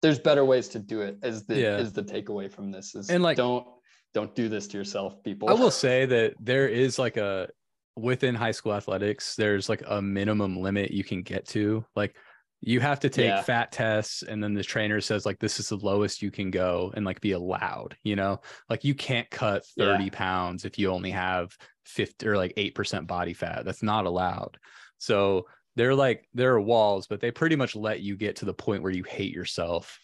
there's 0.02 0.18
better 0.18 0.44
ways 0.44 0.68
to 0.68 0.78
do 0.78 1.00
it. 1.00 1.18
Is 1.22 1.46
the 1.46 1.58
Yeah. 1.58 1.78
is 1.78 1.92
the 1.92 2.02
takeaway 2.02 2.50
from 2.50 2.70
this? 2.70 2.94
Is 2.94 3.10
And, 3.10 3.22
like- 3.22 3.36
don't 3.36 3.66
don't 4.14 4.34
do 4.34 4.48
this 4.48 4.66
to 4.68 4.78
yourself, 4.78 5.22
people. 5.22 5.50
I 5.50 5.52
will 5.52 5.70
say 5.70 6.06
that 6.06 6.34
there 6.40 6.66
is 6.66 6.98
like 6.98 7.16
a 7.18 7.48
within 7.96 8.34
high 8.34 8.52
school 8.52 8.72
athletics, 8.74 9.34
there's 9.36 9.68
like 9.68 9.82
a 9.86 10.00
minimum 10.00 10.56
limit 10.56 10.92
you 10.92 11.04
can 11.04 11.22
get 11.22 11.46
to. 11.48 11.84
Like 11.96 12.16
you 12.60 12.80
have 12.80 13.00
to 13.00 13.10
take 13.10 13.26
Yeah. 13.28 13.42
fat 13.42 13.70
tests, 13.70 14.22
and 14.22 14.42
then 14.42 14.54
the 14.54 14.62
trainer 14.64 15.00
says 15.00 15.26
like 15.26 15.38
this 15.38 15.60
is 15.60 15.68
the 15.68 15.76
lowest 15.76 16.22
you 16.22 16.30
can 16.30 16.50
go 16.50 16.90
and 16.96 17.04
like 17.04 17.20
be 17.20 17.32
allowed. 17.32 17.96
You 18.02 18.16
know, 18.16 18.40
like 18.70 18.82
you 18.84 18.94
can't 18.94 19.28
cut 19.30 19.64
Yeah. 19.76 19.96
30 19.96 20.10
pounds 20.10 20.64
if 20.64 20.78
you 20.78 20.90
only 20.90 21.10
have 21.10 21.56
50 21.84 22.26
or 22.26 22.36
like 22.36 22.54
eight 22.56 22.74
percent 22.74 23.06
body 23.06 23.34
fat. 23.34 23.64
That's 23.64 23.82
not 23.82 24.06
allowed. 24.06 24.58
So 24.98 25.46
they're 25.78 25.94
like 25.94 26.28
there 26.34 26.54
are 26.54 26.60
walls, 26.60 27.06
but 27.06 27.20
they 27.20 27.30
pretty 27.30 27.54
much 27.54 27.76
let 27.76 28.00
you 28.00 28.16
get 28.16 28.36
to 28.36 28.44
the 28.44 28.52
point 28.52 28.82
where 28.82 28.92
you 28.92 29.04
hate 29.04 29.32
yourself, 29.32 30.00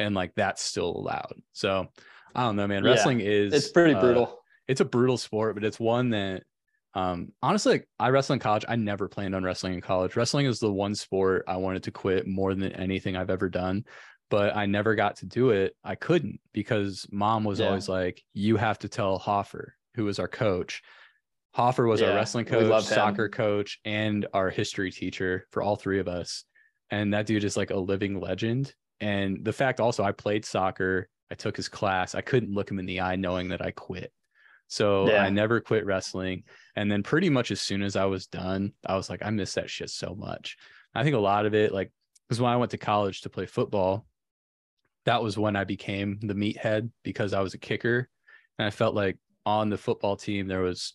and 0.00 0.16
like 0.16 0.34
that's 0.34 0.60
still 0.60 0.96
allowed. 0.96 1.34
So 1.52 1.86
I 2.34 2.42
don't 2.42 2.56
know, 2.56 2.66
man. 2.66 2.82
Yeah. 2.82 2.90
Wrestling 2.90 3.20
is 3.20 3.54
it's 3.54 3.68
pretty 3.68 3.94
uh, 3.94 4.00
brutal. 4.00 4.40
it's 4.66 4.80
a 4.80 4.84
brutal 4.84 5.16
sport, 5.16 5.54
but 5.54 5.64
it's 5.64 5.78
one 5.78 6.10
that 6.10 6.42
um 6.94 7.32
honestly 7.40 7.72
like, 7.74 7.88
I 8.00 8.10
wrestle 8.10 8.34
in 8.34 8.40
college. 8.40 8.64
I 8.68 8.74
never 8.74 9.08
planned 9.08 9.36
on 9.36 9.44
wrestling 9.44 9.74
in 9.74 9.80
college. 9.80 10.16
Wrestling 10.16 10.46
is 10.46 10.58
the 10.58 10.72
one 10.72 10.96
sport 10.96 11.44
I 11.46 11.56
wanted 11.56 11.84
to 11.84 11.92
quit 11.92 12.26
more 12.26 12.52
than 12.54 12.72
anything 12.72 13.16
I've 13.16 13.30
ever 13.30 13.48
done, 13.48 13.84
but 14.28 14.56
I 14.56 14.66
never 14.66 14.96
got 14.96 15.16
to 15.18 15.26
do 15.26 15.50
it. 15.50 15.76
I 15.84 15.94
couldn't 15.94 16.40
because 16.52 17.06
mom 17.12 17.44
was 17.44 17.60
Yeah. 17.60 17.68
always 17.68 17.88
like, 17.88 18.24
you 18.34 18.56
have 18.56 18.80
to 18.80 18.88
tell 18.88 19.18
Hoffer, 19.18 19.76
who 19.94 20.04
was 20.04 20.18
our 20.18 20.28
coach. 20.28 20.82
Hoffer 21.54 21.86
was 21.86 22.00
our 22.00 22.14
wrestling 22.14 22.46
coach, 22.46 22.84
soccer 22.84 23.28
coach, 23.28 23.78
and 23.84 24.26
our 24.32 24.48
history 24.50 24.90
teacher 24.90 25.46
for 25.50 25.62
all 25.62 25.76
three 25.76 25.98
of 25.98 26.08
us. 26.08 26.44
And 26.90 27.12
that 27.14 27.26
dude 27.26 27.44
is 27.44 27.56
like 27.56 27.70
a 27.70 27.76
living 27.76 28.20
legend. 28.20 28.74
And 29.00 29.44
the 29.44 29.52
fact 29.52 29.80
also, 29.80 30.02
I 30.02 30.12
played 30.12 30.44
soccer, 30.44 31.08
I 31.30 31.34
took 31.34 31.56
his 31.56 31.68
class, 31.68 32.14
I 32.14 32.20
couldn't 32.20 32.54
look 32.54 32.70
him 32.70 32.78
in 32.78 32.86
the 32.86 33.00
eye 33.00 33.16
knowing 33.16 33.48
that 33.48 33.60
I 33.60 33.70
quit. 33.70 34.12
So 34.68 35.08
Yeah. 35.08 35.22
I 35.22 35.28
never 35.28 35.60
quit 35.60 35.84
wrestling. 35.84 36.44
And 36.76 36.90
then 36.90 37.02
pretty 37.02 37.28
much 37.28 37.50
as 37.50 37.60
soon 37.60 37.82
as 37.82 37.96
I 37.96 38.06
was 38.06 38.26
done, 38.26 38.72
I 38.86 38.96
was 38.96 39.10
like, 39.10 39.22
I 39.22 39.30
miss 39.30 39.54
that 39.54 39.68
shit 39.68 39.90
so 39.90 40.14
much. 40.14 40.56
I 40.94 41.02
think 41.02 41.16
a 41.16 41.20
lot 41.20 41.44
of 41.44 41.54
it, 41.54 41.72
like, 41.72 41.90
because 42.28 42.40
when 42.40 42.52
I 42.52 42.56
went 42.56 42.70
to 42.70 42.78
college 42.78 43.22
to 43.22 43.30
play 43.30 43.44
football, 43.44 44.06
that 45.04 45.22
was 45.22 45.36
when 45.36 45.56
I 45.56 45.64
became 45.64 46.18
the 46.22 46.34
meathead 46.34 46.90
because 47.02 47.34
I 47.34 47.40
was 47.40 47.52
a 47.52 47.58
kicker. 47.58 48.08
And 48.58 48.66
I 48.66 48.70
felt 48.70 48.94
like 48.94 49.18
on 49.44 49.68
the 49.68 49.76
football 49.76 50.16
team, 50.16 50.46
there 50.46 50.62
was 50.62 50.94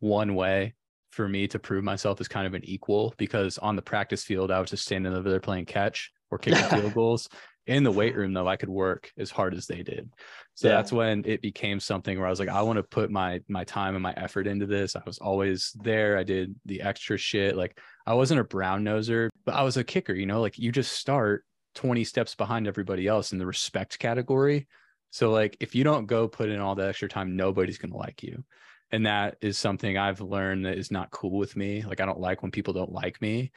one 0.00 0.34
way 0.34 0.74
for 1.10 1.28
me 1.28 1.48
to 1.48 1.58
prove 1.58 1.84
myself 1.84 2.20
as 2.20 2.28
kind 2.28 2.46
of 2.46 2.54
an 2.54 2.64
equal 2.64 3.14
because 3.16 3.58
on 3.58 3.76
the 3.76 3.82
practice 3.82 4.22
field, 4.24 4.50
I 4.50 4.60
was 4.60 4.70
just 4.70 4.84
standing 4.84 5.14
over 5.14 5.30
there 5.30 5.40
playing 5.40 5.66
catch 5.66 6.10
or 6.30 6.38
kicking 6.38 6.64
field 6.68 6.94
goals. 6.94 7.28
In 7.66 7.82
the 7.82 7.90
weight 7.90 8.14
room, 8.14 8.32
though, 8.32 8.46
I 8.46 8.54
could 8.56 8.68
work 8.68 9.10
as 9.18 9.30
hard 9.30 9.52
as 9.52 9.66
they 9.66 9.82
did. 9.82 10.08
So 10.54 10.68
Yeah. 10.68 10.76
that's 10.76 10.92
when 10.92 11.24
it 11.26 11.42
became 11.42 11.80
something 11.80 12.16
where 12.16 12.28
I 12.28 12.30
was 12.30 12.38
like, 12.38 12.48
I 12.48 12.62
want 12.62 12.76
to 12.76 12.84
put 12.84 13.10
my 13.10 13.40
my 13.48 13.64
time 13.64 13.94
and 13.96 14.02
my 14.02 14.12
effort 14.16 14.46
into 14.46 14.66
this. 14.66 14.94
I 14.94 15.02
was 15.04 15.18
always 15.18 15.72
there. 15.82 16.16
I 16.16 16.22
did 16.22 16.54
the 16.64 16.80
extra 16.82 17.18
shit. 17.18 17.56
Like 17.56 17.80
I 18.06 18.14
wasn't 18.14 18.38
a 18.40 18.44
brown 18.44 18.84
noser, 18.84 19.30
but 19.44 19.56
I 19.56 19.64
was 19.64 19.76
a 19.76 19.82
kicker, 19.84 20.12
you 20.14 20.26
know, 20.26 20.40
like 20.40 20.58
you 20.58 20.70
just 20.70 20.92
start 20.92 21.44
20 21.74 22.04
steps 22.04 22.36
behind 22.36 22.68
everybody 22.68 23.08
else 23.08 23.32
in 23.32 23.38
the 23.38 23.46
respect 23.46 23.98
category. 23.98 24.68
So 25.10 25.32
like 25.32 25.56
if 25.58 25.74
you 25.74 25.82
don't 25.82 26.06
go 26.06 26.28
put 26.28 26.50
in 26.50 26.60
all 26.60 26.76
the 26.76 26.86
extra 26.86 27.08
time, 27.08 27.34
nobody's 27.34 27.78
gonna 27.78 27.96
like 27.96 28.22
you. 28.22 28.44
And 28.92 29.06
that 29.06 29.36
is 29.40 29.58
something 29.58 29.98
I've 29.98 30.20
learned 30.20 30.64
that 30.64 30.78
is 30.78 30.90
not 30.90 31.10
cool 31.10 31.36
with 31.36 31.56
me. 31.56 31.82
Like 31.82 32.00
I 32.00 32.06
don't 32.06 32.20
like 32.20 32.42
when 32.42 32.52
people 32.52 32.72
don't 32.72 32.92
like 32.92 33.20
me, 33.20 33.50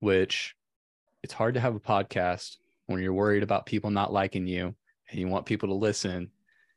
which 0.00 0.54
it's 1.22 1.32
hard 1.32 1.54
to 1.54 1.60
have 1.60 1.74
a 1.74 1.80
podcast 1.80 2.56
when 2.86 3.02
you're 3.02 3.14
worried 3.14 3.42
about 3.42 3.66
people 3.66 3.90
not 3.90 4.12
liking 4.12 4.46
you 4.46 4.74
and 5.10 5.18
you 5.18 5.26
want 5.26 5.46
people 5.46 5.70
to 5.70 5.74
listen 5.74 6.30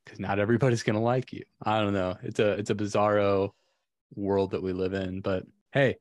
because 0.06 0.20
not 0.20 0.40
everybody's 0.40 0.84
gonna 0.84 1.02
like 1.02 1.34
you. 1.34 1.44
I 1.62 1.80
don't 1.82 1.94
know. 1.94 2.16
It's 2.24 2.40
a 2.40 2.52
it's 2.54 2.70
a 2.70 2.76
bizarro 2.76 3.52
world 4.16 4.52
that 4.52 4.64
we 4.64 4.72
live 4.72 4.94
in. 4.94 5.20
But 5.20 5.44
hey, 5.74 5.98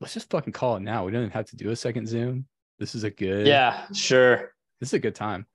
let's 0.00 0.14
just 0.14 0.30
fucking 0.30 0.54
call 0.54 0.76
it 0.76 0.82
now. 0.82 1.04
We 1.04 1.12
don't 1.12 1.22
even 1.22 1.32
have 1.32 1.50
to 1.50 1.56
do 1.56 1.70
a 1.70 1.76
second 1.76 2.08
Zoom. 2.08 2.46
This 2.78 2.94
is 2.94 3.04
a 3.04 3.10
good 3.10 3.46
Yeah, 3.46 3.86
sure. 3.92 4.52
This 4.80 4.90
is 4.90 4.94
a 4.94 4.98
good 4.98 5.14
time. 5.14 5.46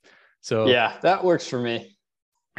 So 0.42 0.68
yeah, 0.68 0.98
that 1.02 1.24
works 1.24 1.48
for 1.48 1.60
me. 1.60 1.98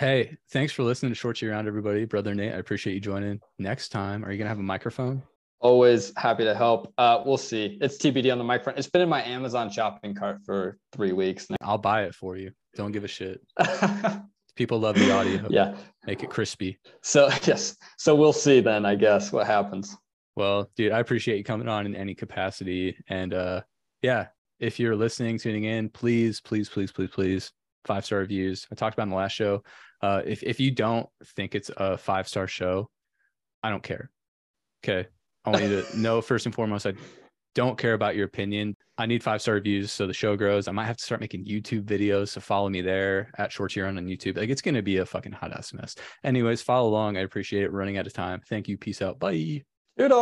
Hey, 0.03 0.37
thanks 0.51 0.73
for 0.73 0.83
listening 0.83 1.13
to 1.13 1.15
Short 1.15 1.41
Year 1.41 1.53
Round, 1.53 1.69
everybody. 1.69 2.07
Brother 2.07 2.35
Nate, 2.35 2.55
I 2.55 2.57
appreciate 2.57 2.95
you 2.95 2.99
joining. 2.99 3.39
Next 3.61 3.91
time, 3.91 4.25
are 4.25 4.33
you 4.33 4.37
gonna 4.37 4.49
have 4.49 4.59
a 4.59 4.61
microphone? 4.61 5.23
Always 5.61 6.13
happy 6.17 6.43
to 6.43 6.57
help. 6.57 6.93
Uh, 6.99 7.23
we'll 7.25 7.37
see. 7.37 7.79
It's 7.81 7.99
TBD 7.99 8.33
on 8.33 8.39
the 8.39 8.43
microphone. 8.43 8.77
It's 8.77 8.91
been 8.91 9.03
in 9.03 9.09
my 9.09 9.23
Amazon 9.23 9.71
shopping 9.71 10.13
cart 10.13 10.39
for 10.45 10.77
three 10.91 11.13
weeks 11.13 11.49
now. 11.49 11.57
I'll 11.61 11.79
buy 11.79 12.03
it 12.03 12.17
for 12.17 12.37
you. 12.37 12.51
Don't 12.75 12.91
give 12.91 13.05
a 13.05 13.07
shit. 13.07 13.43
People 14.57 14.81
love 14.81 14.97
the 14.97 15.13
audio. 15.13 15.47
yeah. 15.51 15.77
Make 16.05 16.25
it 16.25 16.31
crispy. 16.31 16.81
So 17.05 17.29
yes. 17.45 17.77
So 17.97 18.17
we'll 18.17 18.33
see 18.33 18.59
then, 18.59 18.85
I 18.85 18.97
guess, 18.97 19.31
what 19.31 19.47
happens. 19.47 19.97
Well, 20.35 20.69
dude, 20.75 20.91
I 20.91 20.99
appreciate 20.99 21.39
you 21.39 21.45
coming 21.45 21.69
on 21.69 21.87
in 21.87 21.95
any 21.95 22.17
capacity. 22.17 22.97
And 23.09 23.35
uh 23.35 23.61
yeah, 24.03 24.27
if 24.59 24.81
you're 24.81 24.97
listening, 24.97 25.39
tuning 25.39 25.63
in, 25.63 25.91
please, 25.91 26.41
please, 26.41 26.69
please, 26.69 26.91
please, 26.91 27.11
please, 27.11 27.53
five 27.85 28.05
star 28.05 28.21
reviews. 28.21 28.67
I 28.71 28.75
talked 28.75 28.95
about 28.95 29.05
in 29.05 29.11
the 29.11 29.17
last 29.17 29.33
show. 29.33 29.63
Uh 30.01 30.23
if 30.25 30.43
if 30.43 30.61
you 30.61 30.71
don't 30.71 31.09
think 31.37 31.55
it's 31.55 31.71
a 31.77 31.97
five 31.97 32.29
star 32.29 32.47
show, 32.47 32.91
I 33.63 33.71
don't 33.71 33.83
care. 33.83 34.11
Okay. 34.85 35.09
I 35.45 35.51
want 35.51 35.63
you 35.63 35.83
to 35.83 35.99
know 36.01 36.21
first 36.21 36.47
and 36.47 36.55
foremost, 36.55 36.87
I 36.87 36.95
don't 37.55 37.79
care 37.79 37.95
about 37.95 38.17
your 38.17 38.27
opinion. 38.27 38.77
I 38.99 39.07
need 39.07 39.23
five 39.23 39.43
star 39.43 39.55
reviews 39.55 39.93
so 39.93 40.07
the 40.07 40.15
show 40.15 40.37
grows. 40.37 40.69
I 40.69 40.73
might 40.73 40.87
have 40.87 40.97
to 40.97 41.05
start 41.05 41.21
making 41.21 41.45
YouTube 41.45 41.85
videos. 41.85 42.29
So 42.29 42.41
follow 42.41 42.69
me 42.69 42.81
there 42.81 43.31
at 43.39 43.53
Short 43.53 43.75
Year 43.77 43.87
on 43.87 43.97
YouTube. 43.97 44.37
Like 44.37 44.49
it's 44.49 44.63
going 44.63 44.75
to 44.75 44.83
be 44.83 44.99
a 44.99 45.07
fucking 45.07 45.33
hot 45.33 45.53
ass 45.53 45.73
mess. 45.73 45.95
Anyways, 46.25 46.63
follow 46.63 46.89
along. 46.89 47.17
I 47.17 47.21
appreciate 47.21 47.65
it. 47.65 47.73
Running 47.73 47.99
out 47.99 48.07
of 48.07 48.13
time. 48.13 48.41
Thank 48.49 48.69
you. 48.69 48.79
Peace 48.79 49.03
out. 49.03 49.19
Bye. 49.19 49.65
Doodle. 49.99 50.21